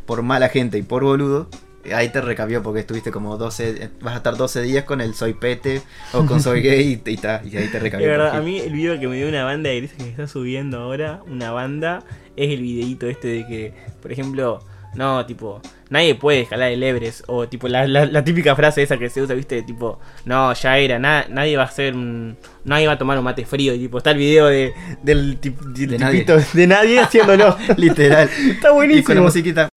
por 0.07 0.23
mala 0.23 0.49
gente 0.51 0.79
y 0.79 0.83
por 0.83 1.03
boludo, 1.05 1.49
ahí 1.95 2.09
te 2.11 2.21
recabió 2.21 2.63
porque 2.63 2.81
estuviste 2.81 3.11
como 3.11 3.37
12, 3.39 3.91
vas 4.01 4.15
a 4.15 4.17
estar 4.19 4.37
12 4.37 4.63
días 4.63 4.85
con 4.85 5.01
el 5.01 5.15
soy 5.15 5.35
pete 5.35 5.83
o 6.13 6.25
con 6.27 6.41
soy 6.41 6.61
gay 6.63 7.01
y, 7.05 7.11
y, 7.11 7.17
ta, 7.17 7.43
y 7.45 7.57
ahí 7.57 7.69
te 7.69 7.79
recabió. 7.81 8.07
verdad, 8.09 8.31
por 8.31 8.41
a 8.41 8.43
mí 8.43 8.59
el 8.61 8.73
video 8.73 8.99
que 9.01 9.09
me 9.09 9.17
dio 9.17 9.29
una 9.29 9.45
banda 9.45 9.71
de 9.71 9.79
grises 9.79 9.97
que 9.99 10.09
está 10.11 10.27
subiendo 10.29 10.81
ahora, 10.81 11.23
una 11.27 11.51
banda, 11.51 12.05
es 12.37 12.51
el 12.51 12.61
videito 12.63 13.07
este 13.09 13.29
de 13.29 13.47
que, 13.47 13.75
por 14.01 14.13
ejemplo, 14.13 14.61
no, 14.95 15.25
tipo, 15.25 15.61
nadie 15.89 16.15
puede 16.15 16.43
escalar 16.43 16.71
el 16.71 16.83
Everest, 16.83 17.23
o 17.27 17.49
tipo, 17.49 17.67
la, 17.67 17.87
la- 17.87 18.05
la 18.05 18.23
típica 18.23 18.55
frase 18.55 18.83
esa 18.83 18.99
que 18.99 19.09
se 19.09 19.23
usa, 19.23 19.35
viste, 19.35 19.63
tipo, 19.63 19.99
no, 20.27 20.53
ya 20.53 20.77
era, 20.79 20.99
na- 20.99 21.25
nadie 21.31 21.57
va 21.57 21.63
a 21.63 21.67
hacer 21.67 21.95
un, 21.95 22.37
nadie 22.65 22.87
va 22.87 22.93
a 22.93 22.99
tomar 22.99 23.17
un 23.19 23.25
mate 23.25 23.47
frío, 23.47 23.75
y 23.75 23.79
tipo, 23.79 23.99
está 23.99 24.11
el 24.11 24.19
video 24.19 24.47
de, 24.49 24.75
del, 25.03 25.41
tip- 25.41 25.59
del 25.61 25.91
De 25.93 25.99
nadie. 25.99 26.27
de 26.53 26.67
nadie 26.67 27.01
haciéndolo. 27.01 27.57
Literal. 27.79 28.29
Está 28.51 28.71
buenísimo. 28.73 29.01
Y 29.01 29.05
con 29.05 29.15
la 29.17 29.23
musiquita. 29.23 29.69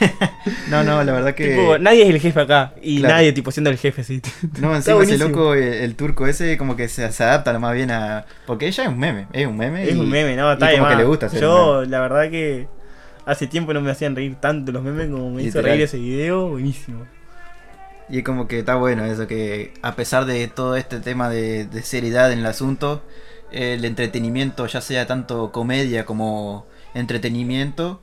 No, 0.68 0.82
no, 0.82 1.04
la 1.04 1.12
verdad 1.12 1.34
que. 1.34 1.48
Tipo, 1.50 1.78
nadie 1.78 2.02
es 2.04 2.10
el 2.10 2.20
jefe 2.20 2.40
acá, 2.40 2.74
y 2.82 2.98
Claro. 2.98 3.14
nadie, 3.16 3.32
tipo, 3.32 3.50
siendo 3.52 3.70
el 3.70 3.78
jefe, 3.78 4.02
sí. 4.02 4.20
No, 4.60 4.74
encima 4.76 5.02
ese 5.04 5.18
loco, 5.18 5.54
el, 5.54 5.62
el 5.62 5.94
turco 5.96 6.26
ese, 6.26 6.56
como 6.58 6.76
que 6.76 6.88
se, 6.88 7.10
se 7.12 7.24
adapta 7.24 7.56
más 7.58 7.74
bien 7.74 7.90
a. 7.90 8.24
Porque 8.46 8.66
ella 8.66 8.84
es 8.84 8.88
un 8.88 8.98
meme, 8.98 9.26
es 9.32 9.46
un 9.46 9.56
meme. 9.56 9.84
Es 9.88 9.94
y- 9.94 9.98
un 9.98 10.08
meme, 10.08 10.34
no, 10.36 10.50
y 10.50 10.54
está 10.54 10.66
de 10.66 10.72
como 10.78 10.88
que 10.88 10.94
más. 10.94 10.98
le 11.02 11.04
gusta 11.08 11.26
hacer 11.26 11.40
Yo, 11.40 11.84
la 11.84 12.00
verdad 12.00 12.30
que 12.30 12.66
hace 13.26 13.46
tiempo 13.46 13.72
no 13.72 13.80
me 13.80 13.90
hacían 13.90 14.16
reír 14.16 14.34
tanto 14.40 14.72
los 14.72 14.82
memes 14.82 15.08
como 15.10 15.30
me 15.30 15.42
hizo 15.44 15.62
reír 15.62 15.82
ese 15.82 15.98
video, 15.98 16.48
buenísimo. 16.48 17.06
Y 18.08 18.18
es 18.18 18.24
como 18.24 18.48
que 18.48 18.58
está 18.58 18.74
bueno 18.74 19.04
eso, 19.04 19.26
que 19.28 19.72
a 19.82 19.94
pesar 19.94 20.24
de 20.26 20.48
todo 20.48 20.76
este 20.76 20.98
tema 21.00 21.28
de, 21.30 21.66
de 21.66 21.82
seriedad 21.82 22.32
en 22.32 22.40
el 22.40 22.46
asunto, 22.46 23.02
el 23.52 23.84
entretenimiento, 23.84 24.66
ya 24.66 24.80
sea 24.80 25.06
tanto 25.06 25.52
comedia 25.52 26.04
como 26.04 26.66
entretenimiento, 26.94 28.00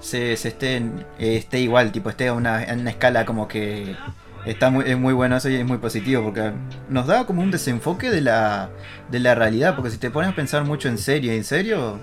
se, 0.00 0.36
se 0.36 0.48
esté, 0.48 0.82
esté 1.18 1.60
igual, 1.60 1.92
tipo, 1.92 2.10
esté 2.10 2.28
a 2.28 2.34
una, 2.34 2.64
en 2.64 2.80
una 2.80 2.90
escala 2.90 3.24
como 3.24 3.48
que 3.48 3.96
está 4.46 4.70
muy, 4.70 4.84
es 4.86 4.98
muy 4.98 5.14
bueno 5.14 5.36
eso 5.36 5.48
y 5.48 5.56
es 5.56 5.66
muy 5.66 5.78
positivo, 5.78 6.24
porque 6.24 6.52
nos 6.88 7.06
da 7.06 7.26
como 7.26 7.42
un 7.42 7.50
desenfoque 7.50 8.10
de 8.10 8.20
la, 8.20 8.70
de 9.10 9.20
la 9.20 9.34
realidad, 9.34 9.74
porque 9.74 9.90
si 9.90 9.98
te 9.98 10.10
pones 10.10 10.30
a 10.30 10.34
pensar 10.34 10.64
mucho 10.64 10.88
en 10.88 10.98
serio, 10.98 11.32
en 11.32 11.44
serio, 11.44 11.98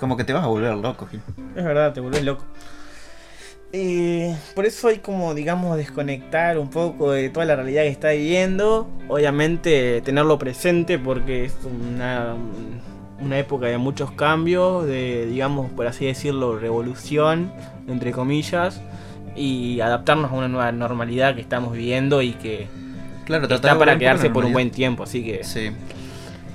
como 0.00 0.16
que 0.16 0.24
te 0.24 0.32
vas 0.32 0.44
a 0.44 0.48
volver 0.48 0.74
loco, 0.74 1.06
Gil. 1.06 1.20
Es 1.54 1.64
verdad, 1.64 1.92
te 1.92 2.00
volvés 2.00 2.24
loco. 2.24 2.44
Eh, 3.72 4.34
por 4.54 4.64
eso 4.64 4.88
hay 4.88 4.98
como, 4.98 5.34
digamos, 5.34 5.76
desconectar 5.76 6.58
un 6.58 6.70
poco 6.70 7.12
de 7.12 7.28
toda 7.30 7.46
la 7.46 7.56
realidad 7.56 7.82
que 7.82 7.88
está 7.88 8.10
viviendo. 8.10 8.88
Obviamente 9.08 10.00
tenerlo 10.02 10.38
presente 10.38 10.98
porque 10.98 11.46
es 11.46 11.54
una, 11.64 12.36
una 13.20 13.38
época 13.38 13.66
de 13.66 13.78
muchos 13.78 14.10
cambios, 14.10 14.86
de, 14.86 15.26
digamos, 15.26 15.70
por 15.70 15.86
así 15.86 16.06
decirlo, 16.06 16.58
revolución, 16.58 17.52
entre 17.88 18.12
comillas. 18.12 18.80
Y 19.34 19.80
adaptarnos 19.80 20.32
a 20.32 20.34
una 20.34 20.48
nueva 20.48 20.72
normalidad 20.72 21.34
que 21.34 21.42
estamos 21.42 21.72
viviendo 21.72 22.22
y 22.22 22.32
que 22.32 22.68
Claro, 23.26 23.46
está 23.52 23.78
para 23.78 23.98
quedarse 23.98 24.30
por 24.30 24.44
un 24.44 24.52
buen 24.52 24.70
tiempo. 24.70 25.02
Así 25.02 25.22
que, 25.24 25.44
Sí, 25.44 25.70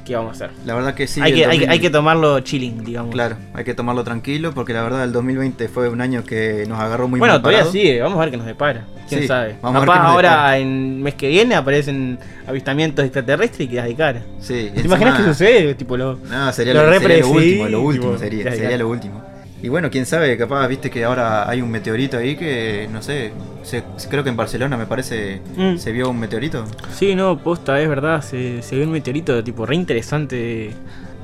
¿qué 0.03 0.15
vamos 0.15 0.31
a 0.41 0.45
hacer? 0.45 0.57
la 0.65 0.75
verdad 0.75 0.93
que 0.93 1.07
sí. 1.07 1.21
hay, 1.21 1.33
que, 1.33 1.45
hay, 1.45 1.51
que- 1.51 1.65
2000 1.65 1.69
hay 1.69 1.79
que 1.79 1.89
tomarlo 1.89 2.39
chilling, 2.41 2.83
digamos. 2.83 3.11
Claro, 3.13 3.35
hay 3.53 3.63
que 3.63 3.73
tomarlo 3.73 4.03
tranquilo 4.03 4.51
porque 4.53 4.73
la 4.73 4.83
verdad 4.83 5.03
el 5.03 5.11
2020 5.11 5.67
fue 5.67 5.89
un 5.89 6.01
año 6.01 6.23
que 6.23 6.65
nos 6.67 6.79
agarró 6.79 7.07
muy 7.07 7.19
bueno, 7.19 7.33
mal 7.35 7.41
todavía 7.41 7.59
parados. 7.59 7.73
sigue, 7.73 8.01
vamos 8.01 8.17
a 8.17 8.21
ver 8.21 8.31
qué 8.31 8.37
nos 8.37 8.45
depara. 8.45 8.85
¿Quién 9.09 9.21
Sí, 9.21 9.27
sabe? 9.27 9.55
vamos 9.61 9.77
a 9.77 9.85
ver 9.85 9.89
qué 9.93 9.99
ahora 10.07 10.29
depara. 10.29 10.57
en 10.59 11.03
mes 11.03 11.15
que 11.15 11.27
viene 11.27 11.55
aparecen 11.55 12.17
avistamientos 12.47 13.03
extraterrestres 13.03 13.61
y 13.61 13.67
quedas 13.69 13.85
de 13.87 13.95
cara. 13.95 14.21
Sí, 14.39 14.71
¿Te 14.73 14.81
imaginas 14.81 15.17
que 15.19 15.23
sucede? 15.25 15.73
Tipo 15.75 15.97
lo. 15.97 16.15
No, 16.29 16.51
sería 16.53 16.73
Lo 16.73 16.85
lo, 16.85 16.91
sería 16.93 16.99
lo 16.99 16.99
repredecís, 16.99 17.25
último, 17.35 17.67
lo 17.67 17.81
último 17.81 18.05
tipo, 18.07 18.17
sería, 18.19 18.51
sería 18.55 18.77
lo 18.77 18.87
último. 18.89 19.21
Y 19.63 19.69
bueno, 19.69 19.89
quién 19.91 20.05
sabe, 20.07 20.35
capaz, 20.37 20.67
viste 20.67 20.89
que 20.89 21.03
ahora 21.03 21.47
hay 21.49 21.61
un 21.61 21.69
meteorito 21.69 22.17
ahí 22.17 22.35
que, 22.35 22.89
no 22.91 23.01
sé, 23.03 23.31
se- 23.61 23.83
creo 24.09 24.23
que 24.23 24.29
en 24.31 24.35
Barcelona 24.35 24.75
me 24.75 24.87
parece, 24.87 25.39
Mm. 25.55 25.77
se 25.77 25.91
vio 25.91 26.09
un 26.09 26.19
meteorito. 26.19 26.65
Sí, 26.93 27.13
no, 27.13 27.37
posta, 27.37 27.79
es 27.79 27.87
verdad. 27.87 28.21
Se, 28.23 28.61
se 28.63 28.75
ve 28.75 28.83
un 28.85 28.91
meteorito 28.91 29.43
tipo 29.43 29.65
re 29.65 29.75
interesante. 29.75 30.71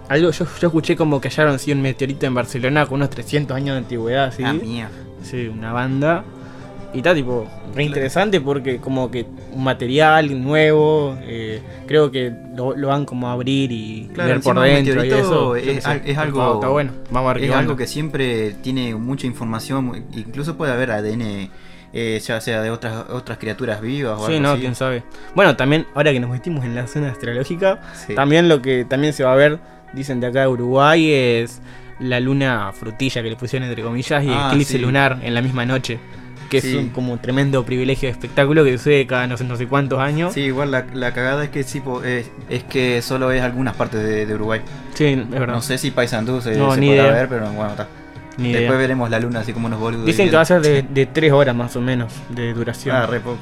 Algo, 0.10 0.30
yo, 0.32 0.45
yo 0.62 0.67
escuché 0.67 0.95
como 0.95 1.19
que 1.19 1.30
hallaron 1.30 1.58
sí, 1.60 1.71
un 1.71 1.82
meteorito 1.82 2.26
en 2.28 2.34
Barcelona 2.36 2.86
con 2.86 2.95
unos 2.97 3.10
300 3.10 3.58
años 3.58 3.73
de 3.73 3.80
antigüedad, 3.80 4.32
¿sí? 4.32 4.43
Ah, 4.43 4.54
mía. 4.54 4.89
Sí, 5.23 5.47
una 5.47 5.73
banda. 5.73 6.23
Y 6.93 6.97
está 7.00 7.13
tipo 7.13 7.47
re 7.76 7.84
interesante 7.84 8.39
porque 8.41 8.78
como 8.78 9.12
que 9.12 9.26
un 9.52 9.63
material 9.63 10.41
nuevo, 10.41 11.17
eh, 11.21 11.62
creo 11.86 12.10
que 12.12 12.32
lo, 12.56 12.76
lo 12.76 12.88
van 12.88 13.06
como 13.06 13.28
a 13.28 13.34
abrir 13.34 13.71
y 13.71 14.10
Claro, 14.13 14.30
ver 14.32 14.41
por 14.41 14.60
dentro 14.62 15.04
y 15.06 15.10
eso. 15.12 15.56
es- 15.56 15.84
sé. 15.84 16.15
algo- 16.17 16.56
Está 16.56 16.69
bueno, 16.69 16.91
vamos 17.12 17.30
a 17.30 17.34
ver 17.34 17.43
Es 17.43 17.52
algo 17.54 17.76
que 17.76 17.88
siempre 17.88 18.52
tiene 18.62 18.95
mucha 18.95 19.28
información, 19.28 20.06
incluso 20.15 20.56
puede 20.58 20.71
haber 20.71 20.91
ADN, 20.91 21.50
eh, 21.93 22.19
ya 22.26 22.39
sea 22.41 22.62
de 22.62 22.69
otras 22.71 23.10
otras 23.10 23.38
criaturas 23.38 23.82
vivas 23.82 24.19
o 24.19 24.26
Sí, 24.28 24.34
algo 24.36 24.43
no, 24.43 24.52
así. 24.54 24.62
quién 24.62 24.76
sabe. 24.76 25.04
Bueno, 25.36 25.56
también, 25.56 25.86
ahora 25.93 26.12
que 26.13 26.19
nos 26.19 26.30
metimos 26.30 26.63
en 26.65 26.73
la 26.73 26.88
zona 26.88 27.10
astrológica, 27.12 27.82
Sí. 28.08 28.15
también 28.15 28.47
lo 28.50 28.62
que 28.62 28.86
también 28.86 29.13
se 29.13 29.23
va 29.23 29.34
a 29.34 29.36
ver 29.36 29.60
dicen 29.93 30.19
de 30.19 30.28
acá 30.28 30.41
de 30.41 30.47
Uruguay, 30.47 31.12
es 31.12 31.62
la 32.00 32.19
luna 32.19 32.71
frutilla 32.73 33.21
que 33.23 33.30
le 33.30 33.36
pusieron 33.36 33.67
entre 33.67 33.84
comillas 33.84 34.23
y 34.23 34.30
Ah, 34.30 34.50
eclipse 34.52 34.73
sí. 34.73 34.80
lunar 34.80 35.19
en 35.23 35.34
la 35.34 35.41
misma 35.41 35.65
noche. 35.65 36.00
Que 36.50 36.62
Sí. 36.62 36.70
es 36.72 36.76
un 36.76 36.90
como 36.90 37.18
tremendo 37.18 37.66
privilegio 37.66 38.08
de 38.08 38.12
espectáculo 38.14 38.64
que 38.64 38.78
sucede 38.78 39.06
cada 39.06 39.28
no 39.28 39.36
sé, 39.38 39.44
no 39.44 39.56
sé 39.58 39.68
cuántos 39.68 40.00
años. 40.00 40.34
Sí, 40.34 40.42
igual 40.42 40.72
la, 40.72 40.86
la 40.94 41.14
cagada 41.14 41.44
es 41.44 41.50
que 41.50 41.64
sí, 41.64 41.82
po- 41.82 42.04
es, 42.04 42.32
es 42.50 42.64
que 42.64 43.02
solo 43.02 43.32
es 43.32 43.42
algunas 43.42 43.76
partes 43.76 44.02
de, 44.02 44.26
de 44.26 44.34
Uruguay. 44.36 44.62
Sí, 44.94 45.06
es 45.06 45.30
verdad. 45.30 45.56
No 45.56 45.62
sé 45.62 45.78
si 45.78 45.92
Paysandú 45.92 46.40
se, 46.42 46.56
No, 46.58 46.74
se 46.74 46.80
ni 46.80 46.88
podrá 46.88 47.02
idea. 47.04 47.12
ver, 47.14 47.28
pero 47.30 47.52
bueno, 47.52 47.72
está. 47.72 47.88
Ni 48.38 48.50
Después 48.54 48.70
idea. 48.70 48.78
veremos 48.78 49.10
la 49.10 49.20
luna 49.20 49.40
así 49.42 49.52
como 49.52 49.68
unos 49.68 49.80
boludos. 49.80 50.06
Dicen 50.06 50.30
que 50.30 50.36
va 50.36 50.44
a 50.44 50.46
ser 50.46 50.62
de, 50.62 50.84
de 50.84 51.06
tres 51.08 51.32
horas 51.34 51.56
más 51.56 51.76
o 51.76 51.82
menos 51.82 52.14
de 52.30 52.54
duración. 52.54 52.96
Ah, 52.96 53.06
re 53.08 53.20
poco. 53.20 53.40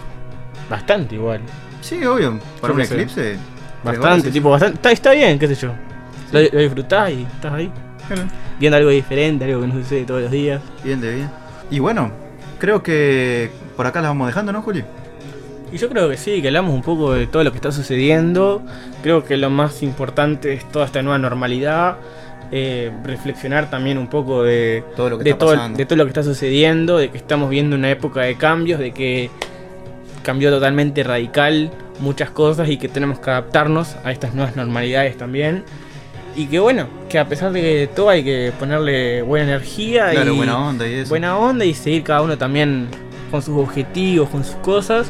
Bastante 0.70 1.16
igual. 1.16 1.42
Sí, 1.82 2.04
obvio. 2.06 2.40
Para 2.62 2.74
un 2.74 2.82
eclipse. 2.82 3.36
Bastante, 3.84 4.32
tipo, 4.32 4.50
bastante. 4.50 4.76
Está, 4.78 4.92
está 4.92 5.12
bien, 5.12 5.38
qué 5.38 5.48
sé 5.48 5.56
yo. 5.56 5.74
Lo, 6.32 6.40
lo 6.42 6.60
disfrutás 6.60 7.12
y 7.12 7.22
estás 7.24 7.54
ahí. 7.54 7.72
Bueno, 8.08 8.24
Viendo 8.60 8.78
algo 8.78 8.90
diferente, 8.90 9.46
algo 9.46 9.62
que 9.62 9.68
no 9.68 9.74
sucede 9.76 10.06
todos 10.06 10.22
los 10.24 10.32
días. 10.32 10.62
Bien, 10.84 11.00
de 11.02 11.14
bien. 11.16 11.30
Y 11.70 11.80
bueno, 11.80 12.12
creo 12.66 12.82
que 12.82 13.52
por 13.78 13.86
acá 13.86 14.02
la 14.02 14.08
vamos 14.08 14.26
dejando, 14.26 14.52
¿no, 14.52 14.64
Juli? 14.64 14.84
Y 15.72 15.78
yo 15.78 15.88
creo 15.88 16.10
que 16.10 16.18
sí, 16.18 16.42
que 16.42 16.48
hablamos 16.48 16.74
un 16.74 16.82
poco 16.82 17.14
de 17.14 17.28
todo 17.28 17.44
lo 17.44 17.52
que 17.52 17.58
está 17.58 17.72
sucediendo. 17.72 18.64
Creo 19.04 19.24
que 19.24 19.38
lo 19.38 19.52
más 19.52 19.84
importante 19.84 20.54
es 20.54 20.68
toda 20.72 20.86
esta 20.86 21.04
nueva 21.04 21.20
normalidad. 21.20 21.98
eh, 22.52 22.92
reflexionar 23.04 23.70
también 23.70 23.98
un 23.98 24.08
poco 24.08 24.44
de, 24.44 24.84
Todo 24.96 25.12
lo 25.12 25.18
que 25.18 25.26
de, 25.26 25.30
está 25.32 25.46
todo, 25.46 25.70
de 25.70 25.86
todo 25.86 25.96
lo 25.96 26.06
que 26.06 26.10
está 26.10 26.24
sucediendo, 26.24 26.98
de 26.98 27.10
que 27.10 27.18
estamos 27.18 27.50
viendo 27.50 27.76
una 27.76 27.92
época 27.92 28.22
de 28.22 28.36
cambios, 28.36 28.80
de 28.80 28.92
que 28.92 29.30
cambió 30.24 30.50
totalmente 30.50 31.04
radical 31.04 31.72
muchas 32.00 32.32
cosas 32.32 32.70
y 32.70 32.78
que 32.78 32.90
tenemos 32.90 33.20
que 33.20 33.30
adaptarnos 33.30 33.96
a 34.04 34.12
estas 34.12 34.34
nuevas 34.34 34.56
normalidades 34.56 35.18
también. 35.18 35.64
Y 36.36 36.48
que 36.48 36.60
bueno, 36.60 36.88
que 37.10 37.18
a 37.18 37.28
pesar 37.28 37.52
de 37.54 37.90
todo 37.96 38.10
hay 38.10 38.24
que 38.24 38.52
ponerle 38.60 39.22
buena 39.22 39.46
energía 39.46 40.12
Claro, 40.12 40.34
y 40.34 40.38
buena 40.38 40.58
onda 40.58 40.88
y 40.88 40.94
eso. 40.96 41.10
buena 41.10 41.38
onda 41.38 41.64
y 41.64 41.74
seguir 41.74 42.04
cada 42.04 42.22
uno 42.22 42.38
también 42.38 42.88
con 43.32 43.42
sus 43.42 43.58
objetivos, 43.58 44.30
con 44.30 44.44
sus 44.44 44.56
cosas. 44.56 45.10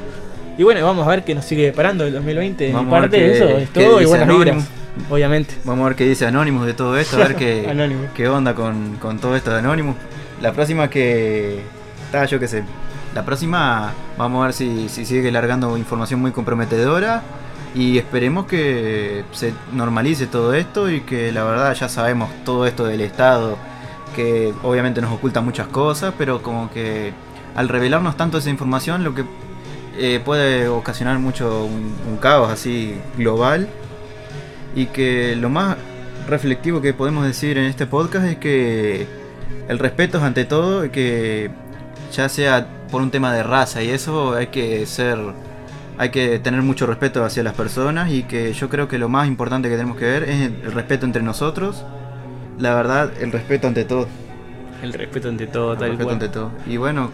Y 0.58 0.64
bueno, 0.64 0.86
vamos 0.86 1.06
a 1.06 1.10
ver 1.10 1.24
qué 1.24 1.34
nos 1.36 1.46
sigue 1.46 1.64
deparando 1.66 2.06
el 2.06 2.14
2020. 2.14 2.64
De 2.64 2.70
mi 2.70 2.76
Vamos 2.76 2.92
parte, 2.92 3.18
qué- 3.18 3.32
eso 3.38 3.46
es 3.58 3.70
todo 3.74 4.02
y 4.02 4.06
buenas 4.06 4.28
vibras, 4.28 4.66
obviamente. 5.10 5.56
Vamos 5.64 5.86
a 5.86 5.90
ver 5.90 5.98
qué 5.98 6.06
dice 6.06 6.26
Anonymous 6.28 6.66
de 6.68 6.74
todo 6.76 6.98
esto, 6.98 7.18
a 7.18 7.28
ver 7.28 7.36
qué, 7.36 7.98
qué 8.16 8.28
onda 8.30 8.54
con, 8.54 8.98
con 8.98 9.20
todo 9.20 9.36
esto 9.36 9.52
de 9.52 9.60
Anonymous. 9.60 9.96
La 10.42 10.54
próxima 10.54 10.90
que... 10.90 11.60
Está, 12.06 12.26
yo 12.26 12.40
qué 12.40 12.48
sé. 12.48 12.64
La 13.16 13.26
próxima 13.26 13.94
vamos 14.18 14.42
a 14.42 14.46
ver 14.46 14.54
si, 14.54 14.90
si 14.90 15.06
sigue 15.06 15.32
largando 15.32 15.76
información 15.78 16.20
muy 16.22 16.32
comprometedora 16.32 17.22
y 17.76 17.98
esperemos 17.98 18.46
que 18.46 19.26
se 19.34 19.54
normalice 19.74 20.28
todo 20.28 20.54
esto 20.54 20.90
y 20.90 21.02
que 21.02 21.32
la 21.34 21.44
verdad 21.44 21.76
ya 21.76 21.90
sabemos 21.90 22.30
todo 22.46 22.66
esto 22.66 22.86
del 22.86 23.02
Estado, 23.02 23.58
que 24.16 24.54
obviamente 24.64 25.02
nos 25.02 25.12
oculta 25.12 25.42
muchas 25.42 25.68
cosas, 25.68 26.14
pero 26.18 26.42
como 26.42 26.72
que 26.72 27.12
al 27.54 27.68
revelarnos 27.68 28.16
tanto 28.16 28.38
esa 28.38 28.50
información 28.50 29.04
lo 29.04 29.14
que 29.14 29.26
eh, 29.98 30.22
puede 30.24 30.70
ocasionar 30.70 31.20
mucho 31.20 31.66
un, 31.66 31.94
un 32.10 32.18
caos 32.18 32.50
así 32.50 32.96
global. 33.18 33.68
Y 34.74 34.88
que 34.88 35.36
lo 35.38 35.50
más 35.50 35.78
reflectivo 36.28 36.82
que 36.82 36.94
podemos 36.94 37.26
decir 37.26 37.58
en 37.58 37.66
este 37.66 37.86
podcast 37.86 38.26
es 38.26 38.38
que 38.38 39.08
el 39.68 39.80
respeto 39.80 40.18
es 40.18 40.24
ante 40.24 40.46
todo 40.46 40.86
y 40.86 40.90
que 40.90 41.50
ya 42.12 42.30
sea 42.30 42.68
por 42.92 43.02
un 43.02 43.12
tema 43.12 43.34
de 43.34 43.44
raza 43.44 43.84
y 43.84 43.90
eso 43.90 44.34
hay 44.36 44.48
que 44.48 44.86
ser 44.86 45.18
hay 45.98 46.10
que 46.10 46.40
tener 46.40 46.62
mucho 46.62 46.86
respeto 46.86 47.24
hacia 47.24 47.44
las 47.44 47.54
personas 47.54 48.12
y 48.12 48.24
que 48.24 48.54
yo 48.54 48.70
creo 48.70 48.88
que 48.88 48.98
lo 49.00 49.10
más 49.10 49.28
importante 49.28 49.70
que 49.70 49.76
tenemos 49.76 49.98
que 49.98 50.06
ver 50.06 50.24
es 50.24 50.42
el 50.42 50.72
respeto 50.72 51.06
entre 51.06 51.22
nosotros 51.22 51.84
la 52.60 52.74
verdad 52.76 53.12
el 53.20 53.32
respeto 53.32 53.68
ante 53.68 53.84
todo 53.86 54.08
El 54.82 54.94
respeto 54.94 55.30
ante 55.30 55.48
todo, 55.48 55.74
el 55.74 55.80
tal 55.80 55.88
respeto 55.90 56.04
cual. 56.06 56.14
ante 56.16 56.30
todo 56.30 56.52
y 56.68 56.78
bueno 56.78 57.12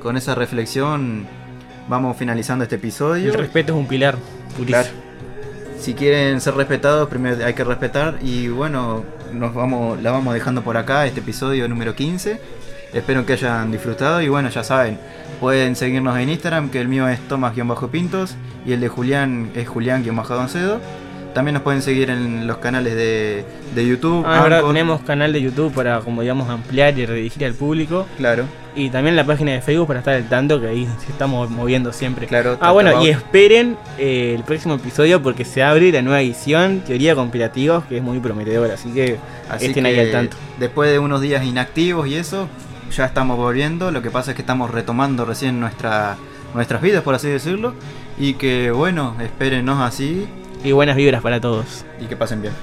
con 0.00 0.16
esa 0.16 0.34
reflexión 0.34 1.26
vamos 1.88 2.16
finalizando 2.16 2.64
este 2.64 2.76
episodio 2.76 3.32
El 3.32 3.38
respeto 3.38 3.72
es 3.72 3.78
un 3.78 3.86
pilar. 3.86 4.16
Claro. 4.66 4.88
Si 5.78 5.94
quieren 5.94 6.40
ser 6.40 6.54
respetados, 6.54 7.08
primero 7.08 7.44
hay 7.44 7.52
que 7.54 7.62
respetar. 7.62 8.18
Y 8.22 8.48
bueno, 8.48 9.04
nos 9.32 9.54
vamos, 9.54 10.00
la 10.02 10.10
vamos 10.10 10.32
dejando 10.34 10.62
por 10.62 10.76
acá, 10.76 11.06
este 11.06 11.20
episodio 11.20 11.68
número 11.68 11.94
15. 11.94 12.40
Espero 12.96 13.26
que 13.26 13.34
hayan 13.34 13.70
disfrutado. 13.70 14.22
Y 14.22 14.28
bueno, 14.28 14.48
ya 14.48 14.64
saben, 14.64 14.98
pueden 15.40 15.76
seguirnos 15.76 16.18
en 16.18 16.30
Instagram, 16.30 16.70
que 16.70 16.80
el 16.80 16.88
mío 16.88 17.08
es 17.08 17.20
Tomás-Pintos 17.28 18.36
y 18.66 18.72
el 18.72 18.80
de 18.80 18.88
Julián 18.88 19.50
es 19.54 19.68
Julián-Doncedo. 19.68 20.80
También 21.34 21.52
nos 21.52 21.62
pueden 21.62 21.82
seguir 21.82 22.08
en 22.08 22.46
los 22.46 22.56
canales 22.56 22.94
de, 22.94 23.44
de 23.74 23.86
YouTube. 23.86 24.24
Ah, 24.26 24.42
verdad, 24.44 24.60
Anchor. 24.60 24.72
tenemos 24.72 25.02
canal 25.02 25.34
de 25.34 25.42
YouTube 25.42 25.70
para, 25.74 26.00
como 26.00 26.22
digamos, 26.22 26.48
ampliar 26.48 26.98
y 26.98 27.04
redirigir 27.04 27.44
al 27.44 27.52
público. 27.52 28.06
Claro, 28.16 28.44
Y 28.74 28.88
también 28.88 29.16
la 29.16 29.24
página 29.26 29.52
de 29.52 29.60
Facebook 29.60 29.86
para 29.86 29.98
estar 29.98 30.14
al 30.14 30.26
tanto, 30.30 30.58
que 30.62 30.68
ahí 30.68 30.88
se 31.04 31.12
estamos 31.12 31.50
moviendo 31.50 31.92
siempre. 31.92 32.26
claro. 32.26 32.56
Ah, 32.62 32.72
bueno, 32.72 33.04
y 33.04 33.10
es 33.10 33.18
esperen 33.18 33.76
eh, 33.98 34.32
el 34.34 34.44
próximo 34.44 34.76
episodio 34.76 35.22
porque 35.22 35.44
se 35.44 35.62
abre 35.62 35.92
la 35.92 36.00
nueva 36.00 36.22
edición, 36.22 36.80
Teoría 36.86 37.14
Conspirativos, 37.14 37.84
que 37.84 37.98
es 37.98 38.02
muy 38.02 38.18
prometedora, 38.18 38.72
así 38.72 38.88
que 38.94 39.18
Así 39.50 39.66
estén 39.66 39.84
que 39.84 39.90
ahí 39.90 39.98
al 40.00 40.10
tanto. 40.12 40.38
después 40.58 40.90
de 40.90 40.98
unos 40.98 41.20
días 41.20 41.44
inactivos 41.44 42.08
y 42.08 42.14
eso, 42.14 42.48
ya 42.90 43.04
estamos 43.04 43.36
volviendo. 43.36 43.90
Lo 43.90 44.02
que 44.02 44.10
pasa 44.10 44.30
es 44.32 44.34
que 44.36 44.42
estamos 44.42 44.70
retomando 44.70 45.24
recién 45.24 45.60
nuestra, 45.60 46.16
nuestras 46.54 46.82
vidas, 46.82 47.02
por 47.02 47.14
así 47.14 47.28
decirlo. 47.28 47.74
Y 48.18 48.34
que 48.34 48.70
bueno, 48.70 49.14
espérennos 49.20 49.80
así 49.80 50.26
Y 50.64 50.72
buenas 50.72 50.96
vibras 50.96 51.22
para 51.22 51.40
todos. 51.40 51.84
y 52.00 52.06
que 52.06 52.16
pasen 52.16 52.42
bien. 52.42 52.54